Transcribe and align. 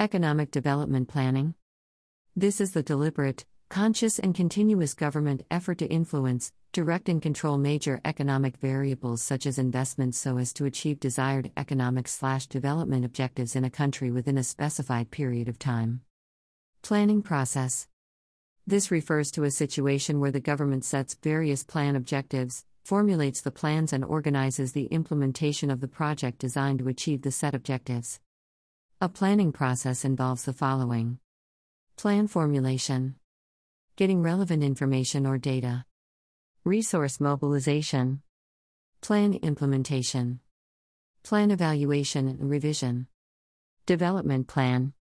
Economic 0.00 0.50
Development 0.50 1.06
Planning. 1.06 1.52
This 2.34 2.58
is 2.58 2.72
the 2.72 2.82
deliberate, 2.82 3.44
conscious, 3.68 4.18
and 4.18 4.34
continuous 4.34 4.94
government 4.94 5.44
effort 5.50 5.76
to 5.76 5.86
influence, 5.88 6.52
direct, 6.72 7.10
and 7.10 7.20
control 7.20 7.58
major 7.58 8.00
economic 8.02 8.56
variables 8.56 9.20
such 9.20 9.44
as 9.44 9.58
investments 9.58 10.16
so 10.16 10.38
as 10.38 10.54
to 10.54 10.64
achieve 10.64 11.00
desired 11.00 11.50
economic 11.54 12.08
slash 12.08 12.46
development 12.46 13.04
objectives 13.04 13.54
in 13.54 13.62
a 13.62 13.68
country 13.68 14.10
within 14.10 14.38
a 14.38 14.42
specified 14.42 15.10
period 15.10 15.48
of 15.48 15.58
time. 15.58 16.00
Planning 16.80 17.20
process. 17.20 17.86
This 18.66 18.90
refers 18.90 19.30
to 19.32 19.44
a 19.44 19.50
situation 19.50 20.18
where 20.18 20.32
the 20.32 20.40
government 20.40 20.86
sets 20.86 21.18
various 21.22 21.62
plan 21.62 21.94
objectives, 21.94 22.64
formulates 22.86 23.42
the 23.42 23.50
plans, 23.50 23.92
and 23.92 24.02
organizes 24.02 24.72
the 24.72 24.86
implementation 24.86 25.70
of 25.70 25.82
the 25.82 25.88
project 25.88 26.38
designed 26.38 26.78
to 26.78 26.88
achieve 26.88 27.20
the 27.20 27.30
set 27.30 27.54
objectives. 27.54 28.18
A 29.02 29.08
planning 29.08 29.50
process 29.50 30.04
involves 30.04 30.44
the 30.44 30.52
following 30.52 31.20
Plan 31.96 32.26
formulation, 32.26 33.14
getting 33.96 34.20
relevant 34.20 34.62
information 34.62 35.26
or 35.26 35.38
data, 35.38 35.86
resource 36.64 37.18
mobilization, 37.18 38.20
plan 39.00 39.32
implementation, 39.40 40.40
plan 41.22 41.50
evaluation 41.50 42.28
and 42.28 42.50
revision, 42.50 43.06
development 43.86 44.48
plan. 44.48 44.92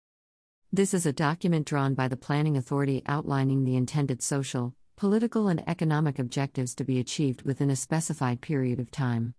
This 0.71 0.93
is 0.93 1.05
a 1.05 1.11
document 1.11 1.67
drawn 1.67 1.93
by 1.93 2.07
the 2.07 2.15
planning 2.15 2.55
authority 2.55 3.03
outlining 3.05 3.65
the 3.65 3.75
intended 3.75 4.23
social, 4.23 4.75
political, 4.95 5.49
and 5.49 5.61
economic 5.67 6.19
objectives 6.19 6.73
to 6.75 6.85
be 6.85 6.99
achieved 6.99 7.41
within 7.41 7.69
a 7.69 7.75
specified 7.75 8.39
period 8.39 8.79
of 8.79 8.91
time. 8.91 9.33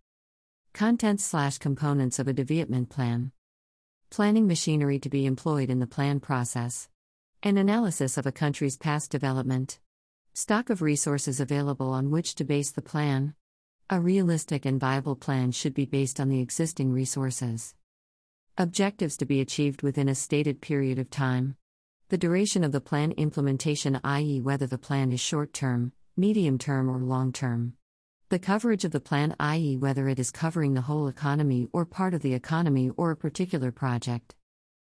Contents 0.75 1.25
slash 1.25 1.57
components 1.57 2.19
of 2.19 2.29
a 2.29 2.35
development 2.35 2.91
plan. 2.91 3.33
Planning 4.11 4.49
machinery 4.49 4.99
to 4.99 5.09
be 5.09 5.25
employed 5.25 5.71
in 5.71 5.79
the 5.79 5.87
plan 5.87 6.19
process. 6.19 6.89
An 7.45 7.57
analysis 7.57 8.19
of 8.19 8.27
a 8.27 8.33
country's 8.33 8.77
past 8.77 9.09
development. 9.13 9.79
Stock 10.35 10.69
of 10.69 10.83
resources 10.83 11.39
available 11.39 11.91
on 11.91 12.11
which 12.11 12.35
to 12.35 12.45
base 12.45 12.73
the 12.73 12.83
plan. 12.83 13.35
A 13.89 14.01
realistic 14.01 14.67
and 14.67 14.81
viable 14.81 15.15
plan 15.15 15.53
should 15.53 15.75
be 15.75 15.85
based 15.85 16.19
on 16.19 16.29
the 16.29 16.41
existing 16.41 16.93
resources. 16.93 17.77
Objectives 18.59 19.17
to 19.19 19.27
be 19.27 19.41
achieved 19.41 19.83
within 19.83 20.09
a 20.09 20.17
stated 20.17 20.61
period 20.61 20.99
of 20.99 21.09
time. 21.09 21.55
The 22.09 22.19
duration 22.19 22.65
of 22.65 22.73
the 22.73 22.81
plan 22.81 23.13
implementation, 23.13 24.01
i.e., 24.03 24.41
whether 24.41 24.67
the 24.67 24.77
plan 24.77 25.13
is 25.13 25.21
short 25.21 25.53
term, 25.53 25.93
medium 26.17 26.59
term, 26.59 26.91
or 26.91 26.99
long 26.99 27.33
term. 27.33 27.75
The 28.31 28.39
coverage 28.39 28.85
of 28.85 28.93
the 28.93 29.01
plan, 29.01 29.35
i.e., 29.41 29.77
whether 29.77 30.09
it 30.09 30.21
is 30.21 30.31
covering 30.31 30.75
the 30.75 30.83
whole 30.83 31.09
economy 31.09 31.67
or 31.73 31.85
part 31.85 32.15
of 32.15 32.23
the 32.23 32.33
economy 32.33 32.89
or 32.97 33.11
a 33.11 33.17
particular 33.17 33.73
project. 33.73 34.37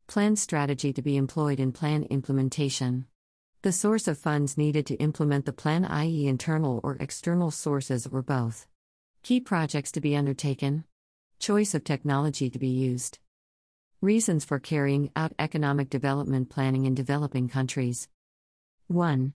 Plan 0.06 0.36
strategy 0.36 0.92
to 0.92 1.00
be 1.00 1.16
employed 1.16 1.58
in 1.58 1.72
plan 1.72 2.02
implementation. 2.10 3.06
The 3.62 3.72
source 3.72 4.06
of 4.06 4.18
funds 4.18 4.58
needed 4.58 4.84
to 4.88 4.96
implement 4.96 5.46
the 5.46 5.54
plan, 5.54 5.86
i.e., 5.86 6.26
internal 6.26 6.80
or 6.84 6.98
external 7.00 7.50
sources 7.50 8.06
or 8.06 8.20
both. 8.20 8.66
Key 9.22 9.40
projects 9.40 9.92
to 9.92 10.02
be 10.02 10.14
undertaken. 10.14 10.84
Choice 11.38 11.74
of 11.74 11.84
technology 11.84 12.50
to 12.50 12.58
be 12.58 12.68
used. 12.68 13.18
Reasons 14.02 14.44
for 14.44 14.58
carrying 14.58 15.10
out 15.16 15.32
economic 15.38 15.88
development 15.88 16.50
planning 16.50 16.84
in 16.84 16.94
developing 16.94 17.48
countries. 17.48 18.08
1. 18.88 19.32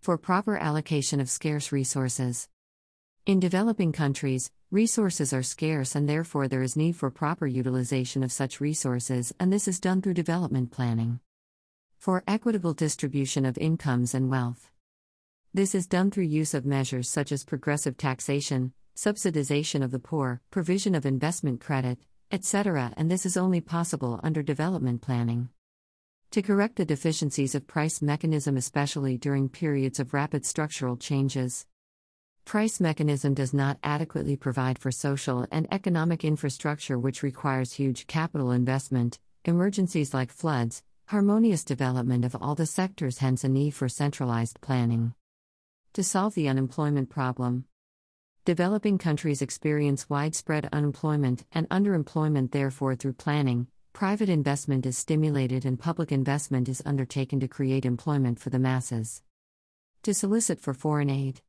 For 0.00 0.18
proper 0.18 0.56
allocation 0.56 1.20
of 1.20 1.30
scarce 1.30 1.70
resources. 1.70 2.48
In 3.24 3.38
developing 3.38 3.92
countries, 3.92 4.50
resources 4.72 5.32
are 5.32 5.44
scarce 5.44 5.94
and 5.94 6.08
therefore 6.08 6.48
there 6.48 6.60
is 6.60 6.74
need 6.74 6.96
for 6.96 7.08
proper 7.08 7.46
utilization 7.46 8.24
of 8.24 8.32
such 8.32 8.60
resources, 8.60 9.32
and 9.38 9.52
this 9.52 9.68
is 9.68 9.78
done 9.78 10.02
through 10.02 10.14
development 10.14 10.72
planning. 10.72 11.20
For 11.98 12.24
equitable 12.26 12.74
distribution 12.74 13.44
of 13.44 13.56
incomes 13.58 14.12
and 14.12 14.28
wealth. 14.28 14.72
This 15.54 15.72
is 15.72 15.86
done 15.86 16.10
through 16.10 16.24
use 16.24 16.52
of 16.52 16.66
measures 16.66 17.08
such 17.08 17.30
as 17.30 17.44
progressive 17.44 17.96
taxation, 17.96 18.72
subsidization 18.96 19.84
of 19.84 19.92
the 19.92 20.00
poor, 20.00 20.40
provision 20.50 20.96
of 20.96 21.06
investment 21.06 21.60
credit, 21.60 22.00
etc., 22.32 22.92
and 22.96 23.08
this 23.08 23.24
is 23.24 23.36
only 23.36 23.60
possible 23.60 24.18
under 24.24 24.42
development 24.42 25.00
planning. 25.00 25.48
To 26.32 26.42
correct 26.42 26.74
the 26.74 26.84
deficiencies 26.84 27.54
of 27.54 27.68
price 27.68 28.02
mechanism 28.02 28.56
especially 28.56 29.16
during 29.16 29.48
periods 29.48 30.00
of 30.00 30.12
rapid 30.12 30.44
structural 30.44 30.96
changes. 30.96 31.66
Price 32.44 32.80
mechanism 32.80 33.34
does 33.34 33.54
not 33.54 33.78
adequately 33.82 34.36
provide 34.36 34.78
for 34.78 34.90
social 34.90 35.46
and 35.50 35.66
economic 35.72 36.24
infrastructure 36.24 36.98
which 36.98 37.22
requires 37.22 37.72
huge 37.72 38.06
capital 38.06 38.50
investment, 38.50 39.18
emergencies 39.44 40.12
like 40.12 40.30
floods, 40.30 40.82
harmonious 41.06 41.64
development 41.64 42.24
of 42.24 42.36
all 42.40 42.54
the 42.54 42.66
sectors 42.66 43.18
hence 43.18 43.44
a 43.44 43.48
need 43.48 43.72
for 43.72 43.88
centralized 43.88 44.60
planning. 44.60 45.14
To 45.94 46.02
solve 46.02 46.34
the 46.34 46.48
unemployment 46.48 47.10
problem, 47.10 47.64
Developing 48.44 48.98
countries 48.98 49.40
experience 49.40 50.10
widespread 50.10 50.68
unemployment 50.72 51.44
and 51.52 51.68
underemployment, 51.68 52.50
therefore, 52.50 52.96
through 52.96 53.12
planning, 53.12 53.68
private 53.92 54.28
investment 54.28 54.84
is 54.84 54.98
stimulated 54.98 55.64
and 55.64 55.78
public 55.78 56.10
investment 56.10 56.68
is 56.68 56.82
undertaken 56.84 57.38
to 57.38 57.46
create 57.46 57.84
employment 57.84 58.40
for 58.40 58.50
the 58.50 58.58
masses. 58.58 59.22
To 60.02 60.12
solicit 60.12 60.58
for 60.60 60.74
foreign 60.74 61.08
aid. 61.08 61.40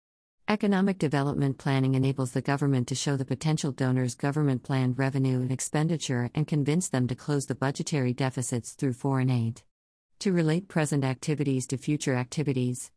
Economic 0.50 0.98
development 1.00 1.58
planning 1.58 1.96
enables 1.96 2.32
the 2.32 2.42
government 2.42 2.86
to 2.90 2.96
show 2.96 3.16
the 3.16 3.24
potential 3.24 3.72
donors 3.72 4.14
government 4.14 4.62
planned 4.62 5.00
revenue 5.00 5.40
and 5.40 5.54
expenditure 5.54 6.30
and 6.36 6.46
convince 6.46 6.90
them 6.90 7.08
to 7.08 7.16
close 7.16 7.46
the 7.46 7.56
budgetary 7.56 8.12
deficits 8.12 8.74
through 8.74 8.92
foreign 8.92 9.30
aid. 9.30 9.62
To 10.20 10.34
relate 10.34 10.68
present 10.68 11.06
activities 11.06 11.66
to 11.68 11.78
future 11.78 12.16
activities. 12.16 12.92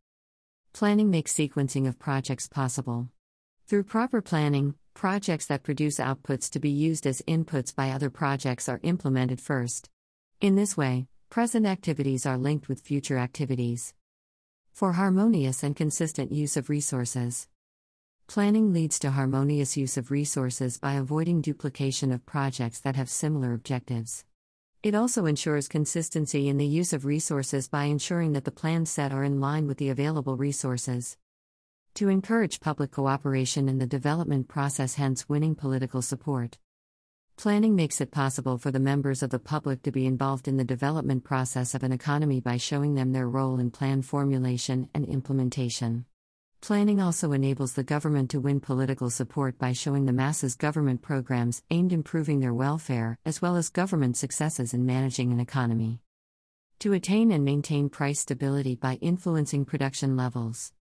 Planning 0.73 1.09
makes 1.09 1.33
sequencing 1.33 1.87
of 1.87 2.01
projects 2.01 2.49
possible. 2.49 3.11
Through 3.69 3.85
proper 3.85 4.21
planning, 4.21 4.75
projects 4.93 5.47
that 5.47 5.63
produce 5.63 5.99
outputs 5.99 6.51
to 6.51 6.59
be 6.59 6.71
used 6.71 7.07
as 7.07 7.23
inputs 7.29 7.73
by 7.73 7.91
other 7.91 8.11
projects 8.11 8.69
are 8.69 8.81
implemented 8.83 9.41
first. 9.41 9.89
In 10.41 10.57
this 10.57 10.77
way, 10.77 11.07
present 11.31 11.65
activities 11.65 12.27
are 12.27 12.39
linked 12.39 12.69
with 12.69 12.81
future 12.81 13.19
activities. 13.19 13.95
For 14.77 14.93
harmonious 14.93 15.63
and 15.63 15.75
consistent 15.75 16.33
use 16.33 16.55
of 16.55 16.69
resources. 16.69 17.49
Planning 18.27 18.75
leads 18.75 18.99
to 18.99 19.13
harmonious 19.13 19.75
use 19.75 19.97
of 19.97 20.11
resources 20.11 20.77
by 20.77 20.93
avoiding 20.93 21.41
duplication 21.41 22.13
of 22.13 22.27
projects 22.27 22.79
that 22.81 22.95
have 22.95 23.09
similar 23.09 23.55
objectives. 23.55 24.27
It 24.83 24.95
also 24.95 25.25
ensures 25.25 25.67
consistency 25.67 26.47
in 26.47 26.59
the 26.59 26.67
use 26.67 26.93
of 26.93 27.07
resources 27.07 27.69
by 27.69 27.85
ensuring 27.85 28.35
that 28.35 28.45
the 28.45 28.51
plans 28.51 28.91
set 28.91 29.15
are 29.15 29.25
in 29.25 29.41
line 29.41 29.67
with 29.67 29.79
the 29.79 29.89
available 29.89 30.37
resources 30.37 31.17
to 31.95 32.11
encourage 32.11 32.61
public 32.61 32.91
cooperation 32.91 33.71
in 33.71 33.79
the 33.79 33.87
development 33.87 34.47
process, 34.47 34.97
hence, 34.97 35.27
winning 35.27 35.55
political 35.55 36.03
support. 36.03 36.59
Planning 37.37 37.77
makes 37.77 38.01
it 38.01 38.11
possible 38.11 38.57
for 38.57 38.71
the 38.71 38.81
members 38.81 39.23
of 39.23 39.29
the 39.29 39.39
public 39.39 39.83
to 39.83 39.93
be 39.93 40.07
involved 40.07 40.49
in 40.49 40.57
the 40.57 40.65
development 40.65 41.23
process 41.23 41.75
of 41.75 41.83
an 41.83 41.93
economy 41.93 42.41
by 42.41 42.57
showing 42.57 42.95
them 42.95 43.13
their 43.13 43.29
role 43.29 43.61
in 43.61 43.71
plan 43.71 44.01
formulation 44.01 44.89
and 44.95 45.05
implementation. 45.05 46.07
Planning 46.63 46.99
also 46.99 47.33
enables 47.33 47.75
the 47.75 47.85
government 47.85 48.31
to 48.31 48.41
win 48.41 48.59
political 48.59 49.11
support 49.11 49.59
by 49.59 49.73
showing 49.73 50.07
the 50.07 50.15
masses 50.15 50.57
government 50.57 51.03
programs 51.03 51.63
aimed 51.71 51.93
improving 51.93 52.41
their 52.41 52.55
welfare 52.55 53.19
as 53.27 53.43
well 53.43 53.57
as 53.57 53.69
government 53.69 54.17
successes 54.17 54.73
in 54.73 54.87
managing 54.87 55.31
an 55.31 55.39
economy. 55.39 56.01
To 56.79 56.95
attain 56.95 57.31
and 57.31 57.45
maintain 57.45 57.91
price 57.91 58.21
stability 58.21 58.77
by 58.77 58.95
influencing 59.03 59.67
production 59.67 60.17
levels. 60.17 60.73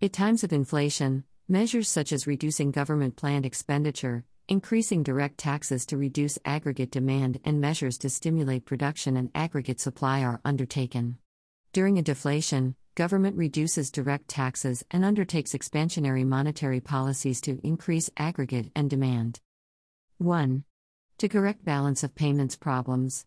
At 0.00 0.14
times 0.14 0.44
of 0.44 0.52
inflation, 0.52 1.24
measures 1.46 1.90
such 1.90 2.10
as 2.10 2.26
reducing 2.26 2.70
government 2.70 3.16
planned 3.16 3.44
expenditure, 3.44 4.24
increasing 4.48 5.02
direct 5.02 5.38
taxes 5.38 5.86
to 5.86 5.96
reduce 5.96 6.38
aggregate 6.44 6.90
demand, 6.90 7.40
and 7.44 7.60
measures 7.60 7.96
to 7.98 8.10
stimulate 8.10 8.66
production 8.66 9.16
and 9.16 9.30
aggregate 9.34 9.80
supply 9.80 10.22
are 10.22 10.40
undertaken. 10.44 11.16
During 11.72 11.98
a 11.98 12.02
deflation, 12.02 12.76
government 12.94 13.36
reduces 13.36 13.90
direct 13.90 14.28
taxes 14.28 14.84
and 14.90 15.04
undertakes 15.04 15.52
expansionary 15.52 16.26
monetary 16.26 16.80
policies 16.80 17.40
to 17.42 17.58
increase 17.64 18.10
aggregate 18.16 18.70
and 18.76 18.90
demand. 18.90 19.40
1. 20.18 20.64
To 21.18 21.28
correct 21.28 21.64
balance 21.64 22.04
of 22.04 22.14
payments 22.14 22.54
problems. 22.54 23.26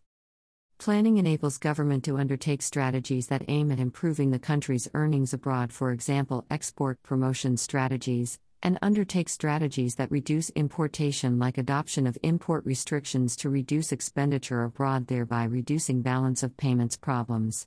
Planning 0.78 1.18
enables 1.18 1.58
government 1.58 2.04
to 2.04 2.18
undertake 2.18 2.62
strategies 2.62 3.26
that 3.26 3.44
aim 3.48 3.72
at 3.72 3.80
improving 3.80 4.30
the 4.30 4.38
country's 4.38 4.88
earnings 4.94 5.34
abroad, 5.34 5.72
for 5.72 5.90
example, 5.90 6.46
export 6.48 7.02
promotion 7.02 7.56
strategies, 7.56 8.38
and 8.62 8.78
undertake 8.82 9.28
strategies 9.28 9.94
that 9.96 10.10
reduce 10.10 10.50
importation, 10.50 11.38
like 11.38 11.58
adoption 11.58 12.06
of 12.06 12.18
import 12.22 12.64
restrictions 12.64 13.36
to 13.36 13.48
reduce 13.48 13.92
expenditure 13.92 14.64
abroad, 14.64 15.06
thereby 15.06 15.44
reducing 15.44 16.02
balance 16.02 16.42
of 16.42 16.56
payments 16.56 16.96
problems. 16.96 17.66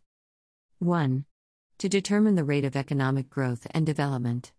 1. 0.79 1.25
To 1.79 1.89
determine 1.89 2.35
the 2.35 2.43
rate 2.43 2.65
of 2.65 2.75
economic 2.75 3.29
growth 3.29 3.67
and 3.71 3.85
development. 3.85 4.51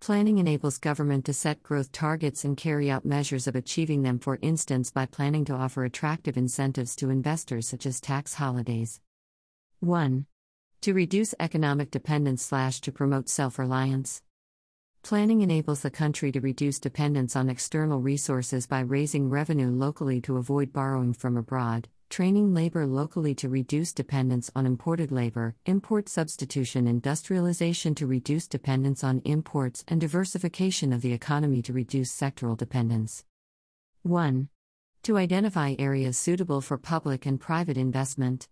Planning 0.00 0.38
enables 0.38 0.78
government 0.78 1.24
to 1.24 1.32
set 1.32 1.62
growth 1.62 1.90
targets 1.90 2.44
and 2.44 2.56
carry 2.56 2.88
out 2.88 3.04
measures 3.04 3.48
of 3.48 3.56
achieving 3.56 4.02
them, 4.02 4.20
for 4.20 4.38
instance, 4.40 4.92
by 4.92 5.06
planning 5.06 5.44
to 5.46 5.54
offer 5.54 5.84
attractive 5.84 6.36
incentives 6.36 6.94
to 6.96 7.10
investors 7.10 7.68
such 7.68 7.84
as 7.84 8.00
tax 8.00 8.34
holidays. 8.34 9.00
1. 9.80 10.26
To 10.82 10.94
reduce 10.94 11.34
economic 11.40 11.90
dependence 11.90 12.44
slash 12.44 12.80
to 12.82 12.92
promote 12.92 13.28
self-reliance. 13.28 14.22
Planning 15.02 15.40
enables 15.40 15.80
the 15.80 15.90
country 15.90 16.30
to 16.32 16.40
reduce 16.40 16.78
dependence 16.78 17.34
on 17.34 17.48
external 17.48 18.00
resources 18.00 18.66
by 18.66 18.80
raising 18.80 19.30
revenue 19.30 19.70
locally 19.70 20.20
to 20.22 20.36
avoid 20.36 20.72
borrowing 20.72 21.14
from 21.14 21.36
abroad, 21.36 21.88
training 22.10 22.52
labor 22.52 22.86
locally 22.86 23.34
to 23.36 23.48
reduce 23.48 23.92
dependence 23.92 24.50
on 24.54 24.66
imported 24.66 25.10
labor, 25.10 25.54
import 25.64 26.08
substitution, 26.08 26.86
industrialization 26.86 27.94
to 27.94 28.06
reduce 28.06 28.46
dependence 28.46 29.02
on 29.02 29.22
imports, 29.24 29.84
and 29.88 30.00
diversification 30.00 30.92
of 30.92 31.00
the 31.00 31.12
economy 31.12 31.62
to 31.62 31.72
reduce 31.72 32.12
sectoral 32.12 32.56
dependence. 32.56 33.24
1. 34.02 34.48
To 35.04 35.16
identify 35.16 35.74
areas 35.78 36.18
suitable 36.18 36.60
for 36.60 36.76
public 36.76 37.24
and 37.24 37.40
private 37.40 37.78
investment. 37.78 38.48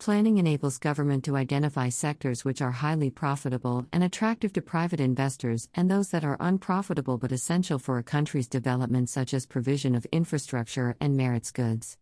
Planning 0.00 0.38
enables 0.38 0.78
government 0.78 1.24
to 1.24 1.36
identify 1.36 1.90
sectors 1.90 2.42
which 2.42 2.62
are 2.62 2.70
highly 2.70 3.10
profitable 3.10 3.84
and 3.92 4.02
attractive 4.02 4.50
to 4.54 4.62
private 4.62 4.98
investors 4.98 5.68
and 5.74 5.90
those 5.90 6.08
that 6.08 6.24
are 6.24 6.38
unprofitable 6.40 7.18
but 7.18 7.32
essential 7.32 7.78
for 7.78 7.98
a 7.98 8.02
country's 8.02 8.48
development, 8.48 9.10
such 9.10 9.34
as 9.34 9.44
provision 9.44 9.94
of 9.94 10.06
infrastructure 10.06 10.96
and 11.02 11.18
merits 11.18 11.50
goods. 11.50 11.98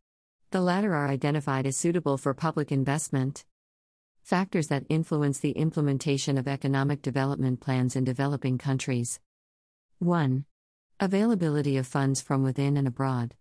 The 0.53 0.61
latter 0.61 0.95
are 0.95 1.09
identified 1.09 1.67
as 1.67 1.77
suitable 1.77 2.19
for 2.19 2.35
public 2.35 2.71
investment. 2.71 3.45
Factors 4.23 4.69
that 4.69 4.87
influence 4.89 5.41
the 5.41 5.59
implementation 5.59 6.39
of 6.39 6.47
economic 6.47 7.03
development 7.03 7.59
plans 7.59 7.97
in 7.97 8.05
developing 8.05 8.59
countries. 8.59 9.19
1. 9.99 10.44
Availability 11.01 11.77
of 11.77 11.85
funds 11.85 12.21
from 12.21 12.44
within 12.44 12.77
and 12.77 12.87
abroad. 12.87 13.35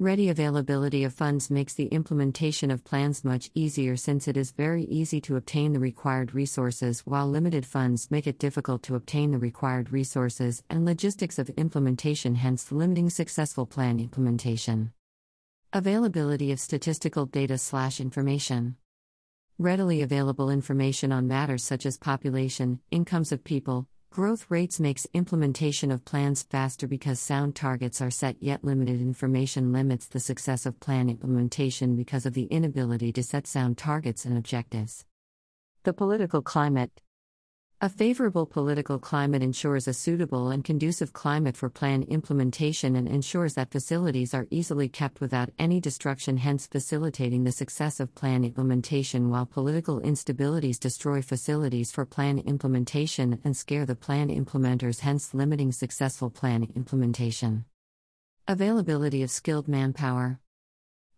Ready 0.00 0.30
availability 0.30 1.04
of 1.04 1.12
funds 1.12 1.50
makes 1.50 1.74
the 1.74 1.88
implementation 1.88 2.70
of 2.70 2.82
plans 2.84 3.22
much 3.22 3.50
easier 3.54 3.98
since 3.98 4.26
it 4.26 4.34
is 4.34 4.50
very 4.50 4.84
easy 4.84 5.20
to 5.20 5.36
obtain 5.36 5.74
the 5.74 5.78
required 5.78 6.32
resources, 6.34 7.00
while 7.00 7.28
limited 7.28 7.66
funds 7.66 8.10
make 8.10 8.26
it 8.26 8.38
difficult 8.38 8.82
to 8.84 8.94
obtain 8.94 9.30
the 9.30 9.38
required 9.38 9.92
resources 9.92 10.62
and 10.70 10.86
logistics 10.86 11.38
of 11.38 11.50
implementation, 11.50 12.34
hence 12.36 12.72
limiting 12.72 13.10
successful 13.10 13.66
plan 13.66 14.00
implementation. 14.00 14.90
Availability 15.74 16.50
of 16.50 16.60
statistical 16.60 17.26
data 17.26 17.58
slash 17.58 18.00
information. 18.00 18.76
Readily 19.58 20.00
available 20.00 20.48
information 20.48 21.12
on 21.12 21.28
matters 21.28 21.62
such 21.62 21.84
as 21.84 21.98
population, 21.98 22.80
incomes 22.90 23.32
of 23.32 23.44
people, 23.44 23.86
Growth 24.12 24.46
rates 24.48 24.80
makes 24.80 25.06
implementation 25.14 25.92
of 25.92 26.04
plans 26.04 26.42
faster 26.42 26.88
because 26.88 27.20
sound 27.20 27.54
targets 27.54 28.02
are 28.02 28.10
set 28.10 28.34
yet 28.42 28.64
limited 28.64 29.00
information 29.00 29.72
limits 29.72 30.08
the 30.08 30.18
success 30.18 30.66
of 30.66 30.80
plan 30.80 31.08
implementation 31.08 31.94
because 31.94 32.26
of 32.26 32.34
the 32.34 32.46
inability 32.46 33.12
to 33.12 33.22
set 33.22 33.46
sound 33.46 33.78
targets 33.78 34.24
and 34.24 34.36
objectives. 34.36 35.04
The 35.84 35.92
political 35.92 36.42
climate 36.42 36.90
a 37.82 37.88
favorable 37.88 38.44
political 38.44 38.98
climate 38.98 39.42
ensures 39.42 39.88
a 39.88 39.94
suitable 39.94 40.50
and 40.50 40.62
conducive 40.62 41.14
climate 41.14 41.56
for 41.56 41.70
plan 41.70 42.02
implementation 42.02 42.94
and 42.94 43.08
ensures 43.08 43.54
that 43.54 43.70
facilities 43.70 44.34
are 44.34 44.46
easily 44.50 44.86
kept 44.86 45.18
without 45.18 45.48
any 45.58 45.80
destruction, 45.80 46.36
hence, 46.36 46.66
facilitating 46.66 47.44
the 47.44 47.52
success 47.52 47.98
of 47.98 48.14
plan 48.14 48.44
implementation, 48.44 49.30
while 49.30 49.46
political 49.46 49.98
instabilities 50.02 50.78
destroy 50.78 51.22
facilities 51.22 51.90
for 51.90 52.04
plan 52.04 52.38
implementation 52.40 53.40
and 53.44 53.56
scare 53.56 53.86
the 53.86 53.96
plan 53.96 54.28
implementers, 54.28 55.00
hence, 55.00 55.32
limiting 55.32 55.72
successful 55.72 56.28
plan 56.28 56.68
implementation. 56.76 57.64
Availability 58.46 59.22
of 59.22 59.30
skilled 59.30 59.68
manpower. 59.68 60.38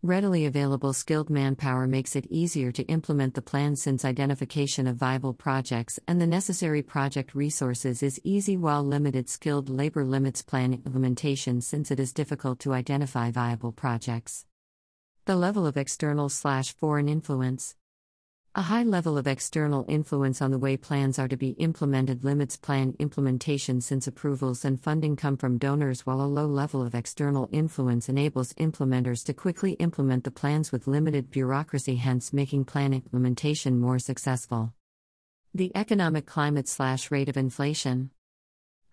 Readily 0.05 0.47
available 0.47 0.93
skilled 0.93 1.31
manpower 1.31 1.87
makes 1.87 2.17
it 2.17 2.27
easier 2.29 2.73
to 2.73 2.83
implement 2.87 3.35
the 3.35 3.41
plan 3.41 3.77
since 3.77 4.05
identification 4.05 4.89
of 4.89 4.97
viable 4.97 5.33
projects 5.33 6.01
and 6.09 6.21
the 6.21 6.27
necessary 6.27 6.83
project 6.83 7.37
resources 7.37 8.03
is 8.03 8.21
easy 8.25 8.57
while 8.57 8.83
limited 8.83 9.29
skilled 9.29 9.69
labor 9.69 10.05
limits 10.05 10.43
plan 10.43 10.73
implementation 10.73 11.61
since 11.61 11.93
it 11.93 12.01
is 12.01 12.13
difficult 12.13 12.59
to 12.59 12.73
identify 12.73 13.31
viable 13.31 13.71
projects. 13.71 14.45
The 15.27 15.37
level 15.37 15.69
of 15.69 15.77
external 15.77 16.29
slash 16.31 16.73
foreign 16.73 17.09
influence. 17.09 17.77
A 18.55 18.61
high 18.61 18.83
level 18.83 19.17
of 19.17 19.27
external 19.27 19.87
influence 19.89 20.43
on 20.43 20.51
the 20.51 20.59
way 20.59 20.77
plans 20.77 21.19
are 21.19 21.27
to 21.27 21.39
be 21.39 21.53
implemented 21.53 22.23
limits 22.23 22.59
plan 22.59 22.95
implementation 22.99 23.81
since 23.81 24.07
approvals 24.07 24.63
and 24.63 24.79
funding 24.79 25.17
come 25.17 25.39
from 25.39 25.57
donors, 25.57 26.05
while 26.05 26.21
a 26.21 26.29
low 26.29 26.45
level 26.45 26.83
of 26.83 26.95
external 26.95 27.49
influence 27.51 28.11
enables 28.11 28.53
implementers 28.55 29.25
to 29.25 29.33
quickly 29.33 29.73
implement 29.81 30.25
the 30.25 30.31
plans 30.31 30.71
with 30.71 30.87
limited 30.87 31.31
bureaucracy, 31.31 31.97
hence 31.97 32.35
making 32.35 32.67
plan 32.67 32.93
implementation 32.93 33.81
more 33.81 33.99
successful. 33.99 34.75
The 35.55 35.73
economic 35.75 36.27
climate 36.27 36.69
slash 36.69 37.11
rate 37.11 37.31
of 37.31 37.39
inflation. 37.39 38.11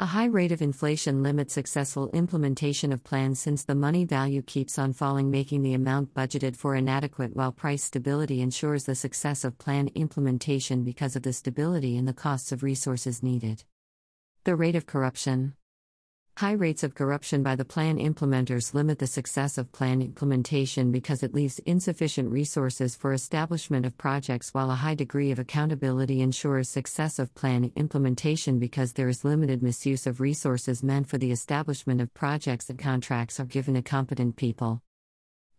A 0.02 0.06
high 0.06 0.28
rate 0.28 0.54
of 0.54 0.62
inflation 0.62 1.24
limits 1.24 1.54
successful 1.54 2.10
implementation 2.12 2.94
of 2.94 3.04
plans 3.04 3.38
since 3.38 3.66
the 3.66 3.76
money 3.76 4.06
value 4.06 4.42
keeps 4.42 4.80
on 4.80 4.94
falling, 4.94 5.30
making 5.30 5.62
the 5.62 5.74
amount 5.74 6.14
budgeted 6.14 6.56
for 6.56 6.74
inadequate, 6.74 7.36
while 7.36 7.52
price 7.52 7.84
stability 7.84 8.40
ensures 8.40 8.86
the 8.86 8.96
success 8.96 9.44
of 9.44 9.58
plan 9.58 9.90
implementation 9.96 10.86
because 10.86 11.18
of 11.18 11.24
the 11.24 11.34
stability 11.34 11.98
in 11.98 12.06
the 12.06 12.14
costs 12.14 12.54
of 12.54 12.64
resources 12.64 13.22
needed. 13.22 13.66
The 14.46 14.56
rate 14.56 14.78
of 14.78 14.86
corruption. 14.86 15.56
High 16.40 16.54
rates 16.54 16.84
of 16.84 16.96
corruption 16.96 17.44
by 17.44 17.58
the 17.58 17.66
plan 17.66 17.98
implementers 17.98 18.74
limit 18.74 19.00
the 19.00 19.08
success 19.08 19.58
of 19.58 19.74
plan 19.74 20.02
implementation 20.02 20.90
because 20.90 21.22
it 21.22 21.34
leaves 21.34 21.60
insufficient 21.66 22.32
resources 22.32 22.96
for 22.96 23.12
establishment 23.12 23.86
of 23.86 23.98
projects, 23.98 24.54
while 24.54 24.72
a 24.72 24.76
high 24.76 24.96
degree 24.96 25.32
of 25.32 25.40
accountability 25.40 26.22
ensures 26.22 26.70
success 26.70 27.20
of 27.20 27.36
plan 27.36 27.74
implementation 27.76 28.58
because 28.58 28.94
there 28.94 29.10
is 29.10 29.26
limited 29.26 29.62
misuse 29.62 30.08
of 30.08 30.22
resources 30.22 30.82
meant 30.82 31.10
for 31.10 31.18
the 31.18 31.34
establishment 31.34 32.00
of 32.00 32.14
projects 32.14 32.70
and 32.70 32.80
contracts 32.80 33.38
are 33.42 33.44
given 33.44 33.74
to 33.74 33.82
competent 33.82 34.38
people. 34.38 34.82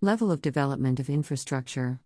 Level 0.00 0.32
of 0.32 0.41
development 0.41 0.99
of 0.99 1.11
infrastructure. 1.11 2.00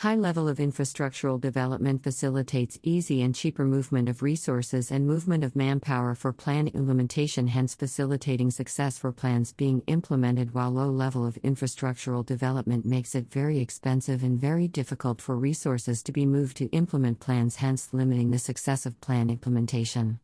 High 0.00 0.16
level 0.16 0.46
of 0.46 0.58
infrastructural 0.58 1.40
development 1.40 2.02
facilitates 2.02 2.78
easy 2.82 3.22
and 3.22 3.34
cheaper 3.34 3.64
movement 3.64 4.10
of 4.10 4.20
resources 4.20 4.90
and 4.90 5.06
movement 5.06 5.42
of 5.42 5.56
manpower 5.56 6.14
for 6.14 6.34
plan 6.34 6.68
implementation, 6.68 7.46
hence 7.46 7.74
facilitating 7.74 8.50
success 8.50 8.98
for 8.98 9.10
plans 9.10 9.54
being 9.54 9.82
implemented, 9.86 10.52
while 10.52 10.70
low 10.70 10.90
level 10.90 11.24
of 11.24 11.38
infrastructural 11.42 12.26
development 12.26 12.84
makes 12.84 13.14
it 13.14 13.32
very 13.32 13.58
expensive 13.58 14.22
and 14.22 14.38
very 14.38 14.68
difficult 14.68 15.22
for 15.22 15.34
resources 15.34 16.02
to 16.02 16.12
be 16.12 16.26
moved 16.26 16.58
to 16.58 16.66
implement 16.72 17.18
plans, 17.18 17.56
hence 17.56 17.94
limiting 17.94 18.30
the 18.32 18.38
success 18.38 18.84
of 18.84 19.00
plan 19.00 19.30
implementation. 19.30 20.20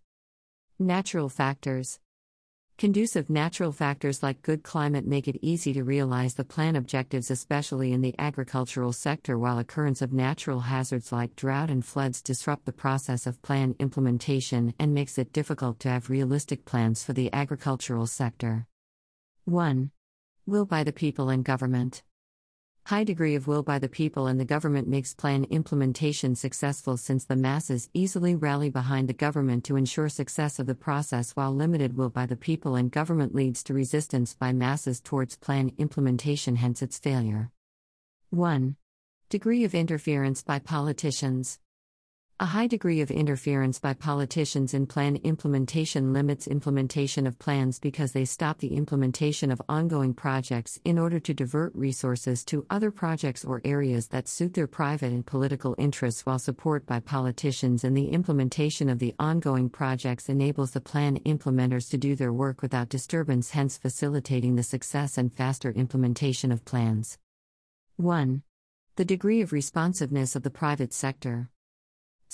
Natural 0.79 1.31
factors 1.31 1.99
Conducive 2.83 3.31
natural 3.31 3.71
factors 3.71 4.25
like 4.25 4.43
good 4.43 4.65
climate 4.65 5.07
make 5.07 5.29
it 5.29 5.39
easy 5.41 5.73
to 5.73 5.85
realize 5.85 6.35
the 6.35 6.43
plan 6.43 6.75
objectives, 6.75 7.31
especially 7.31 7.93
in 7.93 8.01
the 8.01 8.13
agricultural 8.19 8.93
sector, 8.93 9.39
while 9.39 9.61
occurrence 9.61 10.03
of 10.03 10.13
natural 10.13 10.59
hazards 10.59 11.13
like 11.13 11.37
drought 11.37 11.71
and 11.71 11.85
floods 11.85 12.21
disrupt 12.21 12.65
the 12.65 12.73
process 12.73 13.25
of 13.25 13.41
plan 13.41 13.77
implementation 13.79 14.75
and 14.81 14.93
makes 14.93 15.17
it 15.17 15.33
difficult 15.33 15.79
to 15.79 15.89
have 15.89 16.11
realistic 16.11 16.65
plans 16.65 17.05
for 17.05 17.13
the 17.13 17.33
agricultural 17.33 18.09
sector. 18.09 18.67
1. 19.45 19.93
Will 20.45 20.67
by 20.67 20.83
the 20.83 20.93
people 20.93 21.29
and 21.29 21.45
government. 21.45 22.03
High 22.87 23.05
degree 23.05 23.37
of 23.37 23.47
will 23.47 23.63
by 23.63 23.79
the 23.79 23.89
people 23.89 24.27
and 24.27 24.41
the 24.41 24.45
government 24.45 24.89
makes 24.89 25.15
plan 25.15 25.45
implementation 25.45 26.35
successful 26.35 26.97
since 26.97 27.25
the 27.25 27.37
masses 27.37 27.89
easily 27.95 28.35
rally 28.35 28.71
behind 28.71 29.09
the 29.09 29.15
government 29.15 29.63
to 29.65 29.77
ensure 29.77 30.09
success 30.09 30.59
of 30.59 30.67
the 30.67 30.75
process, 30.75 31.31
while 31.33 31.55
limited 31.55 31.97
will 31.97 32.11
by 32.11 32.27
the 32.27 32.37
people 32.37 32.75
and 32.75 32.91
government 32.91 33.37
leads 33.37 33.63
to 33.63 33.75
resistance 33.75 34.35
by 34.35 34.53
masses 34.53 35.01
towards 35.01 35.37
plan 35.37 35.71
implementation, 35.79 36.57
hence 36.57 36.83
its 36.83 36.99
failure. 36.99 37.53
1. 38.31 38.75
Degree 39.29 39.63
of 39.63 39.77
interference 39.77 40.43
by 40.43 40.59
politicians. 40.59 41.61
A 42.41 42.47
high 42.47 42.67
degree 42.67 43.01
of 43.01 43.11
interference 43.11 43.79
by 43.79 43.95
politicians 43.95 44.75
in 44.75 44.87
plan 44.87 45.17
implementation 45.17 46.13
limits 46.13 46.49
implementation 46.49 47.27
of 47.27 47.39
plans 47.39 47.79
because 47.79 48.13
they 48.13 48.25
stop 48.25 48.59
the 48.59 48.75
implementation 48.75 49.53
of 49.53 49.63
ongoing 49.69 50.13
projects 50.13 50.81
in 50.85 50.99
order 50.99 51.21
to 51.21 51.35
divert 51.35 51.73
resources 51.77 52.45
to 52.47 52.67
other 52.69 52.91
projects 52.91 53.45
or 53.45 53.61
areas 53.65 54.09
that 54.09 54.27
suit 54.27 54.55
their 54.55 54.67
private 54.67 55.13
and 55.13 55.25
political 55.25 55.77
interests, 55.79 56.27
while 56.27 56.39
support 56.39 56.85
by 56.85 56.99
politicians 56.99 57.85
in 57.85 57.95
the 57.95 58.09
implementation 58.09 58.89
of 58.89 58.99
the 58.99 59.15
ongoing 59.21 59.69
projects 59.69 60.29
enables 60.29 60.73
the 60.73 60.81
plan 60.81 61.21
implementers 61.21 61.89
to 61.91 61.97
do 61.97 62.17
their 62.17 62.33
work 62.33 62.61
without 62.61 62.89
disturbance, 62.89 63.51
hence 63.51 63.79
facilitating 63.79 64.57
the 64.57 64.65
success 64.65 65.17
and 65.17 65.33
faster 65.33 65.71
implementation 65.71 66.51
of 66.51 66.65
plans. 66.65 67.19
1. 67.99 68.43
The 68.97 69.05
degree 69.05 69.43
of 69.43 69.53
responsiveness 69.53 70.35
of 70.35 70.43
the 70.43 70.51
private 70.51 70.93
sector. 70.93 71.51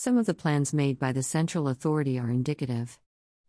Some 0.00 0.17
of 0.17 0.26
the 0.26 0.33
plans 0.33 0.73
made 0.73 0.97
by 0.97 1.11
the 1.11 1.25
central 1.25 1.67
authority 1.67 2.21
are 2.21 2.31
indicative. 2.31 3.00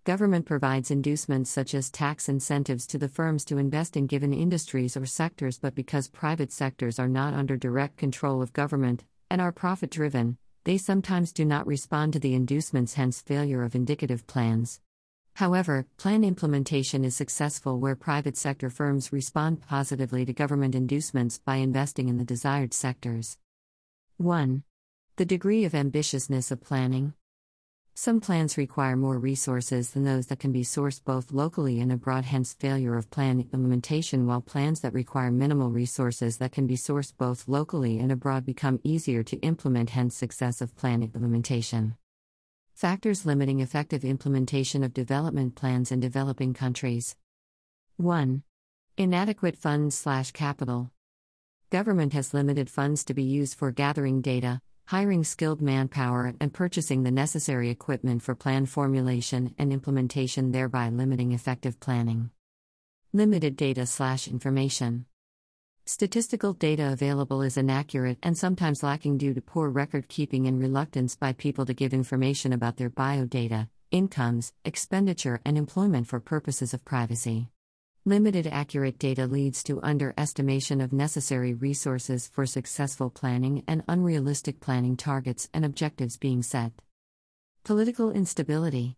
Government 0.04 0.48
provides 0.48 0.90
inducements 0.90 1.52
such 1.52 1.76
as 1.76 1.92
tax 1.92 2.28
incentives 2.28 2.88
to 2.88 2.98
the 2.98 3.08
firms 3.08 3.46
to 3.46 3.60
invest 3.60 3.96
in 3.96 4.08
given 4.08 4.34
industries 4.34 4.98
or 4.98 5.06
sectors, 5.06 5.60
but 5.60 5.76
because 5.76 6.08
private 6.08 6.52
sectors 6.52 6.98
are 6.98 7.08
not 7.08 7.36
under 7.36 7.56
direct 7.56 7.98
control 7.98 8.42
of 8.42 8.52
government 8.52 9.04
and 9.30 9.40
are 9.40 9.52
profit 9.52 9.92
driven, 9.92 10.40
they 10.64 10.80
sometimes 10.80 11.32
do 11.32 11.46
not 11.46 11.68
respond 11.68 12.14
to 12.14 12.20
the 12.20 12.34
inducements, 12.34 12.96
hence, 12.96 13.22
failure 13.22 13.62
of 13.62 13.76
indicative 13.76 14.26
plans. 14.26 14.82
However, 15.36 15.86
plan 15.98 16.24
implementation 16.24 17.06
is 17.06 17.16
successful 17.16 17.80
where 17.80 17.96
private 17.96 18.38
sector 18.38 18.72
firms 18.72 19.14
respond 19.14 19.62
positively 19.62 20.26
to 20.26 20.34
government 20.34 20.74
inducements 20.74 21.38
by 21.38 21.58
investing 21.58 22.10
in 22.10 22.18
the 22.18 22.26
desired 22.26 22.74
sectors. 22.74 23.38
1. 24.18 24.64
The 25.20 25.26
degree 25.26 25.66
of 25.66 25.74
ambitiousness 25.74 26.50
of 26.50 26.62
planning. 26.62 27.14
Some 27.94 28.22
plans 28.22 28.58
require 28.58 28.96
more 28.96 29.20
resources 29.20 29.92
than 29.92 30.06
those 30.06 30.28
that 30.28 30.40
can 30.40 30.54
be 30.54 30.62
sourced 30.62 31.04
both 31.04 31.34
locally 31.34 31.82
and 31.82 31.92
abroad, 31.92 32.24
hence, 32.24 32.54
failure 32.54 32.96
of 32.96 33.12
plan 33.12 33.42
implementation, 33.42 34.28
while 34.28 34.40
plans 34.40 34.80
that 34.80 34.94
require 34.94 35.30
minimal 35.30 35.72
resources 35.72 36.38
that 36.38 36.54
can 36.54 36.68
be 36.68 36.78
sourced 36.78 37.12
both 37.18 37.50
locally 37.50 38.00
and 38.00 38.14
abroad 38.14 38.46
become 38.46 38.80
easier 38.82 39.22
to 39.24 39.36
implement, 39.42 39.90
hence, 39.90 40.16
success 40.16 40.62
of 40.62 40.78
plan 40.78 41.04
implementation. 41.04 41.98
Factors 42.74 43.26
limiting 43.26 43.60
effective 43.60 44.06
implementation 44.06 44.86
of 44.86 44.94
development 44.94 45.54
plans 45.54 45.92
in 45.92 46.00
developing 46.00 46.54
countries. 46.54 47.18
1. 47.98 48.42
Inadequate 48.98 49.58
funds 49.58 49.98
slash 49.98 50.32
capital. 50.32 50.92
Government 51.72 52.14
has 52.14 52.34
limited 52.34 52.70
funds 52.70 53.04
to 53.04 53.14
be 53.14 53.24
used 53.24 53.56
for 53.56 53.74
gathering 53.74 54.22
data, 54.22 54.62
hiring 54.90 55.24
skilled 55.24 55.62
manpower, 55.62 56.34
and 56.42 56.52
purchasing 56.52 57.04
the 57.04 57.12
necessary 57.12 57.70
equipment 57.70 58.24
for 58.24 58.34
plan 58.34 58.66
formulation 58.66 59.54
and 59.60 59.72
implementation, 59.72 60.52
thereby 60.52 60.90
limiting 60.90 61.32
effective 61.32 61.80
planning. 61.80 62.32
Limited 63.14 63.56
data 63.56 63.86
slash 63.86 64.28
information. 64.28 65.06
Statistical 65.86 66.54
data 66.54 66.92
available 66.92 67.44
is 67.44 67.56
inaccurate 67.56 68.18
and 68.24 68.36
sometimes 68.36 68.82
lacking 68.82 69.20
due 69.20 69.36
to 69.36 69.42
poor 69.42 69.70
record 69.70 70.08
keeping 70.08 70.48
and 70.48 70.60
reluctance 70.60 71.16
by 71.16 71.34
people 71.34 71.68
to 71.68 71.74
give 71.76 71.94
information 71.94 72.52
about 72.52 72.78
their 72.78 72.90
biodata, 72.90 73.70
incomes, 73.92 74.54
expenditure, 74.66 75.40
and 75.46 75.56
employment 75.56 76.08
for 76.08 76.20
purposes 76.20 76.74
of 76.74 76.84
privacy. 76.84 77.52
Limited 78.06 78.48
accurate 78.48 78.98
data 78.98 79.28
leads 79.28 79.62
to 79.64 79.82
underestimation 79.82 80.80
of 80.80 80.94
necessary 80.94 81.54
resources 81.54 82.30
for 82.30 82.46
successful 82.46 83.10
planning 83.10 83.62
and 83.68 83.84
unrealistic 83.90 84.62
planning 84.62 84.96
targets 84.96 85.50
and 85.54 85.66
objectives 85.66 86.16
being 86.16 86.42
set. 86.42 86.72
Political 87.66 88.12
instability. 88.12 88.96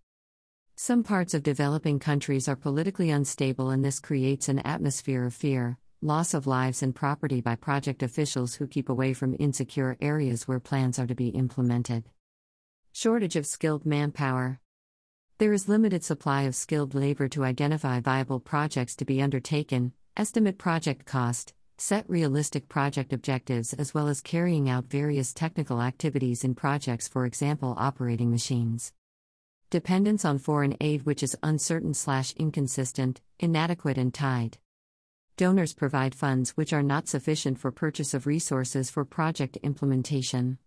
Some 0.76 1.04
parts 1.04 1.34
of 1.34 1.42
developing 1.42 1.98
countries 1.98 2.48
are 2.48 2.56
politically 2.56 3.10
unstable, 3.10 3.72
and 3.72 3.84
this 3.84 4.00
creates 4.00 4.48
an 4.48 4.60
atmosphere 4.60 5.26
of 5.26 5.34
fear, 5.34 5.80
loss 6.04 6.36
of 6.36 6.46
lives 6.46 6.84
and 6.84 6.94
property 6.94 7.42
by 7.42 7.56
project 7.56 8.04
officials 8.04 8.56
who 8.56 8.68
keep 8.68 8.88
away 8.88 9.14
from 9.14 9.36
insecure 9.40 9.98
areas 10.00 10.48
where 10.48 10.60
plans 10.60 11.00
are 11.00 11.08
to 11.08 11.16
be 11.16 11.30
implemented. 11.30 12.04
Shortage 12.94 13.36
of 13.36 13.48
skilled 13.48 13.84
manpower. 13.84 14.60
There 15.42 15.54
is 15.54 15.68
limited 15.68 16.04
supply 16.04 16.44
of 16.44 16.54
skilled 16.54 16.94
labor 16.94 17.28
to 17.30 17.44
identify 17.44 18.00
viable 18.00 18.40
projects 18.40 18.96
to 18.98 19.06
be 19.06 19.24
undertaken, 19.24 19.92
estimate 20.16 20.60
project 20.60 21.08
cost, 21.08 21.56
set 21.80 22.08
realistic 22.08 22.70
project 22.70 23.12
objectives 23.12 23.74
as 23.74 23.92
well 23.92 24.08
as 24.08 24.22
carrying 24.22 24.70
out 24.70 24.86
various 24.86 25.34
technical 25.34 25.82
activities 25.82 26.44
in 26.44 26.54
projects 26.54 27.08
for 27.08 27.26
example 27.26 27.74
operating 27.76 28.30
machines. 28.30 28.94
Dependence 29.72 30.26
on 30.26 30.38
foreign 30.38 30.78
aid 30.80 31.08
which 31.08 31.24
is 31.24 31.36
uncertain 31.42 31.96
slash 31.96 32.34
inconsistent, 32.34 33.20
inadequate 33.40 33.98
and 33.98 34.14
tied 34.14 34.60
donors 35.38 35.74
provide 35.74 36.14
funds 36.14 36.52
which 36.52 36.72
are 36.72 36.84
not 36.84 37.08
sufficient 37.08 37.58
for 37.58 37.72
purchase 37.72 38.14
of 38.14 38.28
resources 38.28 38.92
for 38.92 39.04
project 39.04 39.58
implementation. 39.64 40.60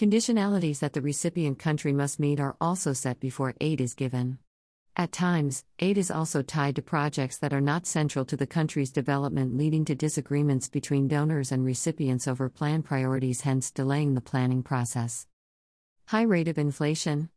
Conditionalities 0.00 0.78
that 0.78 0.94
the 0.94 1.02
recipient 1.02 1.58
country 1.58 1.92
must 1.92 2.18
meet 2.18 2.40
are 2.40 2.56
also 2.58 2.94
set 2.94 3.20
before 3.20 3.54
aid 3.60 3.82
is 3.82 3.92
given. 3.92 4.38
At 4.96 5.12
times, 5.12 5.62
aid 5.78 5.98
is 5.98 6.10
also 6.10 6.40
tied 6.40 6.76
to 6.76 6.82
projects 6.82 7.36
that 7.36 7.52
are 7.52 7.60
not 7.60 7.86
central 7.86 8.24
to 8.24 8.34
the 8.34 8.46
country's 8.46 8.90
development, 8.90 9.58
leading 9.58 9.84
to 9.84 9.94
disagreements 9.94 10.70
between 10.70 11.06
donors 11.06 11.52
and 11.52 11.66
recipients 11.66 12.26
over 12.26 12.48
plan 12.48 12.82
priorities, 12.82 13.42
hence 13.42 13.70
delaying 13.70 14.14
the 14.14 14.22
planning 14.22 14.62
process. 14.62 15.26
High 16.06 16.22
rate 16.22 16.48
of 16.48 16.56
inflation. 16.56 17.28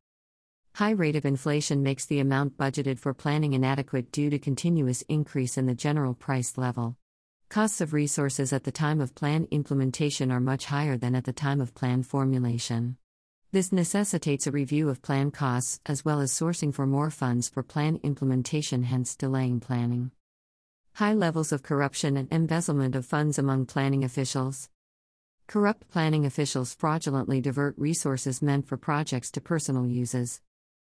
High 0.75 0.91
rate 0.91 1.17
of 1.17 1.25
inflation 1.25 1.84
makes 1.84 2.05
the 2.05 2.22
amount 2.22 2.55
budgeted 2.58 2.98
for 2.98 3.13
planning 3.13 3.51
inadequate 3.51 4.10
due 4.10 4.29
to 4.29 4.39
continuous 4.39 5.01
increase 5.10 5.58
in 5.58 5.65
the 5.65 5.75
general 5.75 6.13
price 6.13 6.58
level. 6.58 6.96
Costs 7.54 7.82
of 7.82 7.94
resources 7.94 8.52
at 8.52 8.64
the 8.64 8.72
time 8.72 9.00
of 9.00 9.14
plan 9.14 9.48
implementation 9.52 10.32
are 10.32 10.40
much 10.40 10.66
higher 10.66 10.98
than 10.98 11.14
at 11.14 11.26
the 11.26 11.32
time 11.32 11.62
of 11.62 11.76
plan 11.76 12.02
formulation. 12.02 12.98
This 13.52 13.72
necessitates 13.72 14.48
a 14.48 14.52
review 14.52 14.90
of 14.90 15.04
plan 15.04 15.30
costs 15.30 15.80
as 15.86 16.04
well 16.04 16.20
as 16.20 16.32
sourcing 16.32 16.74
for 16.74 16.88
more 16.88 17.12
funds 17.12 17.48
for 17.50 17.62
plan 17.62 18.00
implementation, 18.02 18.82
hence 18.82 19.16
delaying 19.16 19.60
planning. 19.60 20.10
High 20.94 21.14
levels 21.14 21.52
of 21.52 21.62
corruption 21.62 22.18
and 22.18 22.28
embezzlement 22.34 22.96
of 22.96 23.06
funds 23.06 23.38
among 23.38 23.68
planning 23.68 24.04
officials. 24.04 24.72
Corrupt 25.46 25.88
planning 25.92 26.26
officials 26.26 26.74
fraudulently 26.74 27.40
divert 27.40 27.78
resources 27.78 28.42
meant 28.42 28.68
for 28.68 28.78
projects 28.78 29.30
to 29.30 29.42
personal 29.42 29.86
uses. 29.86 30.42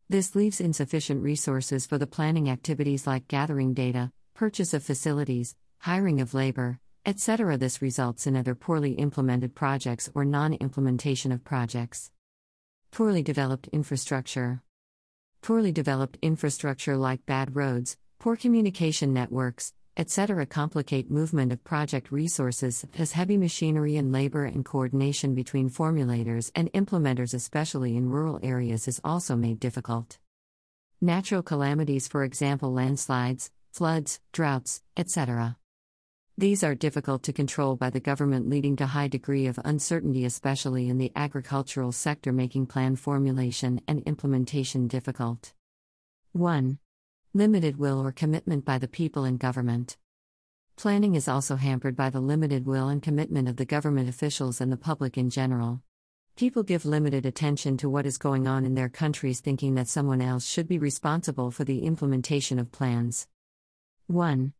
This 0.09 0.35
leaves 0.35 0.61
insufficient 0.61 1.23
resources 1.23 1.87
for 1.87 1.97
the 1.97 2.09
planning 2.09 2.51
activities 2.51 3.07
like 3.07 3.29
gathering 3.29 3.73
data, 3.73 4.11
purchase 4.35 4.75
of 4.75 4.83
facilities, 4.83 5.55
hiring 5.79 6.21
of 6.21 6.35
labor, 6.35 6.81
etc. 7.05 7.57
This 7.57 7.81
results 7.81 8.27
in 8.27 8.37
either 8.37 8.55
poorly 8.55 8.93
implemented 8.93 9.55
projects 9.55 10.11
or 10.15 10.25
non 10.25 10.55
implementation 10.55 11.33
of 11.33 11.45
projects. 11.45 12.11
Poorly 12.91 13.23
developed 13.23 13.69
infrastructure. 13.69 14.63
Poorly 15.43 15.73
developed 15.73 16.19
infrastructure 16.23 16.97
like 16.97 17.25
bad 17.27 17.55
roads, 17.55 17.97
poor 18.19 18.37
communication 18.37 19.13
networks, 19.13 19.73
etc. 19.97 20.45
complicate 20.45 21.11
movement 21.11 21.53
of 21.53 21.65
project 21.65 22.13
resources 22.13 22.85
as 22.99 23.13
heavy 23.13 23.37
machinery 23.37 23.97
and 23.97 24.13
labor 24.13 24.45
and 24.45 24.65
coordination 24.65 25.35
between 25.35 25.71
formulators 25.71 26.51
and 26.55 26.73
implementers 26.73 27.33
especially 27.33 27.97
in 27.97 28.11
rural 28.11 28.39
areas 28.43 28.89
is 28.89 29.01
also 29.05 29.37
made 29.37 29.59
difficult. 29.59 30.19
Natural 31.01 31.43
calamities 31.43 32.09
for 32.09 32.25
example 32.25 32.73
landslides, 32.73 33.51
floods, 33.73 34.21
droughts, 34.33 34.83
etc. 34.97 35.57
These 36.39 36.63
are 36.63 36.75
difficult 36.75 37.23
to 37.23 37.33
control 37.33 37.77
by 37.77 37.89
the 37.89 37.99
government 37.99 38.51
leading 38.51 38.77
to 38.77 38.87
high 38.87 39.09
degree 39.09 39.47
of 39.47 39.59
uncertainty 39.65 40.27
especially 40.27 40.91
in 40.91 40.99
the 40.99 41.11
agricultural 41.17 41.93
sector 41.93 42.31
making 42.31 42.67
plan 42.67 42.97
formulation 42.97 43.81
and 43.89 44.03
implementation 44.03 44.87
difficult. 44.87 45.55
1 46.33 46.79
limited 47.33 47.79
will 47.79 48.01
or 48.01 48.13
commitment 48.13 48.65
by 48.65 48.79
the 48.79 48.89
people 48.89 49.25
and 49.25 49.39
government. 49.39 49.97
Planning 50.77 51.15
is 51.15 51.29
also 51.29 51.57
hampered 51.57 51.97
by 51.97 52.11
the 52.11 52.21
limited 52.21 52.67
will 52.67 52.89
and 52.89 53.03
commitment 53.03 53.49
of 53.49 53.57
the 53.57 53.65
government 53.65 54.09
officials 54.09 54.61
and 54.61 54.73
the 54.73 54.77
public 54.77 55.19
in 55.19 55.31
general. 55.31 55.83
People 56.37 56.63
give 56.63 56.85
limited 56.85 57.25
attention 57.27 57.77
to 57.79 57.91
what 57.91 58.07
is 58.07 58.17
going 58.19 58.47
on 58.47 58.65
in 58.65 58.75
their 58.75 58.89
countries, 58.89 59.41
thinking 59.41 59.75
that 59.75 59.89
someone 59.89 60.23
else 60.23 60.47
should 60.47 60.69
be 60.69 60.79
responsible 60.79 61.51
for 61.51 61.65
the 61.65 61.81
implementation 61.81 62.59
of 62.59 62.73
plans. 62.73 63.27
1. 64.07 64.53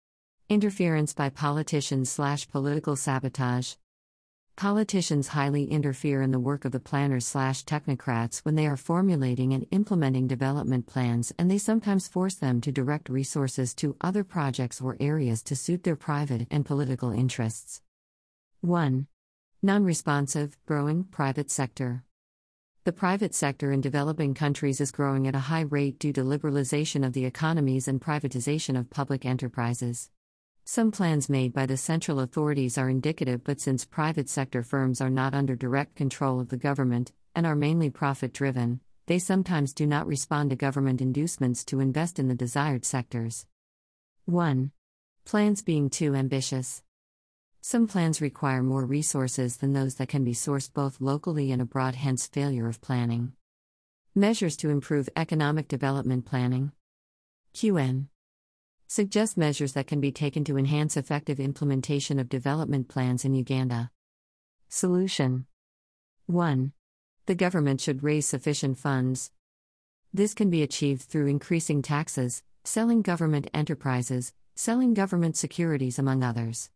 Interference 0.49 1.13
by 1.13 1.29
politicians 1.29 2.09
slash 2.09 2.49
political 2.49 2.95
sabotage. 2.95 3.75
Politicians 4.55 5.27
highly 5.27 5.65
interfere 5.65 6.23
in 6.23 6.31
the 6.31 6.39
work 6.39 6.65
of 6.65 6.71
the 6.71 6.79
planners 6.79 7.27
slash 7.27 7.65
technocrats 7.65 8.45
when 8.45 8.55
they 8.55 8.69
are 8.69 8.77
formulating 8.77 9.53
and 9.53 9.67
implementing 9.73 10.29
development 10.29 10.87
plans, 10.87 11.33
and 11.37 11.51
they 11.51 11.59
sometimes 11.59 12.07
force 12.07 12.37
them 12.37 12.61
to 12.61 12.71
direct 12.71 13.09
resources 13.09 13.75
to 13.75 13.97
other 14.01 14.23
projects 14.23 14.81
or 14.81 14.97
areas 15.01 15.43
to 15.43 15.57
suit 15.57 15.83
their 15.83 15.97
private 15.97 16.47
and 16.49 16.65
political 16.65 17.11
interests. 17.11 17.83
1. 18.61 19.09
Non 19.65 19.83
responsive, 19.83 20.57
growing 20.65 21.03
private 21.03 21.51
sector. 21.51 22.05
The 22.85 22.93
private 22.93 23.35
sector 23.35 23.73
in 23.73 23.81
developing 23.81 24.33
countries 24.33 24.81
is 24.81 24.93
growing 24.93 25.27
at 25.27 25.35
a 25.35 25.51
high 25.51 25.63
rate 25.63 25.99
due 25.99 26.13
to 26.13 26.23
liberalization 26.23 27.05
of 27.05 27.15
the 27.15 27.25
economies 27.25 27.89
and 27.89 28.01
privatization 28.01 28.79
of 28.79 28.91
public 28.91 29.27
enterprises. 29.27 30.09
Some 30.69 30.91
plans 30.91 31.29
made 31.29 31.53
by 31.53 31.65
the 31.67 31.77
central 31.77 32.19
authorities 32.19 32.77
are 32.77 32.91
indicative, 32.91 33.45
but 33.45 33.61
since 33.61 33.85
private 33.85 34.29
sector 34.29 34.65
firms 34.65 35.01
are 35.01 35.09
not 35.09 35.33
under 35.33 35.55
direct 35.55 35.95
control 35.95 36.41
of 36.41 36.49
the 36.49 36.57
government 36.57 37.13
and 37.37 37.47
are 37.47 37.55
mainly 37.55 37.89
profit 37.89 38.33
driven, 38.33 38.81
they 39.07 39.21
sometimes 39.21 39.73
do 39.73 39.87
not 39.87 40.09
respond 40.09 40.51
to 40.51 40.57
government 40.57 41.01
inducements 41.01 41.65
to 41.67 41.79
invest 41.79 42.19
in 42.19 42.27
the 42.27 42.35
desired 42.35 42.85
sectors. 42.85 43.47
1. 44.25 44.73
Plans 45.25 45.63
being 45.63 45.89
too 45.89 46.17
ambitious. 46.17 46.83
Some 47.61 47.87
plans 47.87 48.21
require 48.21 48.65
more 48.65 48.85
resources 48.85 49.59
than 49.59 49.73
those 49.73 49.95
that 49.95 50.09
can 50.09 50.25
be 50.25 50.33
sourced 50.33 50.73
both 50.75 51.01
locally 51.01 51.53
and 51.53 51.63
abroad, 51.63 51.95
hence, 51.95 52.27
failure 52.27 52.67
of 52.67 52.81
planning. 52.81 53.35
Measures 54.17 54.57
to 54.57 54.71
improve 54.71 55.09
economic 55.15 55.69
development 55.69 56.27
planning. 56.27 56.73
QN. 57.55 58.09
Suggest 58.89 59.37
measures 59.37 59.73
that 59.73 59.89
can 59.89 60.01
be 60.01 60.13
taken 60.13 60.45
to 60.45 60.57
enhance 60.57 60.97
effective 60.97 61.41
implementation 61.41 62.21
of 62.21 62.29
development 62.29 62.87
plans 62.87 63.25
in 63.25 63.35
Uganda. 63.35 63.91
Solution 64.69 65.47
1. 66.27 66.73
The 67.27 67.35
government 67.35 67.81
should 67.81 68.05
raise 68.05 68.27
sufficient 68.27 68.79
funds. 68.79 69.33
This 70.15 70.35
can 70.35 70.51
be 70.51 70.63
achieved 70.63 71.03
through 71.03 71.27
increasing 71.27 71.83
taxes, 71.83 72.45
selling 72.63 73.03
government 73.03 73.51
enterprises, 73.53 74.33
selling 74.55 74.95
government 74.95 75.37
securities, 75.37 75.99
among 75.99 76.23
others. 76.23 76.71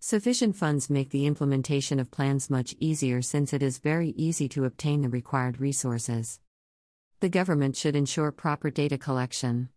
Sufficient 0.00 0.56
funds 0.56 0.90
make 0.90 1.10
the 1.10 1.26
implementation 1.26 2.00
of 2.00 2.10
plans 2.10 2.50
much 2.50 2.74
easier 2.80 3.22
since 3.22 3.52
it 3.52 3.62
is 3.62 3.78
very 3.78 4.08
easy 4.10 4.48
to 4.48 4.64
obtain 4.64 5.02
the 5.02 5.08
required 5.08 5.60
resources. 5.60 6.40
The 7.20 7.28
government 7.28 7.76
should 7.76 7.94
ensure 7.94 8.32
proper 8.32 8.68
data 8.68 8.98
collection. 8.98 9.68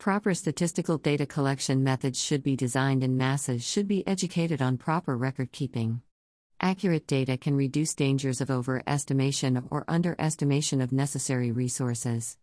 Proper 0.00 0.32
statistical 0.32 0.96
data 0.96 1.26
collection 1.26 1.84
methods 1.84 2.18
should 2.18 2.42
be 2.42 2.56
designed 2.56 3.04
and 3.04 3.18
masses 3.18 3.62
should 3.62 3.86
be 3.86 4.06
educated 4.06 4.62
on 4.62 4.78
proper 4.78 5.14
record 5.14 5.52
keeping. 5.52 6.00
Accurate 6.58 7.06
data 7.06 7.36
can 7.36 7.54
reduce 7.54 7.94
dangers 7.94 8.40
of 8.40 8.48
overestimation 8.48 9.62
or 9.70 9.84
underestimation 9.88 10.80
of 10.80 10.90
necessary 10.90 11.52
resources. 11.52 12.38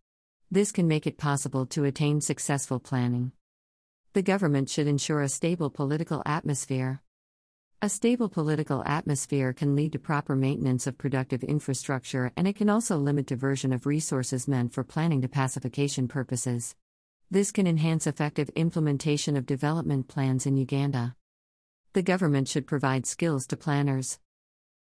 This 0.51 0.71
can 0.71 0.87
make 0.87 1.07
it 1.07 1.17
possible 1.17 1.65
to 1.65 1.85
attain 1.85 2.21
successful 2.21 2.79
planning. 2.79 3.31
The 4.13 4.21
government 4.21 4.69
should 4.69 4.85
ensure 4.85 5.23
a 5.23 5.27
stable 5.27 5.71
political 5.71 6.21
atmosphere. 6.27 7.01
A 7.81 7.89
stable 7.89 8.29
political 8.29 8.83
atmosphere 8.85 9.51
can 9.51 9.75
lead 9.75 9.93
to 9.93 9.99
proper 9.99 10.35
maintenance 10.35 10.85
of 10.85 10.99
productive 10.99 11.43
infrastructure 11.43 12.31
and 12.37 12.47
it 12.47 12.55
can 12.55 12.69
also 12.69 12.97
limit 12.97 13.25
diversion 13.25 13.73
of 13.73 13.87
resources 13.87 14.47
meant 14.47 14.73
for 14.73 14.83
planning 14.83 15.23
to 15.23 15.27
pacification 15.27 16.07
purposes. 16.07 16.75
This 17.29 17.51
can 17.51 17.67
enhance 17.67 18.07
effective 18.07 18.49
implementation 18.55 19.35
of 19.35 19.45
development 19.45 20.07
plans 20.07 20.45
in 20.45 20.55
Uganda. 20.55 21.13
The 21.91 22.01
government 22.01 22.47
should 22.47 22.65
provide 22.65 23.05
skills 23.05 23.45
to 23.47 23.57
planners. 23.57 24.19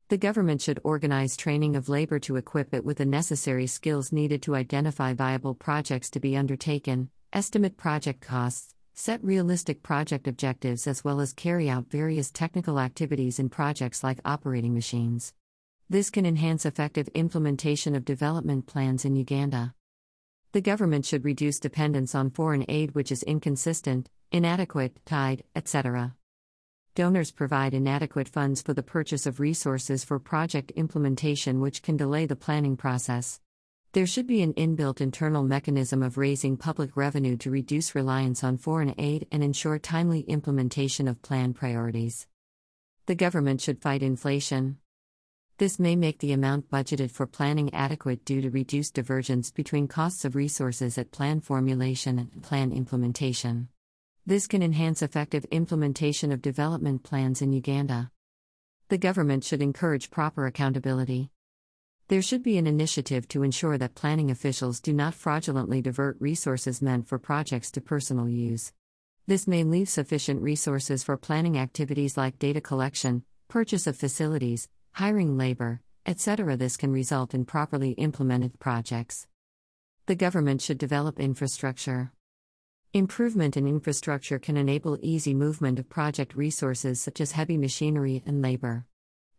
The 0.09 0.19
government 0.19 0.63
should 0.63 0.79
organize 0.85 1.37
training 1.37 1.75
of 1.75 1.89
labor 1.89 2.21
to 2.21 2.37
equip 2.37 2.73
it 2.73 2.85
with 2.85 2.99
the 2.99 3.07
necessary 3.07 3.67
skills 3.67 4.13
needed 4.13 4.41
to 4.43 4.55
identify 4.55 5.15
viable 5.15 5.57
projects 5.57 6.11
to 6.11 6.21
be 6.21 6.37
undertaken, 6.37 7.11
estimate 7.33 7.77
project 7.77 8.21
costs, 8.21 8.73
set 8.95 9.23
realistic 9.25 9.83
project 9.83 10.29
objectives 10.29 10.87
as 10.87 11.03
well 11.03 11.21
as 11.21 11.33
carry 11.33 11.69
out 11.69 11.91
various 11.91 12.31
technical 12.31 12.79
activities 12.79 13.41
in 13.41 13.49
projects 13.49 14.05
like 14.05 14.21
operating 14.25 14.75
machines. 14.75 15.35
This 15.91 16.09
can 16.09 16.25
enhance 16.25 16.65
effective 16.65 17.09
implementation 17.15 17.97
of 17.97 18.05
development 18.05 18.69
plans 18.69 19.05
in 19.05 19.17
Uganda. 19.17 19.75
The 20.53 20.61
government 20.63 21.05
should 21.05 21.27
reduce 21.27 21.61
dependence 21.61 22.15
on 22.15 22.31
foreign 22.31 22.65
aid 22.69 22.95
which 22.95 23.13
is 23.13 23.23
inconsistent, 23.23 24.09
inadequate, 24.33 24.99
tied, 25.05 25.45
etc. 25.55 26.17
Donors 26.95 27.31
provide 27.31 27.75
inadequate 27.75 28.29
funds 28.29 28.63
for 28.63 28.73
the 28.73 28.83
purchase 28.83 29.27
of 29.27 29.41
resources 29.41 30.05
for 30.05 30.19
project 30.19 30.71
implementation 30.71 31.61
which 31.61 31.83
can 31.83 31.99
delay 31.99 32.25
the 32.25 32.35
planning 32.35 32.79
process. 32.79 33.41
There 33.93 34.07
should 34.07 34.27
be 34.27 34.41
an 34.41 34.55
inbuilt 34.55 35.03
internal 35.03 35.43
mechanism 35.43 36.03
of 36.03 36.17
raising 36.17 36.57
public 36.57 36.97
revenue 36.97 37.37
to 37.39 37.51
reduce 37.51 37.95
reliance 37.95 38.43
on 38.43 38.57
foreign 38.57 38.95
aid 38.97 39.29
and 39.31 39.45
ensure 39.45 39.79
timely 39.79 40.21
implementation 40.21 41.09
of 41.09 41.21
plan 41.21 41.53
priorities. 41.53 42.27
The 43.05 43.15
government 43.15 43.61
should 43.61 43.83
fight 43.83 44.03
inflation. 44.03 44.79
This 45.59 45.81
may 45.81 45.97
make 45.97 46.21
the 46.21 46.31
amount 46.31 46.71
budgeted 46.71 47.11
for 47.11 47.27
planning 47.27 47.75
adequate 47.75 48.25
due 48.25 48.41
to 48.43 48.49
reduced 48.49 48.95
divergence 48.95 49.51
between 49.51 49.89
costs 49.89 50.25
of 50.25 50.37
resources 50.37 50.97
at 50.97 51.11
plan 51.11 51.41
formulation 51.41 52.17
and 52.17 52.43
plan 52.45 52.71
implementation. 52.71 53.67
This 54.25 54.47
can 54.47 54.63
enhance 54.63 55.03
effective 55.03 55.45
implementation 55.47 56.31
of 56.31 56.43
development 56.43 57.03
plans 57.03 57.43
in 57.43 57.53
Uganda. 57.53 58.13
The 58.89 58.99
government 58.99 59.43
should 59.43 59.61
encourage 59.61 60.13
proper 60.13 60.47
accountability. 60.47 61.31
There 62.07 62.23
should 62.23 62.45
be 62.45 62.57
an 62.57 62.69
initiative 62.69 63.27
to 63.29 63.43
ensure 63.43 63.77
that 63.79 63.97
planning 63.97 64.31
officials 64.31 64.79
do 64.79 64.93
not 64.93 65.13
fraudulently 65.13 65.83
divert 65.83 66.19
resources 66.21 66.81
meant 66.81 67.09
for 67.09 67.19
projects 67.19 67.73
to 67.73 67.81
personal 67.81 68.29
use. 68.29 68.73
This 69.27 69.49
may 69.49 69.65
leave 69.65 69.89
sufficient 69.89 70.41
resources 70.41 71.03
for 71.03 71.17
planning 71.17 71.59
activities 71.59 72.17
like 72.17 72.39
data 72.39 72.61
collection, 72.61 73.25
purchase 73.49 73.89
of 73.89 73.97
facilities, 73.97 74.69
hiring 74.99 75.39
labor, 75.39 75.81
etc. 76.07 76.57
This 76.57 76.77
can 76.77 76.91
result 76.91 77.33
in 77.33 77.45
properly 77.45 77.93
implemented 77.93 78.59
projects. 78.59 79.29
The 80.07 80.17
government 80.17 80.61
should 80.61 80.77
develop 80.77 81.21
infrastructure. 81.21 82.11
Improvement 82.93 83.57
in 83.57 83.69
infrastructure 83.69 84.41
can 84.41 84.57
enable 84.57 84.99
easy 85.01 85.35
movement 85.35 85.79
of 85.79 85.89
project 85.89 86.35
resources 86.35 87.01
such 87.01 87.21
as 87.21 87.31
heavy 87.31 87.57
machinery 87.57 88.25
and 88.27 88.43
labor. 88.43 88.87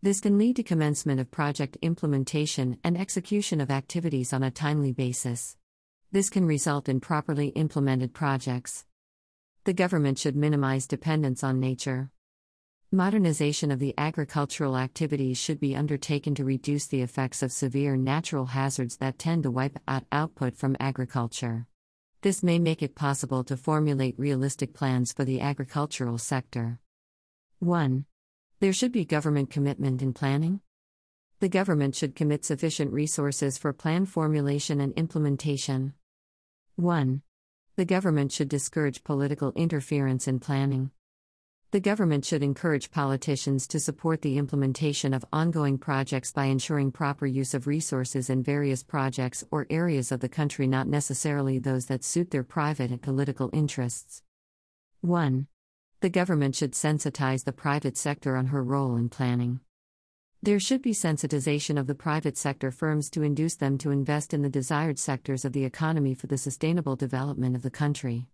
This 0.02 0.22
can 0.22 0.38
lead 0.38 0.56
to 0.56 0.64
commencement 0.64 1.20
of 1.20 1.30
project 1.30 1.78
implementation 1.82 2.78
and 2.82 2.98
execution 2.98 3.60
of 3.60 3.70
activities 3.70 4.32
on 4.32 4.44
a 4.44 4.52
timely 4.52 4.94
basis. 4.94 5.58
This 6.10 6.30
can 6.30 6.46
result 6.46 6.88
in 6.88 7.02
properly 7.02 7.50
implemented 7.50 8.14
projects. 8.14 8.86
The 9.66 9.74
government 9.74 10.20
should 10.20 10.38
minimize 10.38 10.88
dependence 10.88 11.44
on 11.44 11.60
nature. 11.60 12.12
Modernization 12.92 13.70
of 13.70 13.78
the 13.78 13.94
agricultural 14.00 14.76
activities 14.76 15.38
should 15.38 15.60
be 15.60 15.76
undertaken 15.76 16.34
to 16.34 16.44
reduce 16.44 16.88
the 16.88 17.04
effects 17.04 17.44
of 17.44 17.52
severe 17.52 17.96
natural 17.96 18.48
hazards 18.48 18.98
that 18.98 19.20
tend 19.20 19.44
to 19.44 19.52
wipe 19.52 19.78
out 19.88 20.06
output 20.12 20.56
from 20.56 20.76
agriculture. 20.80 21.68
This 22.24 22.42
may 22.42 22.58
make 22.58 22.82
it 22.82 22.96
possible 22.96 23.44
to 23.44 23.56
formulate 23.56 24.18
realistic 24.18 24.74
plans 24.74 25.14
for 25.14 25.24
the 25.24 25.40
agricultural 25.40 26.18
sector. 26.18 26.80
1. 27.60 28.06
There 28.60 28.74
should 28.74 28.92
be 28.92 29.06
government 29.06 29.52
commitment 29.52 30.02
in 30.02 30.12
planning. 30.12 30.62
The 31.42 31.50
government 31.50 31.96
should 31.96 32.16
commit 32.16 32.44
sufficient 32.44 32.92
resources 32.92 33.60
for 33.60 33.72
plan 33.72 34.08
formulation 34.08 34.82
and 34.82 34.94
implementation. 34.94 35.94
1. 36.76 37.22
The 37.76 37.86
government 37.86 38.32
should 38.32 38.50
discourage 38.50 39.04
political 39.04 39.54
interference 39.56 40.28
in 40.28 40.40
planning. 40.40 40.90
The 41.72 41.80
government 41.80 42.26
should 42.26 42.42
encourage 42.42 42.90
politicians 42.90 43.68
to 43.68 43.80
support 43.80 44.24
the 44.24 44.40
implementation 44.40 45.14
of 45.14 45.24
ongoing 45.32 45.78
projects 45.78 46.32
by 46.32 46.46
ensuring 46.46 46.92
proper 46.92 47.28
use 47.28 47.54
of 47.54 47.68
resources 47.68 48.28
in 48.28 48.42
various 48.42 48.82
projects 48.82 49.44
or 49.52 49.68
areas 49.70 50.12
of 50.12 50.20
the 50.20 50.30
country, 50.30 50.66
not 50.66 50.88
necessarily 50.88 51.60
those 51.60 51.86
that 51.86 52.04
suit 52.04 52.32
their 52.32 52.44
private 52.44 52.90
and 52.90 53.04
political 53.04 53.52
interests. 53.54 54.24
1. 55.02 55.46
The 56.00 56.10
government 56.10 56.56
should 56.56 56.72
sensitize 56.72 57.44
the 57.44 57.54
private 57.54 57.98
sector 57.98 58.36
on 58.36 58.48
her 58.48 58.64
role 58.64 58.96
in 58.96 59.08
planning. 59.08 59.60
There 60.42 60.60
should 60.60 60.82
be 60.82 60.94
sensitization 60.94 61.80
of 61.80 61.86
the 61.86 61.94
private 61.94 62.36
sector 62.36 62.72
firms 62.72 63.12
to 63.12 63.22
induce 63.22 63.56
them 63.56 63.78
to 63.80 63.92
invest 63.92 64.34
in 64.34 64.42
the 64.42 64.50
desired 64.50 64.98
sectors 64.98 65.46
of 65.46 65.54
the 65.54 65.66
economy 65.66 66.16
for 66.16 66.26
the 66.26 66.38
sustainable 66.40 66.96
development 66.96 67.56
of 67.56 67.62
the 67.62 67.70
country. 67.70 68.26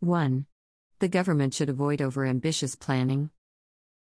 1. 0.00 0.44
The 1.00 1.08
government 1.08 1.54
should 1.54 1.70
avoid 1.70 2.00
overambitious 2.00 2.78
planning. 2.78 3.30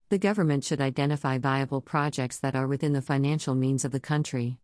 The 0.09 0.17
government 0.17 0.65
should 0.65 0.81
identify 0.81 1.37
viable 1.37 1.79
projects 1.79 2.37
that 2.39 2.57
are 2.57 2.67
within 2.67 2.91
the 2.91 3.01
financial 3.01 3.55
means 3.55 3.85
of 3.85 3.91
the 3.93 4.01
country. 4.01 4.57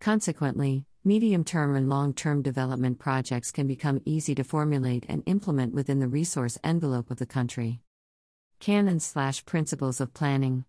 Consequently, 0.00 0.84
medium 1.04 1.44
term 1.44 1.76
and 1.76 1.88
long 1.88 2.12
term 2.12 2.42
development 2.42 2.98
projects 2.98 3.52
can 3.52 3.68
become 3.68 4.02
easy 4.04 4.34
to 4.34 4.42
formulate 4.42 5.06
and 5.08 5.22
implement 5.26 5.74
within 5.74 6.00
the 6.00 6.08
resource 6.08 6.58
envelope 6.64 7.08
of 7.08 7.18
the 7.18 7.24
country. 7.24 7.82
Canons 8.58 9.06
slash 9.06 9.44
Principles 9.44 10.00
of 10.00 10.12
Planning 10.12 10.64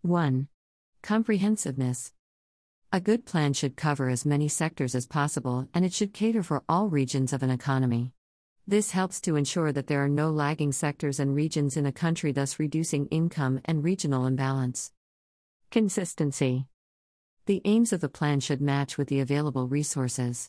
1. 0.00 0.48
Comprehensiveness. 1.02 2.14
A 2.92 3.00
good 3.00 3.24
plan 3.26 3.52
should 3.52 3.76
cover 3.76 4.08
as 4.08 4.26
many 4.26 4.48
sectors 4.48 4.96
as 4.96 5.06
possible 5.06 5.68
and 5.72 5.84
it 5.84 5.92
should 5.92 6.12
cater 6.12 6.42
for 6.42 6.64
all 6.68 6.88
regions 6.88 7.32
of 7.32 7.44
an 7.44 7.50
economy. 7.50 8.12
This 8.66 8.92
helps 8.92 9.20
to 9.22 9.34
ensure 9.34 9.72
that 9.72 9.88
there 9.88 10.04
are 10.04 10.08
no 10.08 10.30
lagging 10.30 10.70
sectors 10.70 11.18
and 11.18 11.34
regions 11.34 11.76
in 11.76 11.84
a 11.84 11.92
country, 11.92 12.30
thus 12.30 12.60
reducing 12.60 13.06
income 13.06 13.60
and 13.64 13.82
regional 13.82 14.24
imbalance. 14.24 14.92
Consistency. 15.72 16.66
The 17.46 17.60
aims 17.64 17.92
of 17.92 18.00
the 18.00 18.08
plan 18.08 18.38
should 18.38 18.60
match 18.60 18.96
with 18.96 19.08
the 19.08 19.18
available 19.18 19.66
resources. 19.66 20.48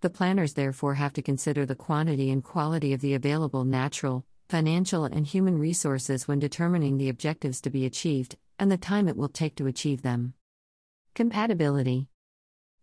The 0.00 0.08
planners 0.08 0.54
therefore 0.54 0.94
have 0.94 1.12
to 1.12 1.22
consider 1.22 1.66
the 1.66 1.74
quantity 1.74 2.30
and 2.30 2.42
quality 2.42 2.94
of 2.94 3.02
the 3.02 3.12
available 3.12 3.64
natural, 3.64 4.24
financial, 4.48 5.04
and 5.04 5.26
human 5.26 5.58
resources 5.58 6.26
when 6.26 6.38
determining 6.38 6.96
the 6.96 7.10
objectives 7.10 7.60
to 7.60 7.70
be 7.70 7.84
achieved, 7.84 8.38
and 8.58 8.72
the 8.72 8.78
time 8.78 9.06
it 9.06 9.18
will 9.18 9.28
take 9.28 9.54
to 9.56 9.66
achieve 9.66 10.00
them. 10.00 10.32
Compatibility 11.14 12.08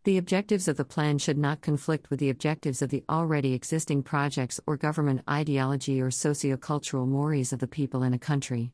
The 0.07 0.17
objectives 0.17 0.69
of 0.69 0.77
the 0.77 0.85
plan 0.85 1.17
should 1.17 1.37
not 1.37 1.59
conflict 1.59 2.09
with 2.09 2.21
the 2.21 2.29
objectives 2.29 2.81
of 2.81 2.89
the 2.91 3.03
already 3.09 3.53
existing 3.53 4.03
projects 4.03 4.57
or 4.65 4.77
government 4.77 5.19
ideology 5.29 5.99
or 5.99 6.11
sociocultural 6.11 7.05
mores 7.05 7.51
of 7.51 7.59
the 7.59 7.67
people 7.67 8.03
in 8.03 8.13
a 8.13 8.17
country. 8.17 8.71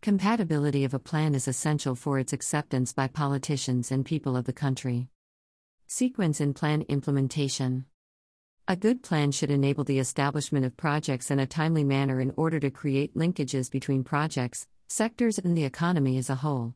Compatibility 0.00 0.82
of 0.82 0.92
a 0.92 0.98
plan 0.98 1.36
is 1.36 1.46
essential 1.46 1.94
for 1.94 2.18
its 2.18 2.32
acceptance 2.32 2.92
by 2.92 3.06
politicians 3.06 3.92
and 3.92 4.04
people 4.04 4.36
of 4.36 4.44
the 4.44 4.52
country. 4.52 5.06
Sequence 5.86 6.40
in 6.40 6.52
plan 6.52 6.82
implementation. 6.88 7.84
A 8.66 8.74
good 8.74 9.04
plan 9.04 9.30
should 9.30 9.52
enable 9.52 9.84
the 9.84 10.00
establishment 10.00 10.66
of 10.66 10.76
projects 10.76 11.30
in 11.30 11.38
a 11.38 11.46
timely 11.46 11.84
manner 11.84 12.20
in 12.20 12.32
order 12.36 12.58
to 12.58 12.72
create 12.72 13.14
linkages 13.14 13.70
between 13.70 14.02
projects, 14.02 14.66
sectors, 14.88 15.38
and 15.38 15.56
the 15.56 15.62
economy 15.62 16.18
as 16.18 16.28
a 16.28 16.34
whole. 16.34 16.74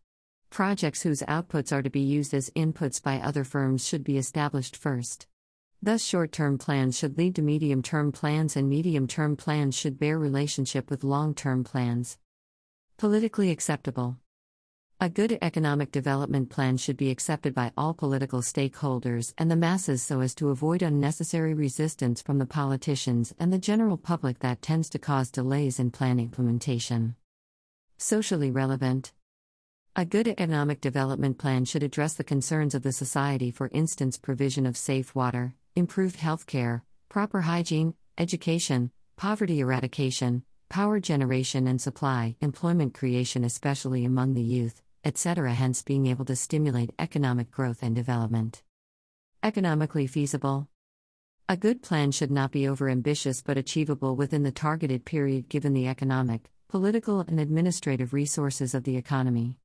Projects 0.51 1.03
whose 1.03 1.23
outputs 1.23 1.73
are 1.73 1.83
to 1.83 1.91
be 1.91 2.01
used 2.01 2.33
as 2.33 2.51
inputs 2.51 3.03
by 3.03 3.19
other 3.19 3.45
firms 3.45 3.87
should 3.87 4.05
be 4.05 4.17
established 4.17 4.77
first. 4.77 5.27
Thus, 5.83 6.03
short 6.03 6.33
term 6.33 6.59
plans 6.59 6.97
should 6.97 7.19
lead 7.19 7.35
to 7.37 7.43
medium 7.43 7.83
term 7.83 8.13
plans, 8.13 8.57
and 8.57 8.69
medium 8.69 9.07
term 9.07 9.37
plans 9.37 9.77
should 9.77 9.99
bear 9.99 10.19
relationship 10.19 10.91
with 10.91 11.05
long 11.05 11.35
term 11.35 11.65
plans. 11.65 12.19
Politically 12.97 13.51
acceptable. 13.51 14.17
A 14.99 15.11
good 15.11 15.37
economic 15.43 15.93
development 15.93 16.49
plan 16.49 16.79
should 16.79 16.97
be 16.97 17.11
accepted 17.11 17.55
by 17.55 17.71
all 17.77 17.93
political 17.93 18.41
stakeholders 18.41 19.35
and 19.37 19.51
the 19.51 19.57
masses 19.57 20.03
so 20.03 20.21
as 20.21 20.35
to 20.37 20.49
avoid 20.49 20.81
unnecessary 20.81 21.53
resistance 21.53 22.23
from 22.23 22.39
the 22.39 22.47
politicians 22.47 23.35
and 23.39 23.53
the 23.53 23.59
general 23.59 23.99
public 23.99 24.39
that 24.39 24.63
tends 24.63 24.89
to 24.89 24.99
cause 24.99 25.31
delays 25.31 25.79
in 25.79 25.91
plan 25.91 26.19
implementation. 26.19 27.15
Socially 27.99 28.51
relevant. 28.51 29.13
A 29.99 30.05
good 30.05 30.29
economic 30.29 30.83
development 30.83 31.39
plan 31.39 31.65
should 31.65 31.83
address 31.83 32.13
the 32.13 32.23
concerns 32.23 32.75
of 32.75 32.83
the 32.83 32.93
society, 32.93 33.51
for 33.51 33.71
instance, 33.73 34.19
provision 34.19 34.67
of 34.67 34.77
safe 34.77 35.15
water, 35.15 35.55
improved 35.75 36.17
health 36.17 36.45
care, 36.45 36.85
proper 37.09 37.41
hygiene, 37.41 37.95
education, 38.19 38.91
poverty 39.17 39.61
eradication, 39.61 40.43
power 40.69 41.01
generation 41.01 41.67
and 41.67 41.81
supply, 41.81 42.37
employment 42.43 42.93
creation, 42.93 43.43
especially 43.43 44.05
among 44.05 44.35
the 44.35 44.43
youth, 44.43 44.83
etc., 45.03 45.55
hence 45.55 45.81
being 45.81 46.09
able 46.09 46.27
to 46.27 46.37
stimulate 46.37 46.93
economic 46.99 47.51
growth 47.51 47.79
and 47.83 47.97
development. 47.97 48.63
Economically 49.43 50.07
feasible. 50.07 50.69
A 51.49 51.57
good 51.57 51.81
plan 51.81 52.13
should 52.13 52.31
not 52.31 52.51
be 52.51 52.65
overambitious 52.65 53.43
but 53.43 53.57
achievable 53.57 54.15
within 54.15 54.43
the 54.43 54.53
targeted 54.53 55.07
period 55.07 55.49
given 55.49 55.73
the 55.73 55.89
economic, 55.89 56.51
political, 56.69 57.21
and 57.21 57.41
administrative 57.41 58.13
resources 58.13 58.75
of 58.75 58.85
the 58.85 58.99
economy. 58.99 59.57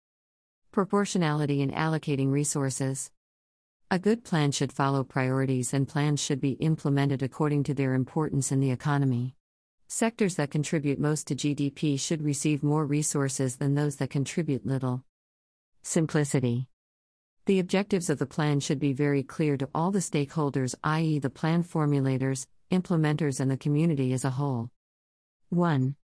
Proportionality 0.71 1.62
in 1.62 1.69
allocating 1.71 2.31
resources. 2.31 3.12
A 3.89 3.99
good 3.99 4.23
plan 4.23 4.53
should 4.53 4.71
follow 4.71 5.03
priorities 5.03 5.73
and 5.73 5.86
plans 5.86 6.21
should 6.21 6.39
be 6.39 6.51
implemented 6.51 7.21
according 7.21 7.63
to 7.63 7.73
their 7.73 7.93
importance 7.93 8.53
in 8.53 8.62
the 8.62 8.71
economy. 8.71 9.36
Sectors 9.89 10.36
that 10.36 10.49
contribute 10.49 10.97
most 10.97 11.27
to 11.27 11.36
GDP 11.36 11.99
should 11.99 12.21
receive 12.21 12.63
more 12.63 12.86
resources 12.86 13.57
than 13.57 13.75
those 13.75 13.97
that 13.97 14.12
contribute 14.12 14.65
little. 14.65 15.03
Simplicity. 15.84 16.69
The 17.47 17.60
objectives 17.60 18.10
of 18.10 18.17
the 18.17 18.25
plan 18.25 18.62
should 18.62 18.79
be 18.79 18.93
very 18.93 19.23
clear 19.23 19.57
to 19.57 19.67
all 19.75 19.91
the 19.91 19.99
stakeholders, 19.99 20.73
i.e., 20.86 21.19
the 21.19 21.29
plan 21.29 21.65
formulators, 21.65 22.47
implementers, 22.71 23.41
and 23.41 23.51
the 23.51 23.57
community 23.57 24.13
as 24.13 24.23
a 24.23 24.29
whole. 24.29 24.69
1. 25.49 25.97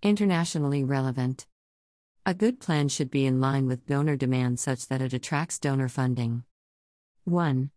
Internationally 0.00 0.84
relevant. 0.84 1.48
A 2.24 2.34
good 2.34 2.60
plan 2.60 2.88
should 2.88 3.10
be 3.10 3.26
in 3.26 3.40
line 3.40 3.66
with 3.66 3.84
donor 3.84 4.14
demand 4.14 4.60
such 4.60 4.86
that 4.86 5.02
it 5.02 5.12
attracts 5.12 5.58
donor 5.58 5.88
funding. 5.88 6.44
1. 7.24 7.72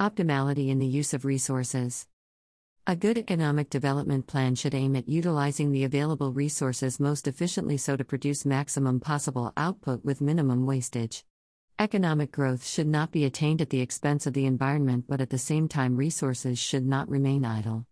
Optimality 0.00 0.68
in 0.68 0.80
the 0.80 0.86
use 0.86 1.14
of 1.14 1.24
resources. 1.24 2.08
A 2.88 2.96
good 2.96 3.16
economic 3.16 3.70
development 3.70 4.26
plan 4.26 4.56
should 4.56 4.74
aim 4.74 4.96
at 4.96 5.08
utilizing 5.08 5.70
the 5.70 5.84
available 5.84 6.32
resources 6.32 6.98
most 6.98 7.28
efficiently 7.28 7.76
so 7.76 7.96
to 7.96 8.04
produce 8.04 8.44
maximum 8.44 8.98
possible 8.98 9.52
output 9.56 10.04
with 10.04 10.20
minimum 10.20 10.66
wastage. 10.66 11.24
Economic 11.78 12.32
growth 12.32 12.66
should 12.66 12.88
not 12.88 13.12
be 13.12 13.24
attained 13.24 13.62
at 13.62 13.70
the 13.70 13.80
expense 13.80 14.26
of 14.26 14.32
the 14.32 14.44
environment, 14.44 15.04
but 15.06 15.20
at 15.20 15.30
the 15.30 15.38
same 15.38 15.68
time, 15.68 15.96
resources 15.96 16.58
should 16.58 16.84
not 16.84 17.08
remain 17.08 17.44
idle. 17.44 17.86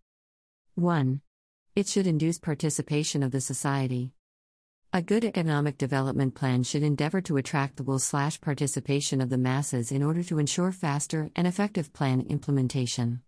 1. 0.75 1.21
It 1.77 1.87
should 1.87 2.07
induce 2.07 2.39
participation 2.39 3.23
of 3.23 3.31
the 3.31 3.39
society. 3.39 4.11
A 4.95 5.01
good 5.01 5.25
economic 5.25 5.79
development 5.79 6.35
plan 6.35 6.61
should 6.61 6.83
endeavor 6.83 7.19
to 7.21 7.37
attract 7.37 7.77
the 7.77 7.83
will 7.83 7.97
slash 7.97 8.39
participation 8.39 9.21
of 9.21 9.31
the 9.31 9.39
masses 9.39 9.91
in 9.91 10.03
order 10.03 10.21
to 10.21 10.37
ensure 10.37 10.71
faster 10.71 11.31
and 11.35 11.47
effective 11.47 11.91
plan 11.93 12.21
implementation. 12.29 13.23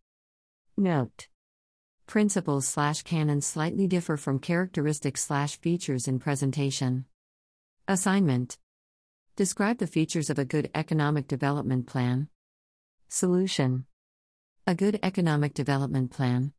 Note 0.77 1.27
Principles 2.05 2.67
slash 2.67 3.01
canons 3.01 3.47
slightly 3.47 3.87
differ 3.87 4.15
from 4.15 4.37
characteristics 4.37 5.23
slash 5.23 5.59
features 5.59 6.07
in 6.07 6.19
presentation. 6.19 7.05
Assignment 7.87 8.59
Describe 9.35 9.79
the 9.79 9.87
features 9.87 10.29
of 10.29 10.37
a 10.37 10.45
good 10.45 10.69
economic 10.75 11.27
development 11.27 11.87
plan. 11.87 12.27
Solution 13.09 13.85
A 14.67 14.75
good 14.75 14.99
economic 15.01 15.55
development 15.55 16.11
plan 16.11 16.53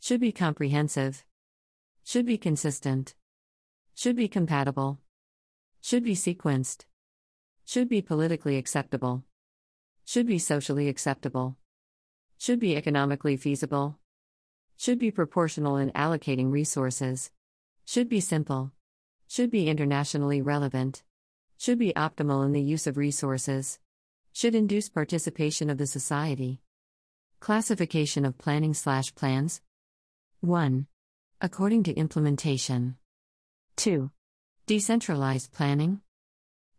should 0.00 0.18
be 0.18 0.32
comprehensive, 0.32 1.24
should 2.02 2.26
be 2.26 2.36
consistent 2.36 3.14
should 3.94 4.16
be 4.16 4.28
compatible. 4.28 4.98
Should 5.80 6.02
be 6.02 6.14
sequenced. 6.14 6.84
Should 7.64 7.88
be 7.88 8.02
politically 8.02 8.56
acceptable. 8.56 9.22
Should 10.04 10.26
be 10.26 10.38
socially 10.38 10.88
acceptable. 10.88 11.56
Should 12.38 12.58
be 12.58 12.76
economically 12.76 13.36
feasible. 13.36 13.98
Should 14.76 14.98
be 14.98 15.10
proportional 15.10 15.76
in 15.76 15.92
allocating 15.92 16.50
resources. 16.50 17.30
Should 17.84 18.08
be 18.08 18.20
simple. 18.20 18.72
Should 19.28 19.50
be 19.50 19.68
internationally 19.68 20.42
relevant. 20.42 21.04
Should 21.56 21.78
be 21.78 21.92
optimal 21.92 22.44
in 22.44 22.52
the 22.52 22.60
use 22.60 22.86
of 22.86 22.96
resources. 22.96 23.78
Should 24.32 24.56
induce 24.56 24.88
participation 24.88 25.70
of 25.70 25.78
the 25.78 25.86
society. 25.86 26.60
Classification 27.38 28.24
of 28.24 28.38
planning 28.38 28.74
slash 28.74 29.14
plans. 29.14 29.60
1. 30.40 30.86
According 31.40 31.84
to 31.84 31.94
implementation. 31.94 32.96
2. 33.76 34.10
Decentralized 34.66 35.52
planning. 35.52 36.00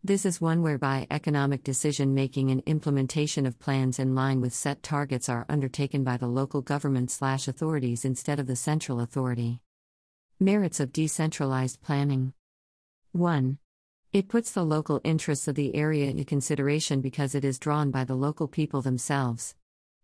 This 0.03 0.25
is 0.25 0.39
one 0.39 0.61
whereby 0.61 1.07
economic 1.11 1.63
decision 1.63 2.13
making 2.13 2.51
and 2.51 2.63
implementation 2.65 3.45
of 3.45 3.59
plans 3.59 3.99
in 3.99 4.15
line 4.15 4.39
with 4.39 4.53
set 4.53 4.81
targets 4.81 5.27
are 5.27 5.45
undertaken 5.49 6.03
by 6.03 6.17
the 6.17 6.27
local 6.27 6.61
government 6.61 7.11
slash 7.11 7.47
authorities 7.47 8.05
instead 8.05 8.39
of 8.39 8.47
the 8.47 8.55
central 8.55 9.01
authority. 9.01 9.59
Merits 10.39 10.79
of 10.79 10.93
decentralized 10.93 11.81
planning. 11.81 12.33
1. 13.11 13.57
It 14.13 14.29
puts 14.29 14.51
the 14.51 14.63
local 14.63 15.01
interests 15.03 15.47
of 15.47 15.55
the 15.55 15.75
area 15.75 16.09
into 16.09 16.23
consideration 16.23 17.01
because 17.01 17.35
it 17.35 17.43
is 17.43 17.59
drawn 17.59 17.91
by 17.91 18.05
the 18.05 18.15
local 18.15 18.47
people 18.47 18.81
themselves. 18.81 19.53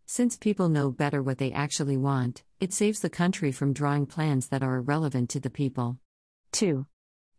Since 0.06 0.38
people 0.38 0.68
know 0.68 0.92
better 0.92 1.24
what 1.24 1.38
they 1.38 1.54
actually 1.54 1.98
want, 1.98 2.44
it 2.60 2.74
saves 2.74 3.00
the 3.00 3.10
country 3.10 3.52
from 3.52 3.72
drawing 3.72 4.06
plans 4.06 4.50
that 4.50 4.62
are 4.62 4.76
irrelevant 4.76 5.30
to 5.30 5.40
the 5.40 5.50
people. 5.50 5.98
2. 6.52 6.86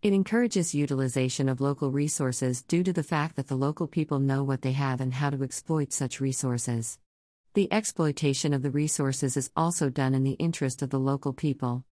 It 0.02 0.12
encourages 0.12 0.74
utilization 0.74 1.48
of 1.48 1.60
local 1.60 1.92
resources 1.92 2.62
due 2.62 2.82
to 2.82 2.92
the 2.92 3.02
fact 3.02 3.36
that 3.36 3.48
the 3.48 3.56
local 3.56 3.86
people 3.86 4.18
know 4.18 4.42
what 4.42 4.62
they 4.62 4.72
have 4.72 5.00
and 5.00 5.14
how 5.14 5.30
to 5.30 5.42
exploit 5.42 5.92
such 5.92 6.20
resources. 6.20 6.98
The 7.54 7.72
exploitation 7.72 8.54
of 8.54 8.62
the 8.62 8.70
resources 8.70 9.36
is 9.36 9.50
also 9.54 9.90
done 9.90 10.14
in 10.14 10.24
the 10.24 10.32
interest 10.32 10.82
of 10.82 10.90
the 10.90 10.98
local 10.98 11.32
people. 11.32 11.84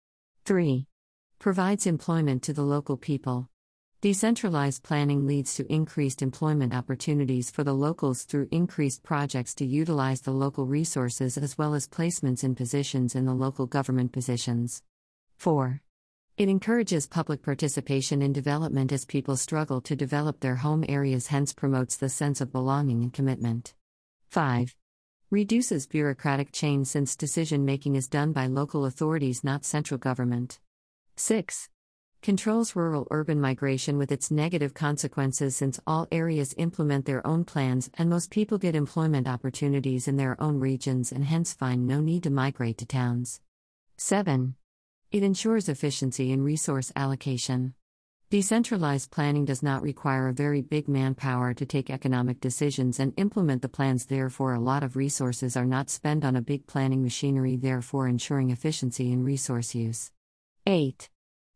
3. 0.45 0.87
Provides 1.39 1.87
employment 1.87 2.43
to 2.45 2.53
the 2.53 2.63
local 2.63 2.97
people. 2.97 3.49
Decentralized 4.01 4.85
planning 4.85 5.27
leads 5.27 5.57
to 5.57 5.71
increased 5.73 6.23
employment 6.23 6.73
opportunities 6.73 7.51
for 7.51 7.65
the 7.65 7.75
locals 7.75 8.23
through 8.23 8.47
increased 8.53 9.03
projects 9.03 9.55
to 9.57 9.67
utilize 9.67 10.21
the 10.21 10.31
local 10.31 10.67
resources 10.67 11.37
as 11.37 11.59
well 11.59 11.75
as 11.75 11.89
placements 11.89 12.45
in 12.45 12.55
positions 12.55 13.17
in 13.17 13.25
the 13.27 13.35
local 13.35 13.67
government 13.67 14.13
positions. 14.13 14.85
4. 15.37 15.83
It 16.39 16.49
encourages 16.49 17.09
public 17.09 17.43
participation 17.43 18.23
in 18.23 18.33
development 18.33 18.93
as 18.93 19.05
people 19.05 19.37
struggle 19.37 19.81
to 19.81 19.97
develop 19.97 20.39
their 20.39 20.55
home 20.55 20.85
areas, 20.89 21.27
hence, 21.27 21.53
promotes 21.53 21.97
the 21.97 22.09
sense 22.09 22.41
of 22.41 22.53
belonging 22.53 23.03
and 23.03 23.13
commitment. 23.13 23.75
5. 24.29 24.77
Reduces 25.33 25.89
bureaucratic 25.89 26.53
chain 26.53 26.85
since 26.85 27.17
decision 27.17 27.65
making 27.65 27.97
is 27.97 28.07
done 28.07 28.31
by 28.31 28.47
local 28.47 28.85
authorities, 28.85 29.43
not 29.43 29.65
central 29.65 29.99
government. 29.99 30.61
6. 31.17 31.71
Controls 32.23 32.77
rural 32.77 33.09
urban 33.11 33.41
migration 33.41 33.99
with 33.99 34.13
its 34.13 34.31
negative 34.31 34.75
consequences 34.75 35.57
since 35.57 35.81
all 35.89 36.07
areas 36.13 36.55
implement 36.57 37.05
their 37.05 37.27
own 37.27 37.45
plans 37.45 37.91
and 37.95 38.09
most 38.09 38.31
people 38.31 38.59
get 38.59 38.77
employment 38.77 39.27
opportunities 39.27 40.07
in 40.07 40.17
their 40.17 40.41
own 40.41 40.61
regions 40.61 41.11
and 41.11 41.25
hence 41.25 41.53
find 41.53 41.85
no 41.85 42.01
need 42.01 42.23
to 42.23 42.31
migrate 42.31 42.79
to 42.79 42.87
towns. 42.87 43.41
7. 43.97 44.55
It 45.11 45.23
ensures 45.23 45.71
efficiency 45.71 46.33
in 46.33 46.43
resource 46.43 46.93
allocation. 46.95 47.73
Decentralized 48.29 49.11
planning 49.11 49.47
does 49.47 49.63
not 49.63 49.81
require 49.81 50.29
a 50.29 50.35
very 50.35 50.61
big 50.61 50.87
manpower 50.87 51.55
to 51.55 51.65
take 51.65 51.89
economic 51.89 52.41
decisions 52.41 53.01
and 53.01 53.15
implement 53.17 53.63
the 53.63 53.71
plans, 53.71 54.05
therefore, 54.05 54.53
a 54.53 54.61
lot 54.61 54.83
of 54.83 54.97
resources 54.97 55.57
are 55.57 55.65
not 55.65 55.89
spent 55.89 56.27
on 56.27 56.37
a 56.37 56.43
big 56.43 56.67
planning 56.67 57.03
machinery, 57.03 57.57
therefore, 57.57 58.07
ensuring 58.07 58.51
efficiency 58.51 59.11
in 59.11 59.25
resource 59.25 59.75
use. 59.75 60.11
8. 60.67 61.09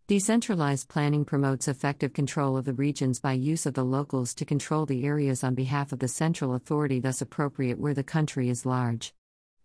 Decentralized 0.06 0.88
planning 0.88 1.26
promotes 1.26 1.68
effective 1.68 2.14
control 2.14 2.56
of 2.56 2.64
the 2.64 2.72
regions 2.72 3.20
by 3.20 3.34
use 3.34 3.66
of 3.66 3.74
the 3.74 3.84
locals 3.84 4.32
to 4.32 4.46
control 4.46 4.86
the 4.86 5.04
areas 5.04 5.44
on 5.44 5.54
behalf 5.54 5.92
of 5.92 5.98
the 5.98 6.08
central 6.08 6.54
authority, 6.54 7.00
thus 7.00 7.20
appropriate 7.20 7.78
where 7.78 7.92
the 7.92 8.02
country 8.02 8.48
is 8.48 8.64
large. 8.64 9.12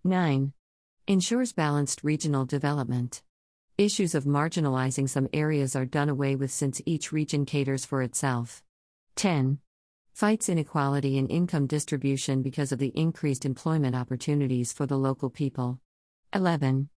9. 0.03 0.51
Ensures 1.07 1.53
balanced 1.53 2.03
regional 2.03 2.43
development. 2.43 3.21
Issues 3.77 4.15
of 4.15 4.23
marginalizing 4.23 5.07
some 5.07 5.29
areas 5.33 5.75
are 5.75 5.85
done 5.85 6.09
away 6.09 6.35
with 6.35 6.49
since 6.49 6.81
each 6.87 7.11
region 7.11 7.45
caters 7.45 7.85
for 7.85 8.01
itself. 8.01 8.63
10. 9.17 9.59
Fights 10.13 10.49
inequality 10.49 11.19
in 11.19 11.27
income 11.27 11.67
distribution 11.67 12.41
because 12.41 12.71
of 12.71 12.79
the 12.79 12.91
increased 12.95 13.45
employment 13.45 13.95
opportunities 13.95 14.73
for 14.73 14.87
the 14.87 14.97
local 14.97 15.29
people. 15.29 15.79
11. 16.33 16.89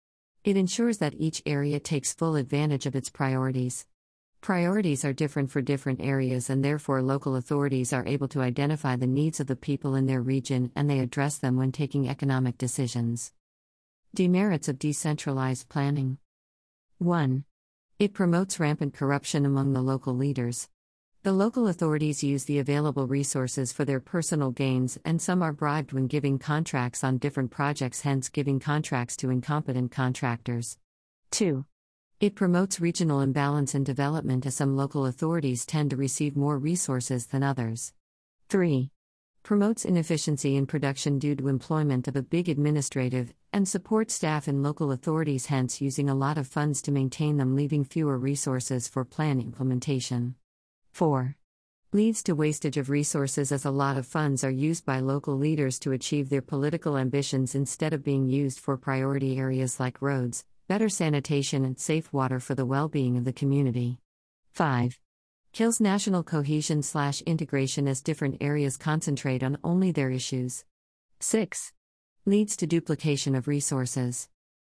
It 0.45 0.57
ensures 0.57 0.99
that 0.99 1.17
each 1.19 1.43
area 1.45 1.81
takes 1.81 2.15
full 2.15 2.37
advantage 2.37 2.87
of 2.87 2.95
its 2.95 3.11
priorities. 3.11 3.85
Priorities 4.41 5.05
are 5.05 5.13
different 5.13 5.51
for 5.51 5.61
different 5.61 6.01
areas, 6.01 6.49
and 6.49 6.65
therefore, 6.65 7.03
local 7.03 7.35
authorities 7.35 7.93
are 7.93 8.07
able 8.07 8.29
to 8.29 8.41
identify 8.41 8.95
the 8.95 9.09
needs 9.09 9.41
of 9.41 9.49
the 9.49 9.57
people 9.57 9.97
in 9.97 10.07
their 10.07 10.23
region 10.23 10.71
and 10.77 10.89
they 10.89 11.01
address 11.01 11.39
them 11.39 11.57
when 11.57 11.73
taking 11.73 12.09
economic 12.09 12.57
decisions. 12.57 13.33
Demerits 14.15 14.69
of 14.69 14.79
decentralized 14.79 15.69
planning 15.69 16.19
1. 16.99 17.45
It 18.01 18.13
promotes 18.13 18.59
rampant 18.59 18.93
corruption 18.93 19.47
among 19.47 19.73
the 19.73 19.81
local 19.81 20.15
leaders. 20.15 20.69
The 21.23 21.33
local 21.33 21.69
authorities 21.69 22.25
use 22.25 22.45
the 22.45 22.59
available 22.59 23.07
resources 23.07 23.73
for 23.73 23.85
their 23.85 24.01
personal 24.01 24.51
gains, 24.51 24.99
and 25.05 25.23
some 25.23 25.41
are 25.41 25.53
bribed 25.53 25.93
when 25.93 26.09
giving 26.09 26.41
contracts 26.41 27.05
on 27.05 27.19
different 27.19 27.53
projects, 27.53 28.01
hence, 28.01 28.29
giving 28.29 28.59
contracts 28.59 29.17
to 29.19 29.31
incompetent 29.31 29.93
contractors. 29.93 30.77
2. 31.31 31.65
It 32.19 32.35
promotes 32.35 32.81
regional 32.81 33.21
imbalance 33.21 33.77
in 33.77 33.85
development 33.85 34.45
as 34.45 34.57
some 34.57 34.77
local 34.77 35.07
authorities 35.07 35.65
tend 35.65 35.91
to 35.91 35.97
receive 35.97 36.37
more 36.37 36.59
resources 36.59 37.27
than 37.27 37.45
others. 37.45 37.93
3. 38.49 38.91
Promotes 39.45 39.85
inefficiency 39.85 40.57
in 40.57 40.67
production 40.67 41.21
due 41.21 41.37
to 41.37 41.47
employment 41.47 42.09
of 42.09 42.17
a 42.17 42.23
big 42.23 42.49
administrative 42.49 43.33
and 43.53 43.67
support 43.67 44.11
staff 44.11 44.49
in 44.49 44.63
local 44.63 44.93
authorities, 44.93 45.47
hence, 45.47 45.81
using 45.81 46.09
a 46.09 46.15
lot 46.15 46.39
of 46.39 46.47
funds 46.47 46.83
to 46.83 46.93
maintain 46.93 47.37
them, 47.37 47.57
leaving 47.57 47.85
fewer 47.85 48.19
resources 48.19 48.87
for 48.87 49.05
plan 49.05 49.41
implementation. 49.41 50.35
4. 50.93 51.37
Leads 51.93 52.23
to 52.23 52.35
wastage 52.35 52.77
of 52.77 52.91
resources 52.91 53.51
as 53.51 53.65
a 53.65 53.71
lot 53.71 53.97
of 53.97 54.07
funds 54.07 54.45
are 54.45 54.51
used 54.51 54.85
by 54.85 55.01
local 55.01 55.35
leaders 55.37 55.79
to 55.79 55.93
achieve 55.93 56.29
their 56.29 56.43
political 56.43 56.99
ambitions 56.99 57.55
instead 57.55 57.95
of 57.95 58.05
being 58.05 58.29
used 58.29 58.61
for 58.61 58.77
priority 58.77 59.39
areas 59.39 59.81
like 59.81 60.03
roads, 60.03 60.45
better 60.67 60.91
sanitation, 60.91 61.65
and 61.65 61.79
safe 61.79 62.13
water 62.13 62.41
for 62.41 62.55
the 62.55 62.67
well 62.67 62.89
being 62.89 63.17
of 63.17 63.25
the 63.25 63.33
community. 63.33 63.99
5. 64.53 65.01
Kills 65.53 65.81
national 65.81 66.23
cohesion 66.23 66.83
slash 66.83 67.23
integration 67.23 67.89
as 67.89 68.03
different 68.03 68.37
areas 68.43 68.77
concentrate 68.77 69.43
on 69.43 69.57
only 69.65 69.91
their 69.91 70.11
issues. 70.11 70.65
6. 71.21 71.73
Leads 72.29 72.59
to 72.59 72.67
duplication 72.67 73.35
of 73.35 73.49
resources. 73.49 74.29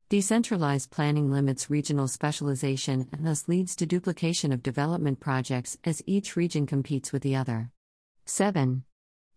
Decentralized 0.10 0.92
planning 0.92 1.32
limits 1.32 1.70
regional 1.70 2.10
specialization 2.10 3.08
and 3.14 3.26
thus 3.26 3.48
leads 3.48 3.78
to 3.78 3.86
duplication 3.86 4.52
of 4.52 4.62
development 4.62 5.22
projects 5.22 5.78
as 5.86 6.04
each 6.06 6.36
region 6.36 6.66
competes 6.66 7.14
with 7.14 7.22
the 7.24 7.38
other. 7.38 7.72
7. 8.26 8.84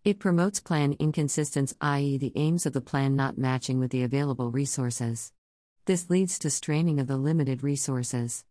It 0.03 0.19
promotes 0.19 0.59
plan 0.59 0.97
inconsistence, 0.99 1.73
i.e., 1.79 2.17
the 2.17 2.33
aims 2.35 2.65
of 2.65 2.73
the 2.73 2.81
plan 2.81 3.15
not 3.15 3.37
matching 3.37 3.79
with 3.79 3.91
the 3.91 4.03
available 4.03 4.51
resources. 4.51 5.31
This 5.85 6.09
leads 6.09 6.37
to 6.39 6.49
straining 6.49 6.99
of 6.99 7.07
the 7.07 7.15
limited 7.15 7.63
resources. 7.63 8.43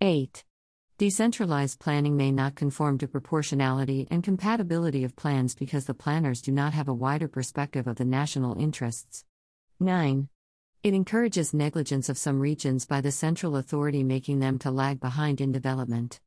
8. 0.00 0.44
Decentralized 1.00 1.78
planning 1.78 2.14
may 2.14 2.30
not 2.30 2.56
conform 2.56 2.98
to 2.98 3.08
proportionality 3.08 4.06
and 4.10 4.22
compatibility 4.22 5.02
of 5.02 5.16
plans 5.16 5.54
because 5.54 5.86
the 5.86 5.94
planners 5.94 6.42
do 6.42 6.52
not 6.52 6.74
have 6.74 6.88
a 6.88 6.92
wider 6.92 7.26
perspective 7.26 7.86
of 7.86 7.96
the 7.96 8.04
national 8.04 8.60
interests. 8.60 9.24
9. 9.80 10.28
It 10.82 10.92
encourages 10.92 11.54
negligence 11.54 12.10
of 12.10 12.18
some 12.18 12.38
regions 12.38 12.84
by 12.84 13.00
the 13.00 13.12
central 13.12 13.56
authority, 13.56 14.04
making 14.04 14.40
them 14.40 14.58
to 14.58 14.70
lag 14.70 15.00
behind 15.00 15.40
in 15.40 15.52
development. 15.52 16.20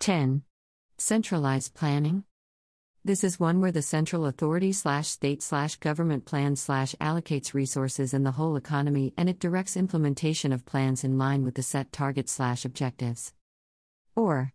10. 0.00 0.42
Centralized 0.98 1.74
planning. 1.74 2.24
This 3.04 3.22
is 3.22 3.38
one 3.38 3.60
where 3.60 3.70
the 3.70 3.80
central 3.80 4.26
authority 4.26 4.72
slash 4.72 5.06
state 5.06 5.40
slash 5.40 5.76
government 5.76 6.24
plans 6.24 6.60
slash 6.60 6.96
allocates 7.00 7.54
resources 7.54 8.12
in 8.12 8.24
the 8.24 8.32
whole 8.32 8.56
economy 8.56 9.14
and 9.16 9.28
it 9.28 9.38
directs 9.38 9.76
implementation 9.76 10.52
of 10.52 10.66
plans 10.66 11.04
in 11.04 11.16
line 11.16 11.44
with 11.44 11.54
the 11.54 11.62
set 11.62 11.92
target 11.92 12.28
slash 12.28 12.64
objectives. 12.64 13.32
Or 14.16 14.52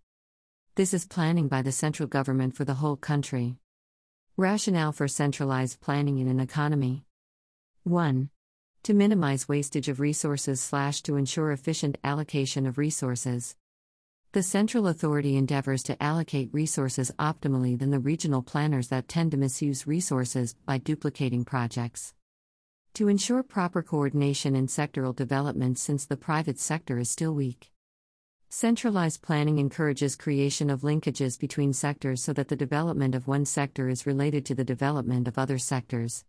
this 0.76 0.94
is 0.94 1.06
planning 1.06 1.48
by 1.48 1.62
the 1.62 1.72
central 1.72 2.08
government 2.10 2.56
for 2.56 2.66
the 2.66 2.74
whole 2.76 2.98
country. 2.98 3.58
Rationale 4.36 4.92
for 4.92 5.08
centralized 5.08 5.80
planning 5.80 6.18
in 6.18 6.28
an 6.28 6.40
economy. 6.40 7.06
1 7.84 8.30
to 8.84 8.94
minimize 8.96 9.48
wastage 9.48 9.90
of 9.90 10.00
resources 10.00 10.60
slash 10.60 11.04
to 11.04 11.16
ensure 11.16 11.52
efficient 11.52 12.00
allocation 12.04 12.66
of 12.66 12.80
resources. 12.80 13.56
The 14.32 14.42
central 14.42 14.88
authority 14.88 15.36
endeavors 15.36 15.84
to 15.84 16.02
allocate 16.02 16.50
resources 16.52 17.12
optimally 17.20 17.78
than 17.78 17.92
the 17.92 18.00
regional 18.00 18.42
planners 18.42 18.88
that 18.88 19.08
tend 19.08 19.32
to 19.32 19.38
misuse 19.38 19.86
resources 19.86 20.56
by 20.66 20.80
duplicating 20.80 21.46
projects. 21.46 22.14
To 22.96 23.08
ensure 23.08 23.44
proper 23.44 23.84
coordination 23.84 24.56
in 24.56 24.68
sectoral 24.68 25.16
development 25.16 25.78
since 25.78 26.06
the 26.06 26.18
private 26.18 26.60
sector 26.60 26.98
is 26.98 27.12
still 27.12 27.34
weak. 27.36 27.71
Centralized 28.54 29.22
planning 29.22 29.60
encourages 29.60 30.18
creation 30.18 30.70
of 30.70 30.82
linkages 30.82 31.40
between 31.40 31.72
sectors 31.72 32.22
so 32.22 32.34
that 32.34 32.50
the 32.50 32.56
development 32.58 33.16
of 33.16 33.26
one 33.26 33.46
sector 33.46 33.88
is 33.88 34.06
related 34.06 34.46
to 34.46 34.54
the 34.54 34.66
development 34.66 35.26
of 35.30 35.38
other 35.38 35.58
sectors 35.58 36.26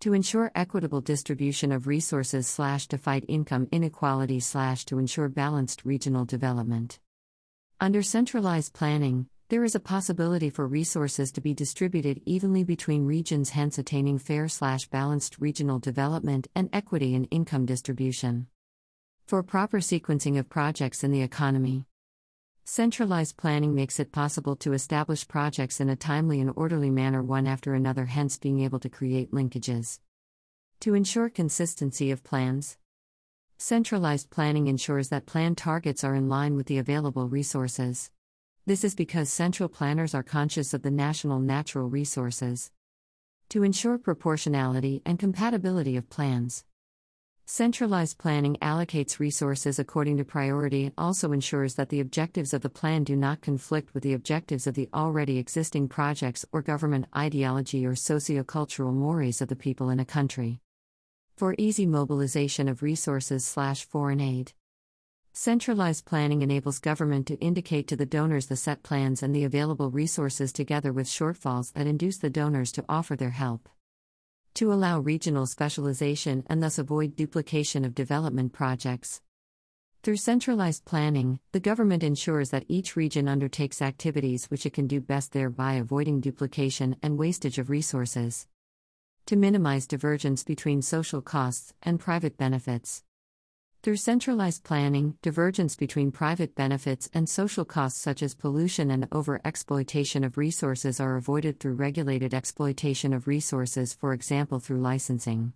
to 0.00 0.12
ensure 0.12 0.52
equitable 0.54 1.00
distribution 1.00 1.72
of 1.72 1.86
resources 1.86 2.46
slash 2.46 2.86
to 2.86 2.98
fight 2.98 3.24
income 3.28 3.66
inequality 3.72 4.38
slash 4.38 4.84
to 4.84 4.98
ensure 4.98 5.30
balanced 5.30 5.86
regional 5.86 6.26
development. 6.26 7.00
Under 7.80 8.02
centralized 8.02 8.74
planning, 8.74 9.26
there 9.48 9.64
is 9.64 9.74
a 9.74 9.80
possibility 9.80 10.50
for 10.50 10.68
resources 10.68 11.32
to 11.32 11.40
be 11.40 11.54
distributed 11.54 12.20
evenly 12.26 12.62
between 12.62 13.06
regions 13.06 13.50
hence 13.50 13.78
attaining 13.78 14.18
fair 14.18 14.48
slash 14.48 14.86
balanced 14.88 15.38
regional 15.40 15.78
development 15.78 16.46
and 16.54 16.68
equity 16.74 17.14
in 17.14 17.24
income 17.24 17.64
distribution. 17.64 18.48
For 19.28 19.42
proper 19.42 19.80
sequencing 19.80 20.38
of 20.38 20.48
projects 20.48 21.04
in 21.04 21.10
the 21.10 21.20
economy. 21.20 21.84
Centralized 22.64 23.36
planning 23.36 23.74
makes 23.74 24.00
it 24.00 24.10
possible 24.10 24.56
to 24.56 24.72
establish 24.72 25.28
projects 25.28 25.82
in 25.82 25.90
a 25.90 25.96
timely 25.96 26.40
and 26.40 26.50
orderly 26.56 26.88
manner 26.88 27.22
one 27.22 27.46
after 27.46 27.74
another, 27.74 28.06
hence, 28.06 28.38
being 28.38 28.60
able 28.60 28.78
to 28.78 28.88
create 28.88 29.30
linkages. 29.30 30.00
To 30.80 30.94
ensure 30.94 31.28
consistency 31.28 32.10
of 32.10 32.24
plans, 32.24 32.78
centralized 33.58 34.30
planning 34.30 34.66
ensures 34.66 35.10
that 35.10 35.26
plan 35.26 35.54
targets 35.54 36.02
are 36.02 36.14
in 36.14 36.30
line 36.30 36.56
with 36.56 36.64
the 36.64 36.78
available 36.78 37.28
resources. 37.28 38.10
This 38.64 38.82
is 38.82 38.94
because 38.94 39.28
central 39.28 39.68
planners 39.68 40.14
are 40.14 40.22
conscious 40.22 40.72
of 40.72 40.80
the 40.80 40.90
national 40.90 41.38
natural 41.38 41.90
resources. 41.90 42.70
To 43.50 43.62
ensure 43.62 43.98
proportionality 43.98 45.02
and 45.04 45.18
compatibility 45.18 45.98
of 45.98 46.08
plans. 46.08 46.64
Centralized 47.50 48.18
planning 48.18 48.58
allocates 48.60 49.18
resources 49.18 49.78
according 49.78 50.18
to 50.18 50.24
priority 50.24 50.84
and 50.84 50.92
also 50.98 51.32
ensures 51.32 51.76
that 51.76 51.88
the 51.88 51.98
objectives 51.98 52.52
of 52.52 52.60
the 52.60 52.68
plan 52.68 53.04
do 53.04 53.16
not 53.16 53.40
conflict 53.40 53.94
with 53.94 54.02
the 54.02 54.12
objectives 54.12 54.66
of 54.66 54.74
the 54.74 54.86
already 54.92 55.38
existing 55.38 55.88
projects 55.88 56.44
or 56.52 56.60
government 56.60 57.06
ideology 57.16 57.86
or 57.86 57.92
sociocultural 57.92 58.92
mores 58.92 59.40
of 59.40 59.48
the 59.48 59.56
people 59.56 59.88
in 59.88 59.98
a 59.98 60.04
country. 60.04 60.60
For 61.38 61.54
easy 61.56 61.86
mobilization 61.86 62.68
of 62.68 62.82
resources 62.82 63.46
slash 63.46 63.82
foreign 63.82 64.20
aid. 64.20 64.52
Centralized 65.32 66.04
planning 66.04 66.42
enables 66.42 66.78
government 66.78 67.26
to 67.28 67.40
indicate 67.40 67.88
to 67.88 67.96
the 67.96 68.04
donors 68.04 68.48
the 68.48 68.56
set 68.56 68.82
plans 68.82 69.22
and 69.22 69.34
the 69.34 69.44
available 69.44 69.90
resources 69.90 70.52
together 70.52 70.92
with 70.92 71.06
shortfalls 71.06 71.72
that 71.72 71.86
induce 71.86 72.18
the 72.18 72.28
donors 72.28 72.70
to 72.72 72.84
offer 72.90 73.16
their 73.16 73.30
help 73.30 73.70
to 74.58 74.72
allow 74.72 74.98
regional 74.98 75.46
specialization 75.46 76.42
and 76.48 76.60
thus 76.60 76.80
avoid 76.80 77.14
duplication 77.14 77.84
of 77.84 77.94
development 77.94 78.52
projects. 78.52 79.20
Through 80.02 80.16
centralized 80.16 80.84
planning, 80.84 81.38
the 81.52 81.60
government 81.60 82.02
ensures 82.02 82.50
that 82.50 82.64
each 82.66 82.96
region 82.96 83.28
undertakes 83.28 83.80
activities 83.80 84.46
which 84.46 84.66
it 84.66 84.72
can 84.72 84.88
do 84.88 85.00
best, 85.00 85.30
thereby 85.30 85.74
avoiding 85.74 86.20
duplication 86.20 86.96
and 87.04 87.16
wastage 87.16 87.58
of 87.58 87.70
resources. 87.70 88.48
To 89.26 89.36
minimize 89.36 89.86
divergence 89.86 90.42
between 90.42 90.82
social 90.82 91.22
costs 91.22 91.72
and 91.80 92.00
private 92.00 92.36
benefits. 92.36 93.04
Through 93.88 93.96
centralized 93.96 94.64
planning, 94.64 95.16
divergence 95.22 95.74
between 95.74 96.12
private 96.12 96.54
benefits 96.54 97.08
and 97.14 97.26
social 97.26 97.64
costs 97.64 97.98
such 97.98 98.22
as 98.22 98.34
pollution 98.34 98.90
and 98.90 99.08
overexploitation 99.08 100.26
of 100.26 100.36
resources 100.36 101.00
are 101.00 101.16
avoided 101.16 101.58
through 101.58 101.72
regulated 101.72 102.34
exploitation 102.34 103.14
of 103.14 103.26
resources, 103.26 103.94
for 103.94 104.12
example, 104.12 104.60
through 104.60 104.82
licensing. 104.82 105.54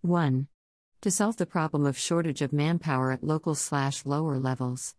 1. 0.00 0.48
To 1.02 1.10
solve 1.12 1.36
the 1.36 1.46
problem 1.46 1.86
of 1.86 1.96
shortage 1.96 2.42
of 2.42 2.52
manpower 2.52 3.12
at 3.12 3.22
local 3.22 3.54
slash 3.54 4.04
lower 4.04 4.36
levels. 4.36 4.96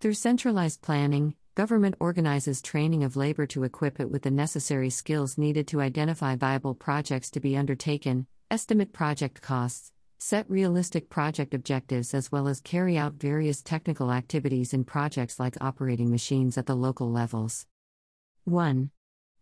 Through 0.00 0.14
centralized 0.14 0.82
planning, 0.82 1.36
government 1.54 1.94
organizes 2.00 2.60
training 2.60 3.04
of 3.04 3.14
labor 3.14 3.46
to 3.46 3.62
equip 3.62 4.00
it 4.00 4.10
with 4.10 4.22
the 4.22 4.32
necessary 4.32 4.90
skills 4.90 5.38
needed 5.38 5.68
to 5.68 5.80
identify 5.80 6.34
viable 6.34 6.74
projects 6.74 7.30
to 7.30 7.38
be 7.38 7.56
undertaken, 7.56 8.26
estimate 8.50 8.92
project 8.92 9.40
costs, 9.42 9.92
set 10.20 10.50
realistic 10.50 11.08
project 11.08 11.54
objectives 11.54 12.12
as 12.12 12.32
well 12.32 12.48
as 12.48 12.60
carry 12.60 12.98
out 12.98 13.14
various 13.14 13.62
technical 13.62 14.10
activities 14.10 14.74
in 14.74 14.82
projects 14.82 15.38
like 15.38 15.56
operating 15.60 16.10
machines 16.10 16.58
at 16.58 16.66
the 16.66 16.74
local 16.74 17.08
levels. 17.10 17.66
1. 18.44 18.90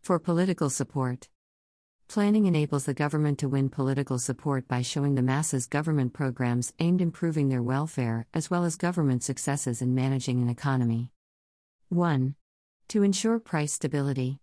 For 0.03 0.19
political 0.19 0.69
support. 0.69 1.29
Planning 2.09 2.45
enables 2.45 2.85
the 2.85 2.95
government 2.95 3.39
to 3.39 3.49
win 3.49 3.71
political 3.71 4.19
support 4.19 4.69
by 4.69 4.83
showing 4.83 5.15
the 5.15 5.23
masses 5.23 5.67
government 5.67 6.13
programs 6.13 6.75
aimed 6.79 7.01
improving 7.01 7.49
their 7.49 7.63
welfare 7.63 8.27
as 8.35 8.51
well 8.51 8.65
as 8.65 8.77
government 8.77 9.23
successes 9.25 9.81
in 9.81 9.95
managing 9.95 10.43
an 10.43 10.51
economy. 10.51 11.11
1. 11.89 12.35
To 12.89 13.03
ensure 13.03 13.39
price 13.39 13.73
stability. 13.73 14.41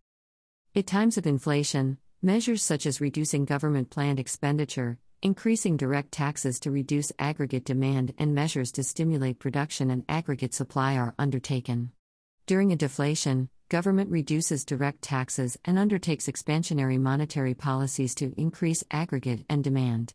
At 0.76 0.88
times 0.88 1.18
of 1.18 1.28
inflation, 1.28 2.00
measures 2.24 2.64
such 2.64 2.88
as 2.88 3.00
reducing 3.00 3.46
government 3.46 3.92
planned 3.92 4.20
expenditure, 4.20 4.98
increasing 5.24 5.78
direct 5.78 6.12
taxes 6.12 6.60
to 6.60 6.70
reduce 6.70 7.14
aggregate 7.18 7.64
demand, 7.64 8.14
and 8.18 8.36
measures 8.36 8.74
to 8.74 8.84
stimulate 8.84 9.40
production 9.40 9.90
and 9.90 10.04
aggregate 10.10 10.54
supply 10.54 10.98
are 10.98 11.16
undertaken. 11.18 11.92
During 12.46 12.74
a 12.74 12.76
deflation, 12.76 13.48
government 13.70 14.12
reduces 14.12 14.66
direct 14.66 15.02
taxes 15.02 15.58
and 15.64 15.80
undertakes 15.80 16.28
expansionary 16.28 17.00
monetary 17.00 17.54
policies 17.54 18.14
to 18.16 18.34
increase 18.36 18.84
aggregate 18.92 19.46
and 19.50 19.64
demand. 19.64 20.14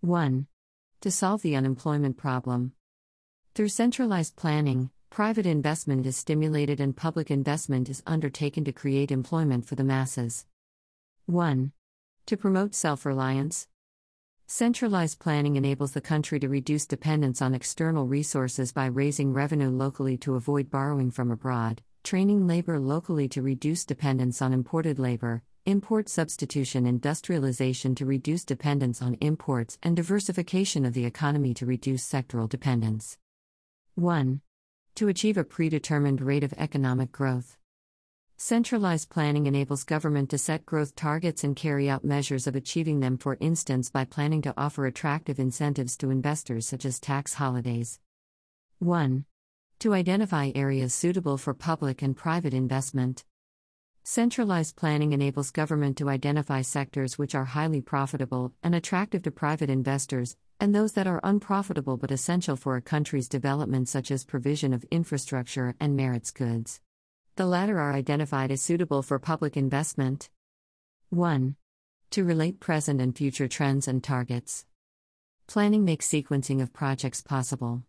1. 0.00 0.46
To 1.02 1.10
solve 1.10 1.42
the 1.42 1.54
unemployment 1.54 2.16
problem. 2.16 2.72
Through 3.54 3.68
centralized 3.68 4.34
planning, 4.34 4.88
private 5.10 5.44
investment 5.44 6.06
is 6.06 6.16
stimulated 6.16 6.80
and 6.80 6.96
public 6.96 7.30
investment 7.30 7.90
is 7.90 8.02
undertaken 8.06 8.64
to 8.64 8.72
create 8.72 9.10
employment 9.10 9.66
for 9.66 9.74
the 9.74 9.84
masses. 9.84 10.46
1. 11.26 11.72
To 12.26 12.36
promote 12.38 12.74
self 12.74 13.04
reliance. 13.04 13.68
Centralized 14.46 15.18
planning 15.18 15.56
enables 15.56 15.92
the 15.92 16.00
country 16.00 16.38
to 16.40 16.48
reduce 16.48 16.86
dependence 16.86 17.40
on 17.40 17.54
external 17.54 18.06
resources 18.06 18.72
by 18.72 18.86
raising 18.86 19.32
revenue 19.32 19.70
locally 19.70 20.16
to 20.18 20.34
avoid 20.34 20.70
borrowing 20.70 21.10
from 21.10 21.30
abroad 21.30 21.82
training 22.02 22.46
labor 22.46 22.80
locally 22.80 23.28
to 23.28 23.42
reduce 23.42 23.84
dependence 23.84 24.42
on 24.42 24.52
imported 24.52 24.98
labor, 24.98 25.42
import 25.66 26.08
substitution, 26.08 26.86
industrialization 26.86 27.94
to 27.94 28.04
reduce 28.04 28.44
dependence 28.44 29.00
on 29.00 29.16
imports, 29.20 29.78
and 29.82 29.94
diversification 29.94 30.84
of 30.84 30.94
the 30.94 31.04
economy 31.04 31.54
to 31.54 31.64
reduce 31.64 32.08
sectoral 32.08 32.48
dependence. 32.48 33.18
1. 33.94 34.40
To 34.96 35.08
achieve 35.08 35.36
a 35.36 35.44
predetermined 35.44 36.20
rate 36.20 36.44
of 36.44 36.52
economic 36.54 37.12
growth. 37.12 37.56
Centralized 38.36 39.10
planning 39.10 39.46
enables 39.46 39.84
government 39.84 40.30
to 40.30 40.38
set 40.38 40.66
growth 40.66 40.94
targets 40.94 41.44
and 41.44 41.54
carry 41.54 41.88
out 41.88 42.04
measures 42.04 42.46
of 42.46 42.56
achieving 42.56 43.00
them, 43.00 43.18
for 43.18 43.36
instance, 43.40 43.90
by 43.90 44.04
planning 44.04 44.42
to 44.42 44.54
offer 44.56 44.86
attractive 44.86 45.38
incentives 45.38 45.96
to 45.96 46.10
investors 46.10 46.66
such 46.66 46.84
as 46.84 46.98
tax 46.98 47.34
holidays. 47.34 48.00
1 48.78 49.24
to 49.82 49.94
identify 49.94 50.52
areas 50.54 50.94
suitable 50.94 51.36
for 51.36 51.52
public 51.52 52.02
and 52.02 52.16
private 52.16 52.54
investment. 52.54 53.24
Centralized 54.04 54.76
planning 54.76 55.12
enables 55.12 55.50
government 55.50 55.98
to 55.98 56.08
identify 56.08 56.62
sectors 56.62 57.18
which 57.18 57.34
are 57.34 57.46
highly 57.46 57.80
profitable 57.80 58.52
and 58.62 58.76
attractive 58.76 59.24
to 59.24 59.32
private 59.32 59.68
investors, 59.68 60.36
and 60.60 60.72
those 60.72 60.92
that 60.92 61.08
are 61.08 61.18
unprofitable 61.24 61.96
but 61.96 62.12
essential 62.12 62.54
for 62.54 62.76
a 62.76 62.80
country's 62.80 63.28
development, 63.28 63.88
such 63.88 64.12
as 64.12 64.24
provision 64.24 64.72
of 64.72 64.84
infrastructure 64.92 65.74
and 65.80 65.96
merits 65.96 66.30
goods. 66.30 66.80
The 67.36 67.46
latter 67.46 67.80
are 67.80 67.94
identified 67.94 68.50
as 68.50 68.60
suitable 68.60 69.00
for 69.00 69.18
public 69.18 69.56
investment. 69.56 70.28
1. 71.08 71.56
To 72.10 72.24
relate 72.24 72.60
present 72.60 73.00
and 73.00 73.16
future 73.16 73.48
trends 73.48 73.88
and 73.88 74.04
targets. 74.04 74.66
Planning 75.46 75.82
makes 75.82 76.06
sequencing 76.06 76.60
of 76.60 76.74
projects 76.74 77.22
possible. 77.22 77.84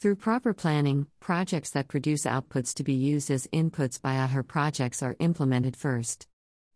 Through 0.00 0.16
proper 0.16 0.52
planning, 0.52 1.06
projects 1.20 1.70
that 1.70 1.86
produce 1.86 2.24
outputs 2.24 2.74
to 2.74 2.82
be 2.82 2.94
used 2.94 3.30
as 3.30 3.46
inputs 3.52 4.02
by 4.02 4.18
other 4.18 4.42
projects 4.42 5.04
are 5.04 5.14
implemented 5.20 5.76
first. 5.76 6.26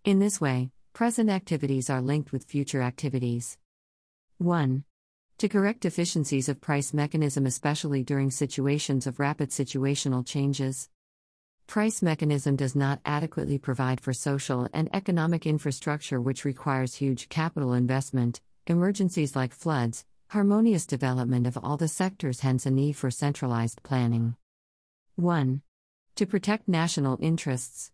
In 0.05 0.20
this 0.20 0.40
way, 0.40 0.70
present 0.92 1.29
activities 1.29 1.90
are 1.90 2.00
linked 2.00 2.31
with 2.31 2.44
future 2.44 2.81
activities. 2.81 3.59
1. 4.38 4.85
To 5.38 5.48
correct 5.48 5.81
deficiencies 5.81 6.48
of 6.48 6.61
price 6.61 6.94
mechanism 6.94 7.44
especially 7.44 8.05
during 8.05 8.31
situations 8.31 9.09
of 9.09 9.18
rapid 9.18 9.50
situational 9.50 10.24
changes. 10.24 10.88
Price 11.66 12.03
mechanism 12.03 12.57
does 12.57 12.77
not 12.77 13.00
adequately 13.05 13.59
provide 13.59 14.00
for 14.00 14.12
social 14.12 14.68
and 14.72 14.88
economic 14.94 15.46
infrastructure 15.46 16.20
which 16.20 16.44
requires 16.44 16.94
huge 16.94 17.29
capital 17.29 17.72
investment, 17.72 18.40
emergencies 18.66 19.35
like 19.35 19.53
floods, 19.53 20.05
Harmonious 20.35 20.85
development 20.85 21.46
of 21.46 21.57
all 21.62 21.77
the 21.77 21.87
sectors, 21.87 22.40
hence, 22.40 22.66
a 22.66 22.70
need 22.72 22.94
for 22.94 23.09
centralized 23.09 23.81
planning. 23.85 24.35
1. 25.14 25.62
To 26.16 26.27
protect 26.27 26.66
national 26.66 27.18
interests. 27.22 27.92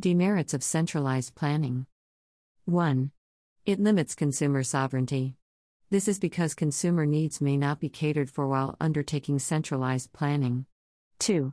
Demerits 0.00 0.54
of 0.54 0.64
centralized 0.64 1.36
planning. 1.36 1.86
1. 2.64 3.12
It 3.64 3.78
limits 3.78 4.16
consumer 4.16 4.64
sovereignty. 4.64 5.36
This 5.90 6.08
is 6.08 6.18
because 6.18 6.54
consumer 6.54 7.06
needs 7.06 7.40
may 7.40 7.56
not 7.56 7.78
be 7.78 7.88
catered 7.88 8.28
for 8.28 8.48
while 8.48 8.76
undertaking 8.80 9.38
centralized 9.38 10.12
planning. 10.12 10.66
2. 11.20 11.52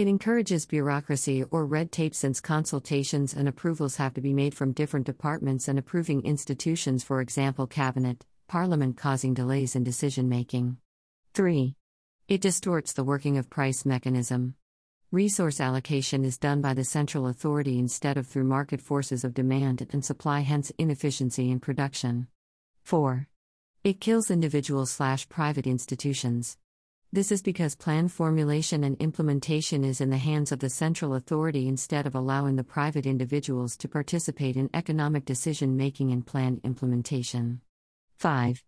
It 0.00 0.08
encourages 0.08 0.64
bureaucracy 0.64 1.44
or 1.50 1.66
red 1.66 1.92
tape 1.92 2.14
since 2.14 2.40
consultations 2.40 3.34
and 3.34 3.46
approvals 3.46 3.96
have 3.96 4.14
to 4.14 4.22
be 4.22 4.32
made 4.32 4.54
from 4.54 4.72
different 4.72 5.04
departments 5.04 5.68
and 5.68 5.78
approving 5.78 6.24
institutions, 6.24 7.04
for 7.04 7.20
example, 7.20 7.66
cabinet, 7.66 8.24
Parliament 8.48 8.96
causing 8.96 9.34
delays 9.34 9.76
in 9.76 9.84
decision 9.84 10.26
making. 10.26 10.78
3. 11.34 11.76
It 12.28 12.40
distorts 12.40 12.94
the 12.94 13.04
working 13.04 13.36
of 13.36 13.50
price 13.50 13.84
mechanism. 13.84 14.54
Resource 15.12 15.60
allocation 15.60 16.24
is 16.24 16.38
done 16.38 16.62
by 16.62 16.72
the 16.72 16.82
central 16.82 17.26
authority 17.26 17.78
instead 17.78 18.16
of 18.16 18.26
through 18.26 18.44
market 18.44 18.80
forces 18.80 19.22
of 19.22 19.34
demand 19.34 19.86
and 19.92 20.02
supply, 20.02 20.40
hence, 20.40 20.72
inefficiency 20.78 21.50
in 21.50 21.60
production. 21.60 22.26
4. 22.84 23.28
It 23.84 24.00
kills 24.00 24.30
individual 24.30 24.86
slash 24.86 25.28
private 25.28 25.66
institutions. 25.66 26.56
This 27.12 27.32
is 27.32 27.42
because 27.42 27.74
plan 27.74 28.06
formulation 28.06 28.84
and 28.84 28.96
implementation 28.98 29.82
is 29.82 30.00
in 30.00 30.10
the 30.10 30.16
hands 30.16 30.52
of 30.52 30.60
the 30.60 30.70
central 30.70 31.14
authority 31.14 31.66
instead 31.66 32.06
of 32.06 32.14
allowing 32.14 32.54
the 32.54 32.62
private 32.62 33.04
individuals 33.04 33.76
to 33.78 33.88
participate 33.88 34.56
in 34.56 34.70
economic 34.74 35.24
decision 35.24 35.76
making 35.76 36.12
and 36.12 36.24
plan 36.24 36.60
implementation. 36.62 37.62
5. 38.18 38.62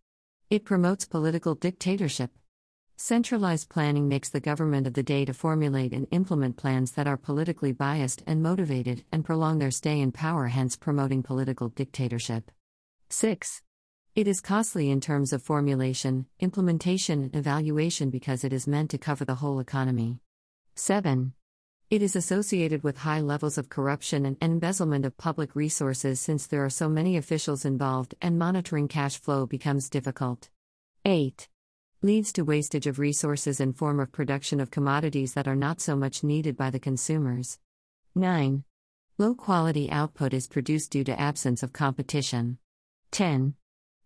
It 0.51 0.65
promotes 0.65 1.05
political 1.05 1.55
dictatorship. 1.55 2.33
Centralized 2.97 3.69
planning 3.69 4.09
makes 4.09 4.31
the 4.31 4.41
government 4.41 4.89
of 4.89 4.95
the 4.95 5.05
day 5.05 5.25
to 5.25 5.33
formulate 5.33 5.93
and 5.93 6.09
implement 6.11 6.57
plans 6.57 6.91
that 6.93 7.07
are 7.07 7.17
politically 7.17 7.71
biased 7.71 8.25
and 8.27 8.43
motivated 8.43 9.05
and 9.13 9.25
prolong 9.25 9.61
their 9.61 9.71
stay 9.71 10.01
in 10.01 10.11
power, 10.11 10.49
hence, 10.49 10.77
promoting 10.77 11.23
political 11.23 11.69
dictatorship. 11.69 12.51
6. 13.09 13.63
It 14.15 14.29
is 14.29 14.43
costly 14.43 14.91
in 14.91 15.01
terms 15.01 15.33
of 15.33 15.43
formulation, 15.43 16.27
implementation, 16.39 17.23
and 17.23 17.35
evaluation 17.35 18.11
because 18.11 18.45
it 18.45 18.53
is 18.53 18.69
meant 18.69 18.91
to 18.91 18.99
cover 18.99 19.25
the 19.25 19.37
whole 19.37 19.59
economy. 19.59 20.21
7. 20.75 21.33
It 21.89 22.03
is 22.03 22.15
associated 22.15 22.83
with 22.83 22.99
high 22.99 23.21
levels 23.21 23.57
of 23.57 23.71
corruption 23.71 24.27
and 24.27 24.37
embezzlement 24.43 25.07
of 25.07 25.17
public 25.17 25.57
resources 25.57 26.21
since 26.21 26.47
there 26.47 26.63
are 26.63 26.69
so 26.69 26.91
many 26.91 27.17
officials 27.17 27.65
involved 27.65 28.15
and 28.21 28.39
monitoring 28.39 28.87
cash 28.87 29.17
flow 29.17 29.47
becomes 29.47 29.89
difficult. 29.89 30.51
8. 31.07 31.49
Leads 32.03 32.35
to 32.35 32.43
wastage 32.43 32.87
of 32.87 32.99
resources 32.99 33.61
in 33.61 33.73
form 33.73 33.99
of 33.99 34.13
production 34.13 34.61
of 34.61 34.71
commodities 34.71 35.33
that 35.33 35.49
are 35.49 35.57
not 35.57 35.81
so 35.81 35.97
much 35.97 36.23
needed 36.23 36.55
by 36.55 36.69
the 36.69 36.79
consumers. 36.79 37.59
9. 38.15 38.63
Low 39.17 39.35
quality 39.35 39.91
output 39.91 40.35
is 40.35 40.49
produced 40.49 40.91
due 40.91 41.05
to 41.05 41.19
absence 41.19 41.63
of 41.63 41.73
competition. 41.73 42.59
10. 43.13 43.55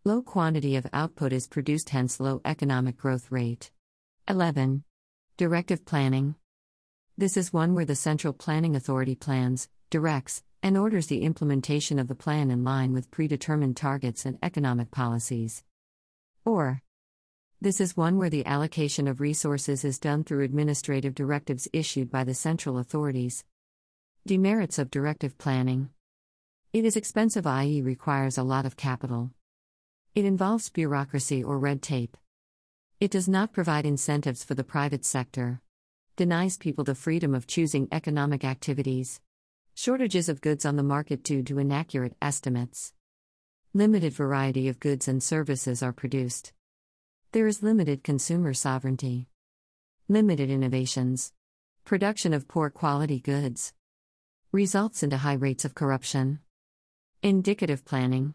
Low 0.07 0.23
quantity 0.23 0.77
of 0.77 0.87
output 0.93 1.33
is 1.33 1.49
produced, 1.49 1.89
hence, 1.91 2.21
low 2.21 2.41
economic 2.45 2.97
growth 2.97 3.33
rate. 3.33 3.73
11. 4.29 4.85
Directive 5.37 5.85
planning. 5.85 6.37
This 7.19 7.37
is 7.37 7.53
one 7.53 7.75
where 7.75 7.85
the 7.85 7.97
Central 7.97 8.33
Planning 8.33 8.77
Authority 8.77 9.17
plans, 9.17 9.69
directs, 9.91 10.45
and 10.63 10.79
orders 10.79 11.09
the 11.09 11.23
implementation 11.23 11.99
of 11.99 12.07
the 12.07 12.15
plan 12.15 12.53
in 12.53 12.63
line 12.63 12.93
with 12.93 13.11
predetermined 13.11 13.77
targets 13.77 14.25
and 14.25 14.39
economic 14.45 14.93
policies. 14.93 15.65
Or, 16.45 16.83
this 17.61 17.81
is 17.81 17.97
one 17.97 18.17
where 18.17 18.31
the 18.31 18.47
allocation 18.47 19.09
of 19.09 19.21
resources 19.21 19.85
is 19.85 19.99
done 19.99 20.23
through 20.23 20.45
administrative 20.45 21.17
directives 21.17 21.67
issued 21.73 22.13
by 22.13 22.23
the 22.23 22.33
central 22.33 22.79
authorities. 22.79 23.45
Demerits 24.25 24.79
of 24.79 24.89
directive 24.89 25.37
planning 25.37 25.91
it 26.73 26.85
is 26.85 26.95
expensive, 26.95 27.45
i.e., 27.45 27.83
requires 27.83 28.39
a 28.39 28.45
lot 28.45 28.67
of 28.67 28.77
capital. 28.77 29.33
It 30.17 30.25
involves 30.25 30.71
bureaucracy 30.71 31.45
or 31.45 31.59
red 31.59 31.83
tape. 31.83 32.17
It 33.01 33.11
does 33.11 33.29
not 33.29 33.53
provide 33.53 33.85
incentives 33.85 34.43
for 34.43 34.55
the 34.55 34.65
private 34.65 35.05
sector 35.05 35.61
denies 36.17 36.57
people 36.57 36.85
the 36.85 36.95
freedom 36.95 37.35
of 37.35 37.47
choosing 37.47 37.87
economic 37.93 38.43
activities. 38.43 39.21
Shortages 39.75 40.31
of 40.31 40.41
goods 40.41 40.65
on 40.65 40.77
the 40.77 40.83
market 40.83 41.23
due 41.23 41.43
to 41.43 41.59
inaccurate 41.59 42.17
estimates. 42.23 42.95
Limited 43.75 44.15
variety 44.15 44.69
of 44.69 44.81
goods 44.81 45.07
and 45.07 45.23
services 45.23 45.83
are 45.83 45.93
produced. 45.93 46.55
There 47.33 47.47
is 47.47 47.63
limited 47.63 48.03
consumer 48.03 48.55
sovereignty, 48.55 49.29
limited 50.09 50.49
innovations, 50.49 51.35
production 51.85 52.33
of 52.33 52.49
poor 52.49 52.71
quality 52.71 53.21
goods, 53.21 53.75
results 54.51 55.03
into 55.03 55.19
high 55.19 55.35
rates 55.35 55.67
of 55.67 55.75
corruption. 55.75 56.39
Indicative 57.23 57.85
planning. 57.85 58.33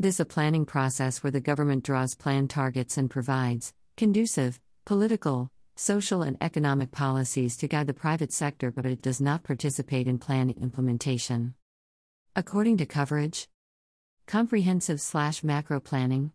This 0.00 0.18
a 0.18 0.24
planning 0.24 0.64
process 0.64 1.22
where 1.22 1.30
the 1.30 1.42
government 1.42 1.84
draws 1.84 2.14
plan 2.14 2.48
targets 2.48 2.96
and 2.96 3.10
provides 3.10 3.74
conducive 3.98 4.58
political, 4.86 5.50
social 5.76 6.22
and 6.22 6.38
economic 6.40 6.90
policies 6.90 7.54
to 7.58 7.68
guide 7.68 7.86
the 7.86 7.92
private 7.92 8.32
sector 8.32 8.70
but 8.70 8.86
it 8.86 9.02
does 9.02 9.20
not 9.20 9.42
participate 9.42 10.06
in 10.06 10.16
plan 10.16 10.48
implementation. 10.58 11.52
According 12.34 12.78
to 12.78 12.86
coverage, 12.86 13.46
comprehensive 14.26 15.02
slash 15.02 15.44
macro 15.44 15.80
planning. 15.80 16.32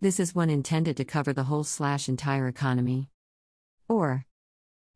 This 0.00 0.18
is 0.18 0.34
one 0.34 0.48
intended 0.48 0.96
to 0.96 1.04
cover 1.04 1.34
the 1.34 1.44
whole 1.44 1.64
slash 1.64 2.08
entire 2.08 2.48
economy. 2.48 3.10
Or 3.86 4.24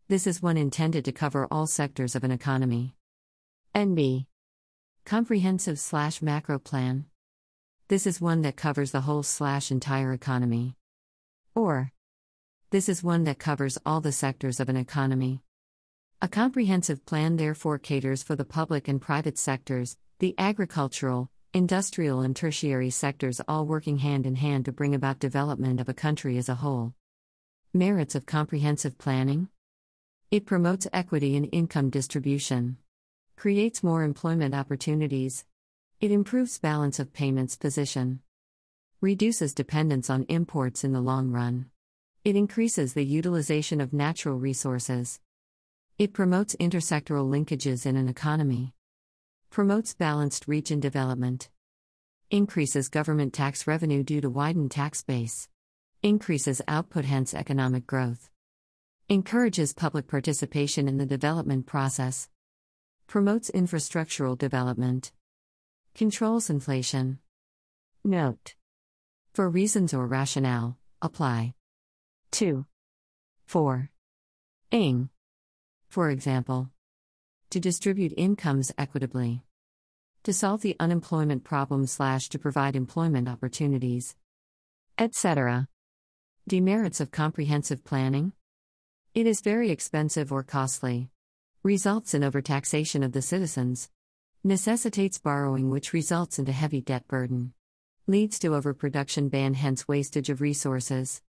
this 0.08 0.26
is 0.26 0.40
one 0.40 0.56
intended 0.56 1.04
to 1.04 1.12
cover 1.12 1.46
all 1.50 1.66
sectors 1.66 2.16
of 2.16 2.24
an 2.24 2.30
economy. 2.30 2.96
NB 3.74 4.24
Comprehensive 5.04 5.78
slash 5.78 6.22
macro 6.22 6.58
plan. 6.58 7.04
This 7.92 8.06
is 8.06 8.22
one 8.22 8.40
that 8.40 8.56
covers 8.56 8.90
the 8.90 9.02
whole 9.02 9.22
slash 9.22 9.70
entire 9.70 10.14
economy. 10.14 10.76
Or, 11.54 11.92
this 12.70 12.88
is 12.88 13.04
one 13.04 13.24
that 13.24 13.38
covers 13.38 13.76
all 13.84 14.00
the 14.00 14.12
sectors 14.12 14.60
of 14.60 14.70
an 14.70 14.78
economy. 14.78 15.42
A 16.22 16.26
comprehensive 16.26 17.04
plan 17.04 17.36
therefore 17.36 17.78
caters 17.78 18.22
for 18.22 18.34
the 18.34 18.46
public 18.46 18.88
and 18.88 18.98
private 18.98 19.36
sectors, 19.36 19.98
the 20.20 20.34
agricultural, 20.38 21.28
industrial, 21.52 22.22
and 22.22 22.34
tertiary 22.34 22.88
sectors 22.88 23.42
all 23.46 23.66
working 23.66 23.98
hand 23.98 24.24
in 24.24 24.36
hand 24.36 24.64
to 24.64 24.72
bring 24.72 24.94
about 24.94 25.18
development 25.18 25.78
of 25.78 25.90
a 25.90 25.92
country 25.92 26.38
as 26.38 26.48
a 26.48 26.54
whole. 26.54 26.94
Merits 27.74 28.14
of 28.14 28.24
comprehensive 28.24 28.96
planning 28.96 29.50
it 30.30 30.46
promotes 30.46 30.88
equity 30.94 31.36
in 31.36 31.44
income 31.44 31.90
distribution, 31.90 32.78
creates 33.36 33.82
more 33.82 34.02
employment 34.02 34.54
opportunities, 34.54 35.44
it 36.02 36.10
improves 36.10 36.58
balance 36.58 36.98
of 36.98 37.12
payments 37.12 37.54
position. 37.54 38.18
Reduces 39.00 39.54
dependence 39.54 40.10
on 40.10 40.24
imports 40.24 40.82
in 40.82 40.92
the 40.92 41.00
long 41.00 41.30
run. 41.30 41.66
It 42.24 42.34
increases 42.34 42.92
the 42.92 43.04
utilization 43.04 43.80
of 43.80 43.92
natural 43.92 44.36
resources. 44.36 45.20
It 45.98 46.12
promotes 46.12 46.56
intersectoral 46.56 47.30
linkages 47.30 47.86
in 47.86 47.94
an 47.94 48.08
economy. 48.08 48.74
Promotes 49.48 49.94
balanced 49.94 50.48
region 50.48 50.80
development. 50.80 51.50
Increases 52.32 52.88
government 52.88 53.32
tax 53.32 53.68
revenue 53.68 54.02
due 54.02 54.20
to 54.22 54.28
widened 54.28 54.72
tax 54.72 55.04
base. 55.04 55.48
Increases 56.02 56.60
output, 56.66 57.04
hence 57.04 57.32
economic 57.32 57.86
growth. 57.86 58.28
Encourages 59.08 59.72
public 59.72 60.08
participation 60.08 60.88
in 60.88 60.96
the 60.96 61.06
development 61.06 61.66
process. 61.66 62.28
Promotes 63.06 63.52
infrastructural 63.52 64.36
development. 64.36 65.12
Controls 65.94 66.48
inflation. 66.48 67.18
Note. 68.02 68.54
For 69.34 69.50
reasons 69.50 69.92
or 69.92 70.06
rationale, 70.06 70.78
apply. 71.02 71.52
2. 72.30 72.64
4. 73.44 73.90
Ing. 74.70 75.10
For 75.88 76.08
example, 76.08 76.70
to 77.50 77.60
distribute 77.60 78.14
incomes 78.16 78.72
equitably. 78.78 79.42
To 80.22 80.32
solve 80.32 80.62
the 80.62 80.76
unemployment 80.80 81.44
problem 81.44 81.86
slash 81.86 82.30
to 82.30 82.38
provide 82.38 82.74
employment 82.74 83.28
opportunities. 83.28 84.16
Etc. 84.96 85.68
Demerits 86.48 87.00
of 87.00 87.10
comprehensive 87.10 87.84
planning. 87.84 88.32
It 89.14 89.26
is 89.26 89.42
very 89.42 89.70
expensive 89.70 90.32
or 90.32 90.42
costly. 90.42 91.10
Results 91.62 92.14
in 92.14 92.22
overtaxation 92.22 93.04
of 93.04 93.12
the 93.12 93.20
citizens 93.20 93.90
necessitates 94.44 95.18
borrowing, 95.18 95.70
which 95.70 95.92
results 95.92 96.38
into 96.38 96.50
heavy 96.50 96.80
debt 96.80 97.06
burden, 97.06 97.52
leads 98.08 98.40
to 98.40 98.54
overproduction 98.54 99.28
ban, 99.28 99.54
hence 99.54 99.86
wastage 99.86 100.28
of 100.28 100.40
resources, 100.40 101.22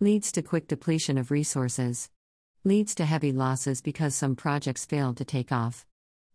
leads 0.00 0.32
to 0.32 0.42
quick 0.42 0.66
depletion 0.66 1.16
of 1.16 1.30
resources, 1.30 2.10
leads 2.64 2.96
to 2.96 3.04
heavy 3.04 3.30
losses 3.30 3.80
because 3.80 4.14
some 4.14 4.34
projects 4.34 4.84
fail 4.84 5.14
to 5.14 5.24
take 5.24 5.52
off, 5.52 5.86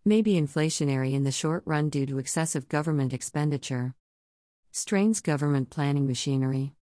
may 0.06 0.22
be 0.22 0.40
inflationary 0.40 1.14
in 1.14 1.24
the 1.24 1.32
short 1.32 1.62
run 1.66 1.90
due 1.90 2.06
to 2.06 2.20
excessive 2.20 2.70
government 2.70 3.14
expenditure, 3.14 3.94
strains 4.72 5.20
government 5.20 5.70
planning 5.70 6.08
machinery, 6.08 6.74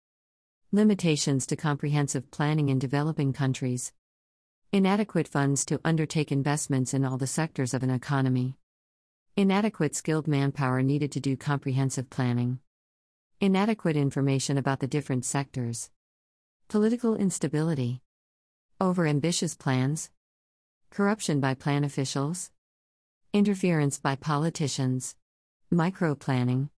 limitations 0.71 1.47
to 1.47 1.55
comprehensive 1.55 2.29
planning 2.29 2.69
in 2.69 2.77
developing 2.77 3.33
countries. 3.33 3.91
Inadequate 4.71 5.27
funds 5.27 5.65
to 5.65 5.79
undertake 5.83 6.31
investments 6.31 6.93
in 6.93 7.05
all 7.05 7.17
the 7.17 7.25
sectors 7.25 7.73
of 7.73 7.81
an 7.81 7.89
economy. 7.89 8.57
Inadequate 9.37 9.93
skilled 9.93 10.29
manpower 10.29 10.81
needed 10.81 11.11
to 11.11 11.19
do 11.19 11.35
comprehensive 11.35 12.09
planning. 12.09 12.59
Inadequate 13.41 13.97
information 13.97 14.57
about 14.57 14.79
the 14.79 14.87
different 14.87 15.25
sectors. 15.25 15.89
Political 16.69 17.17
instability. 17.17 18.01
Overambitious 18.79 19.59
plans. 19.59 20.09
Corruption 20.89 21.41
by 21.41 21.53
plan 21.53 21.83
officials. 21.83 22.49
Interference 23.33 23.99
by 23.99 24.15
politicians. 24.15 25.17
Micro 25.69 26.15
planning. 26.15 26.69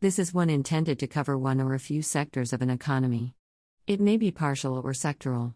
This 0.00 0.18
is 0.18 0.34
one 0.34 0.50
intended 0.50 0.98
to 0.98 1.06
cover 1.06 1.38
one 1.38 1.60
or 1.60 1.72
a 1.72 1.78
few 1.78 2.02
sectors 2.02 2.52
of 2.52 2.62
an 2.62 2.70
economy. 2.70 3.36
It 3.86 4.00
may 4.00 4.16
be 4.16 4.32
partial 4.32 4.74
or 4.74 4.90
sectoral. 4.90 5.54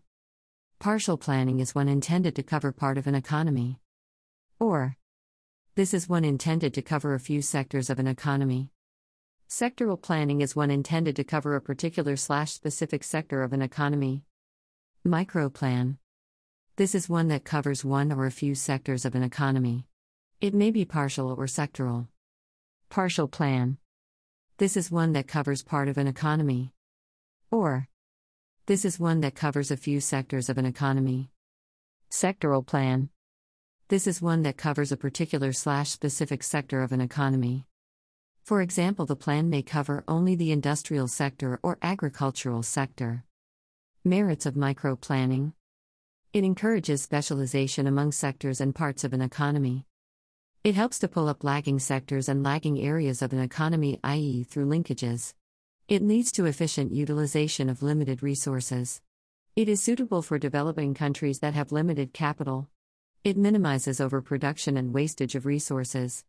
Partial 0.79 1.17
planning 1.17 1.59
is 1.59 1.75
one 1.75 1.89
intended 1.89 2.37
to 2.37 2.45
cover 2.45 2.71
part 2.71 2.99
of 2.99 3.09
an 3.09 3.17
economy. 3.17 3.81
Or, 4.61 4.97
this 5.81 5.95
is 5.95 6.11
one 6.11 6.27
intended 6.27 6.75
to 6.75 6.83
cover 6.83 7.15
a 7.15 7.19
few 7.19 7.41
sectors 7.41 7.89
of 7.89 7.99
an 7.99 8.07
economy. 8.07 8.69
Sectoral 9.49 9.99
planning 9.99 10.43
is 10.43 10.55
one 10.55 10.71
intended 10.71 11.17
to 11.17 11.25
cover 11.25 11.57
a 11.57 11.61
particular 11.63 12.17
slash 12.17 12.53
specific 12.53 13.03
sector 13.03 13.43
of 13.43 13.55
an 13.55 13.63
economy. 13.63 14.23
Microplan. 15.07 15.97
This 16.77 16.95
is 16.95 17.09
one 17.09 17.29
that 17.29 17.47
covers 17.47 17.83
one 17.83 18.13
or 18.13 18.27
a 18.27 18.31
few 18.31 18.55
sectors 18.55 19.07
of 19.07 19.15
an 19.15 19.23
economy. 19.23 19.87
It 20.39 20.53
may 20.53 20.71
be 20.71 20.85
partial 20.85 21.31
or 21.31 21.47
sectoral. 21.47 22.09
Partial 22.91 23.27
plan. 23.27 23.79
This 24.59 24.77
is 24.77 24.91
one 24.91 25.13
that 25.15 25.29
covers 25.29 25.63
part 25.63 25.89
of 25.89 25.97
an 25.97 26.07
economy. 26.07 26.75
Or, 27.51 27.89
this 28.67 28.85
is 28.85 29.01
one 29.01 29.23
that 29.23 29.35
covers 29.35 29.71
a 29.71 29.79
few 29.79 30.03
sectors 30.03 30.51
of 30.51 30.59
an 30.59 30.67
economy. 30.67 31.31
Sectoral 32.11 32.67
plan. 32.67 33.09
This 33.91 34.07
is 34.07 34.23
one 34.23 34.43
that 34.43 34.57
covers 34.57 34.93
a 34.93 34.97
particular 34.97 35.53
slash 35.53 35.91
specific 35.91 36.45
sector 36.45 36.85
of 36.85 36.93
an 36.93 37.01
economy. 37.01 37.67
For 38.45 38.63
example, 38.63 39.05
the 39.05 39.17
plan 39.17 39.51
may 39.51 39.63
cover 39.63 40.05
only 40.07 40.37
the 40.37 40.53
industrial 40.53 41.09
sector 41.09 41.59
or 41.61 41.77
agricultural 41.83 42.63
sector. 42.63 43.25
Merits 44.05 44.47
of 44.47 44.55
micro 44.55 44.95
planning 44.95 45.55
it 46.33 46.45
encourages 46.45 47.03
specialization 47.03 47.89
among 47.89 48.13
sectors 48.13 48.61
and 48.61 48.77
parts 48.77 49.03
of 49.03 49.13
an 49.13 49.23
economy. 49.23 49.87
It 50.63 50.77
helps 50.77 51.01
to 51.01 51.09
pull 51.09 51.29
up 51.29 51.43
lagging 51.43 51.81
sectors 51.81 52.29
and 52.29 52.45
lagging 52.45 52.81
areas 52.81 53.23
of 53.23 53.33
an 53.33 53.41
economy, 53.41 53.99
i.e., 54.05 54.45
through 54.45 54.67
linkages. 54.67 55.35
It 55.89 56.07
leads 56.07 56.31
to 56.33 56.47
efficient 56.47 56.93
utilization 56.93 57.69
of 57.69 57.83
limited 57.83 58.23
resources. 58.23 59.01
It 59.57 59.69
is 59.69 59.83
suitable 59.83 60.23
for 60.23 60.39
developing 60.39 60.95
countries 60.95 61.41
that 61.41 61.55
have 61.55 61.73
limited 61.73 62.13
capital. 62.13 62.69
It 63.23 63.37
minimizes 63.37 64.01
overproduction 64.01 64.79
and 64.79 64.95
wastage 64.95 65.35
of 65.35 65.45
resources. 65.45 66.25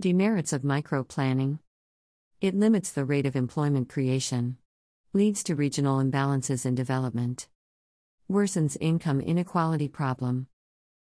Demerits 0.00 0.54
of 0.54 0.64
micro 0.64 1.04
planning 1.04 1.58
it 2.40 2.54
limits 2.54 2.90
the 2.90 3.04
rate 3.04 3.26
of 3.26 3.36
employment 3.36 3.88
creation, 3.88 4.56
leads 5.12 5.42
to 5.42 5.54
regional 5.54 5.98
imbalances 5.98 6.64
in 6.64 6.74
development, 6.74 7.48
worsens 8.30 8.76
income 8.80 9.20
inequality 9.20 9.88
problem. 9.88 10.46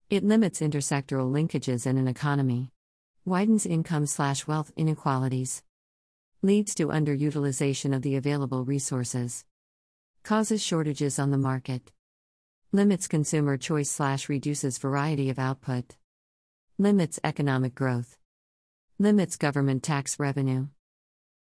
It 0.08 0.24
limits 0.24 0.60
intersectoral 0.60 1.30
linkages 1.30 1.86
in 1.86 1.96
an 1.96 2.08
economy, 2.08 2.70
widens 3.24 3.64
income 3.66 4.06
slash 4.06 4.46
wealth 4.46 4.70
inequalities, 4.76 5.62
leads 6.42 6.74
to 6.74 6.88
underutilization 6.88 7.94
of 7.94 8.02
the 8.02 8.16
available 8.16 8.64
resources, 8.64 9.44
causes 10.22 10.62
shortages 10.62 11.18
on 11.18 11.30
the 11.30 11.38
market 11.38 11.90
limits 12.72 13.08
consumer 13.08 13.56
choice 13.56 13.90
slash 13.90 14.28
reduces 14.28 14.78
variety 14.78 15.28
of 15.28 15.40
output, 15.40 15.96
limits 16.78 17.18
economic 17.24 17.74
growth, 17.74 18.16
limits 18.96 19.34
government 19.34 19.82
tax 19.82 20.20
revenue, 20.20 20.68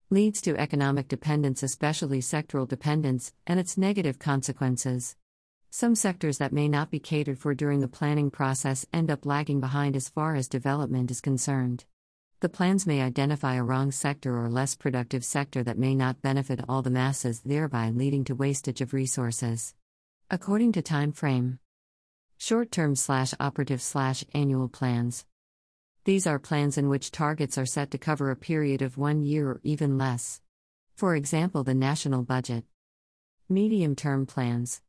leads 0.08 0.40
to 0.40 0.56
economic 0.56 1.06
dependence, 1.06 1.62
especially 1.62 2.20
sectoral 2.20 2.66
dependence, 2.66 3.34
and 3.46 3.60
its 3.60 3.76
negative 3.76 4.18
consequences. 4.18 5.16
Some 5.68 5.94
sectors 5.94 6.38
that 6.38 6.54
may 6.54 6.66
not 6.66 6.90
be 6.90 6.98
catered 6.98 7.38
for 7.38 7.54
during 7.54 7.80
the 7.80 7.88
planning 7.88 8.30
process 8.30 8.86
end 8.90 9.10
up 9.10 9.26
lagging 9.26 9.60
behind 9.60 9.96
as 9.96 10.08
far 10.08 10.34
as 10.34 10.48
development 10.48 11.10
is 11.10 11.20
concerned. 11.20 11.84
The 12.40 12.48
plans 12.48 12.86
may 12.86 13.02
identify 13.02 13.56
a 13.56 13.62
wrong 13.62 13.92
sector 13.92 14.42
or 14.42 14.48
less 14.48 14.74
productive 14.74 15.26
sector 15.26 15.62
that 15.64 15.76
may 15.76 15.94
not 15.94 16.22
benefit 16.22 16.64
all 16.66 16.80
the 16.80 16.88
masses, 16.88 17.42
thereby 17.42 17.90
leading 17.90 18.24
to 18.24 18.34
wastage 18.34 18.80
of 18.80 18.94
resources. 18.94 19.74
According 20.30 20.72
to 20.72 20.82
time 20.82 21.12
frame, 21.12 21.58
short 22.36 22.70
term 22.70 22.96
slash 22.96 23.32
operative 23.40 23.80
slash 23.80 24.26
annual 24.34 24.68
plans. 24.68 25.24
These 26.04 26.26
are 26.26 26.38
plans 26.38 26.76
in 26.76 26.90
which 26.90 27.10
targets 27.10 27.56
are 27.56 27.64
set 27.64 27.90
to 27.92 27.98
cover 27.98 28.30
a 28.30 28.36
period 28.36 28.82
of 28.82 28.98
one 28.98 29.22
year 29.22 29.52
or 29.52 29.60
even 29.62 29.96
less. 29.96 30.42
For 30.96 31.16
example, 31.16 31.64
the 31.64 31.72
national 31.72 32.24
budget. 32.24 32.64
Medium 33.48 33.96
term 33.96 34.26
plans. 34.26 34.82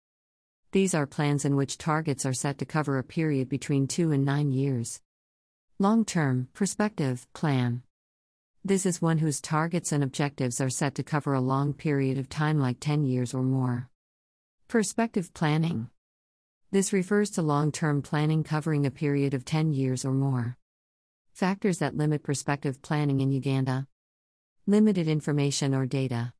These 0.74 0.94
are 0.94 1.08
plans 1.08 1.46
in 1.46 1.56
which 1.56 1.78
targets 1.78 2.26
are 2.26 2.34
set 2.34 2.58
to 2.58 2.66
cover 2.66 2.98
a 2.98 3.04
period 3.04 3.48
between 3.48 3.88
two 3.88 4.12
and 4.12 4.26
nine 4.26 4.52
years. 4.52 5.00
Long 5.80 6.04
term, 6.04 6.50
perspective, 6.54 7.28
plan. 7.32 7.84
This 8.66 8.86
is 8.86 9.02
one 9.02 9.20
whose 9.20 9.40
targets 9.40 9.94
and 9.94 10.04
objectives 10.04 10.60
are 10.60 10.70
set 10.70 10.96
to 10.96 11.04
cover 11.04 11.34
a 11.34 11.40
long 11.40 11.74
period 11.74 12.18
of 12.18 12.28
time, 12.28 12.60
like 12.60 12.82
10 12.82 13.06
years 13.06 13.34
or 13.34 13.42
more. 13.42 13.90
Perspective 14.70 15.34
planning. 15.34 15.90
This 16.70 16.94
refers 16.94 17.32
to 17.32 17.42
long 17.42 17.72
term 17.72 18.04
planning 18.04 18.44
covering 18.44 18.86
a 18.86 18.92
period 18.92 19.34
of 19.34 19.44
10 19.44 19.74
years 19.74 20.06
or 20.06 20.12
more. 20.12 20.60
Factors 21.34 21.80
that 21.80 21.98
limit 21.98 22.22
perspective 22.22 22.80
planning 22.84 23.20
in 23.20 23.32
Uganda. 23.32 23.88
Limited 24.68 25.08
information 25.08 25.74
or 25.74 25.88
data, 25.88 26.34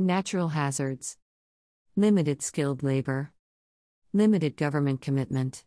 natural 0.00 0.48
hazards, 0.48 1.16
limited 1.94 2.42
skilled 2.42 2.82
labor, 2.82 3.30
limited 4.12 4.56
government 4.56 5.00
commitment, 5.00 5.62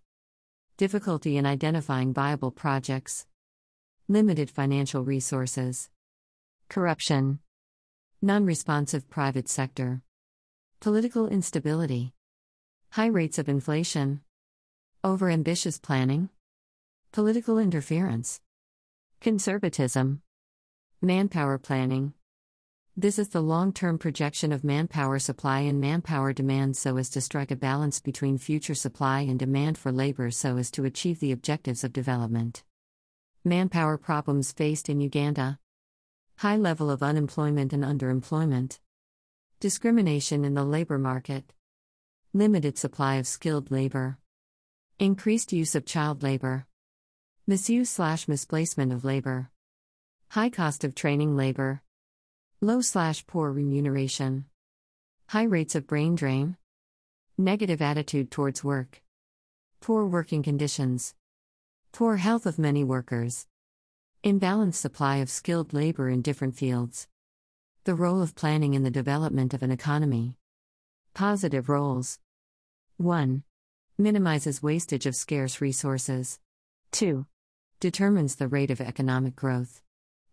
difficulty 0.75 1.37
in 1.37 1.45
identifying 1.45 2.13
viable 2.13 2.51
projects, 2.51 3.27
limited 4.09 4.51
financial 4.51 5.05
resources, 5.05 5.89
corruption, 6.67 7.39
non 8.21 8.43
responsive 8.43 9.09
private 9.09 9.47
sector, 9.47 10.01
political 10.79 11.27
instability, 11.27 12.13
high 12.91 13.07
rates 13.07 13.39
of 13.39 13.49
inflation, 13.49 14.21
overambitious 15.03 15.81
planning, 15.81 16.29
political 17.11 17.57
interference. 17.57 18.41
Conservatism. 19.19 20.21
Manpower 21.01 21.57
planning. 21.57 22.13
This 22.95 23.17
is 23.17 23.29
the 23.29 23.41
long 23.41 23.73
term 23.73 23.97
projection 23.97 24.51
of 24.51 24.63
manpower 24.63 25.19
supply 25.19 25.61
and 25.61 25.81
manpower 25.81 26.33
demand 26.33 26.77
so 26.77 26.97
as 26.97 27.09
to 27.11 27.21
strike 27.21 27.51
a 27.51 27.55
balance 27.55 27.99
between 27.99 28.37
future 28.37 28.75
supply 28.75 29.21
and 29.21 29.39
demand 29.39 29.77
for 29.77 29.91
labor 29.91 30.29
so 30.31 30.57
as 30.57 30.69
to 30.71 30.85
achieve 30.85 31.19
the 31.19 31.31
objectives 31.31 31.83
of 31.83 31.93
development. 31.93 32.63
Manpower 33.43 33.97
problems 33.97 34.51
faced 34.51 34.89
in 34.89 35.01
Uganda 35.01 35.59
high 36.41 36.55
level 36.55 36.91
of 36.91 37.01
unemployment 37.01 37.73
and 37.73 37.83
underemployment, 37.83 38.77
discrimination 39.59 40.45
in 40.45 40.53
the 40.53 40.63
labor 40.63 40.99
market, 40.99 41.51
limited 42.31 42.77
supply 42.77 43.15
of 43.15 43.25
skilled 43.25 43.71
labor, 43.71 44.19
increased 44.99 45.51
use 45.51 45.73
of 45.73 45.83
child 45.83 46.21
labor. 46.21 46.67
Misuse 47.47 47.89
slash 47.89 48.27
misplacement 48.27 48.91
of 48.91 49.03
labor. 49.03 49.49
High 50.29 50.49
cost 50.49 50.83
of 50.83 50.93
training 50.93 51.37
labor. 51.37 51.81
Low 52.61 52.81
slash 52.81 53.25
poor 53.25 53.51
remuneration. 53.51 54.45
High 55.29 55.43
rates 55.43 55.73
of 55.73 55.87
brain 55.87 56.15
drain. 56.15 56.57
Negative 57.37 57.81
attitude 57.81 58.29
towards 58.29 58.63
work. 58.63 59.01
Poor 59.79 60.05
working 60.05 60.43
conditions. 60.43 61.15
Poor 61.91 62.17
health 62.17 62.45
of 62.45 62.59
many 62.59 62.83
workers. 62.83 63.47
Imbalanced 64.23 64.75
supply 64.75 65.17
of 65.17 65.29
skilled 65.29 65.73
labor 65.73 66.09
in 66.09 66.21
different 66.21 66.55
fields. 66.55 67.07
The 67.87 67.95
role 67.95 68.21
of 68.21 68.35
planning 68.35 68.73
in 68.73 68.83
the 68.83 68.91
development 68.91 69.53
of 69.53 69.63
an 69.63 69.71
economy. 69.71 70.35
Positive 71.13 71.69
roles 71.69 72.19
1. 72.97 73.43
Minimizes 73.97 74.61
wastage 74.61 75.05
of 75.05 75.15
scarce 75.15 75.61
resources. 75.61 76.37
2 76.91 77.25
determines 77.79 78.35
the 78.35 78.49
rate 78.49 78.71
of 78.71 78.81
economic 78.81 79.37
growth. 79.37 79.81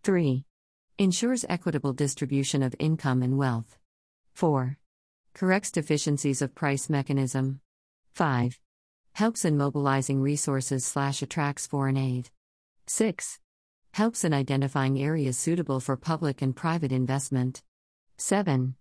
3. 0.02 0.44
Ensures 0.98 1.44
equitable 1.48 1.92
distribution 1.92 2.60
of 2.60 2.74
income 2.80 3.22
and 3.22 3.38
wealth. 3.38 3.78
4. 4.32 4.76
Corrects 5.32 5.70
deficiencies 5.70 6.42
of 6.42 6.56
price 6.56 6.90
mechanism. 6.90 7.60
5. 8.14 8.58
Helps 9.12 9.44
in 9.44 9.56
mobilizing 9.56 10.20
resources 10.20 10.84
slash 10.84 11.22
attracts 11.22 11.68
foreign 11.68 11.96
aid. 11.96 12.30
6. 12.88 13.38
Helps 13.94 14.24
in 14.24 14.34
identifying 14.34 15.00
areas 15.00 15.38
suitable 15.38 15.78
for 15.78 15.96
public 15.96 16.42
and 16.42 16.56
private 16.56 16.90
investment. 16.90 17.62
7. 18.16 18.74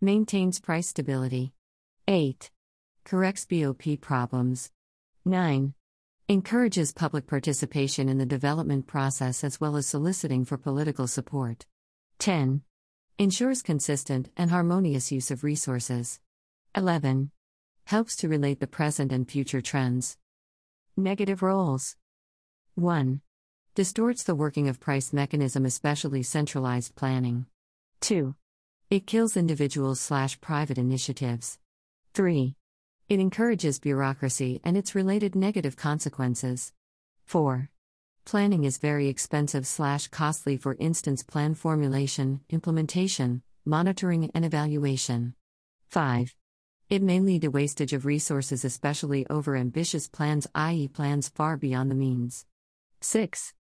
Maintains 0.00 0.60
price 0.60 0.86
stability. 0.86 1.52
8. 2.06 2.48
Corrects 3.04 3.44
BOP 3.44 4.00
problems. 4.00 4.70
9 5.24 5.74
encourages 6.28 6.92
public 6.92 7.26
participation 7.26 8.08
in 8.08 8.18
the 8.18 8.24
development 8.24 8.86
process 8.86 9.42
as 9.42 9.60
well 9.60 9.76
as 9.76 9.88
soliciting 9.88 10.44
for 10.44 10.56
political 10.56 11.08
support. 11.08 11.66
10. 12.20 12.62
Ensures 13.18 13.62
consistent 13.62 14.30
and 14.36 14.52
harmonious 14.52 15.10
use 15.10 15.32
of 15.32 15.42
resources. 15.42 16.20
11. 16.76 17.32
Helps 17.86 18.14
to 18.14 18.28
relate 18.28 18.60
the 18.60 18.68
present 18.68 19.10
and 19.10 19.28
future 19.28 19.60
trends. 19.60 20.18
Negative 20.96 21.42
roles. 21.42 21.96
1. 22.76 23.22
Distorts 23.74 24.22
the 24.22 24.34
working 24.34 24.68
of 24.68 24.80
price 24.80 25.14
mechanism, 25.14 25.64
especially 25.64 26.22
centralized 26.22 26.94
planning. 26.94 27.46
2. 28.02 28.34
It 28.90 29.06
kills 29.06 29.34
individuals 29.34 29.98
slash 29.98 30.38
private 30.42 30.76
initiatives. 30.76 31.58
3. 32.12 32.54
It 33.08 33.18
encourages 33.18 33.78
bureaucracy 33.78 34.60
and 34.62 34.76
its 34.76 34.94
related 34.94 35.34
negative 35.34 35.74
consequences. 35.74 36.74
4. 37.24 37.70
Planning 38.26 38.64
is 38.64 38.76
very 38.76 39.08
expensive 39.08 39.66
slash 39.66 40.08
costly 40.08 40.58
for 40.58 40.76
instance 40.78 41.22
plan 41.22 41.54
formulation, 41.54 42.40
implementation, 42.50 43.40
monitoring 43.64 44.30
and 44.34 44.44
evaluation. 44.44 45.32
5. 45.88 46.34
It 46.90 47.02
may 47.02 47.20
lead 47.20 47.40
to 47.40 47.48
wastage 47.48 47.94
of 47.94 48.04
resources 48.04 48.66
especially 48.66 49.26
over 49.30 49.56
ambitious 49.56 50.08
plans 50.08 50.46
i.e. 50.54 50.88
plans 50.88 51.30
far 51.30 51.56
beyond 51.56 51.90
the 51.90 51.94
means. 51.94 52.44
6. 53.00 53.54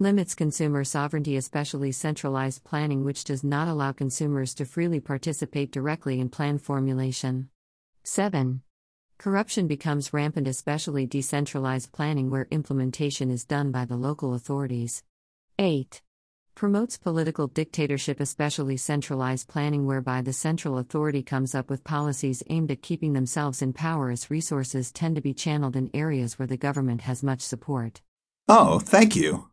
Limits 0.00 0.34
consumer 0.34 0.82
sovereignty 0.82 1.36
especially 1.36 1.92
centralized 1.92 2.64
planning 2.64 3.04
which 3.04 3.22
does 3.22 3.44
not 3.44 3.68
allow 3.68 3.92
consumers 3.92 4.52
to 4.54 4.64
freely 4.64 4.98
participate 4.98 5.70
directly 5.70 6.18
in 6.18 6.28
plan 6.28 6.58
formulation. 6.58 7.48
7. 8.02 8.62
Corruption 9.18 9.68
becomes 9.68 10.12
rampant, 10.12 10.48
especially 10.48 11.06
decentralized 11.06 11.92
planning 11.92 12.28
where 12.28 12.48
implementation 12.50 13.30
is 13.30 13.44
done 13.44 13.70
by 13.70 13.84
the 13.84 13.94
local 13.94 14.34
authorities. 14.34 15.04
8. 15.60 16.02
Promotes 16.56 16.98
political 16.98 17.46
dictatorship, 17.46 18.18
especially 18.18 18.76
centralized 18.76 19.46
planning 19.46 19.86
whereby 19.86 20.22
the 20.22 20.32
central 20.32 20.78
authority 20.78 21.22
comes 21.22 21.54
up 21.54 21.70
with 21.70 21.84
policies 21.84 22.42
aimed 22.50 22.72
at 22.72 22.82
keeping 22.82 23.12
themselves 23.12 23.62
in 23.62 23.72
power 23.72 24.10
as 24.10 24.28
resources 24.28 24.90
tend 24.90 25.14
to 25.14 25.22
be 25.22 25.32
channeled 25.32 25.76
in 25.76 25.88
areas 25.94 26.36
where 26.36 26.48
the 26.48 26.56
government 26.56 27.02
has 27.02 27.22
much 27.22 27.42
support. 27.42 28.02
Oh, 28.48 28.80
thank 28.80 29.14
you. 29.14 29.50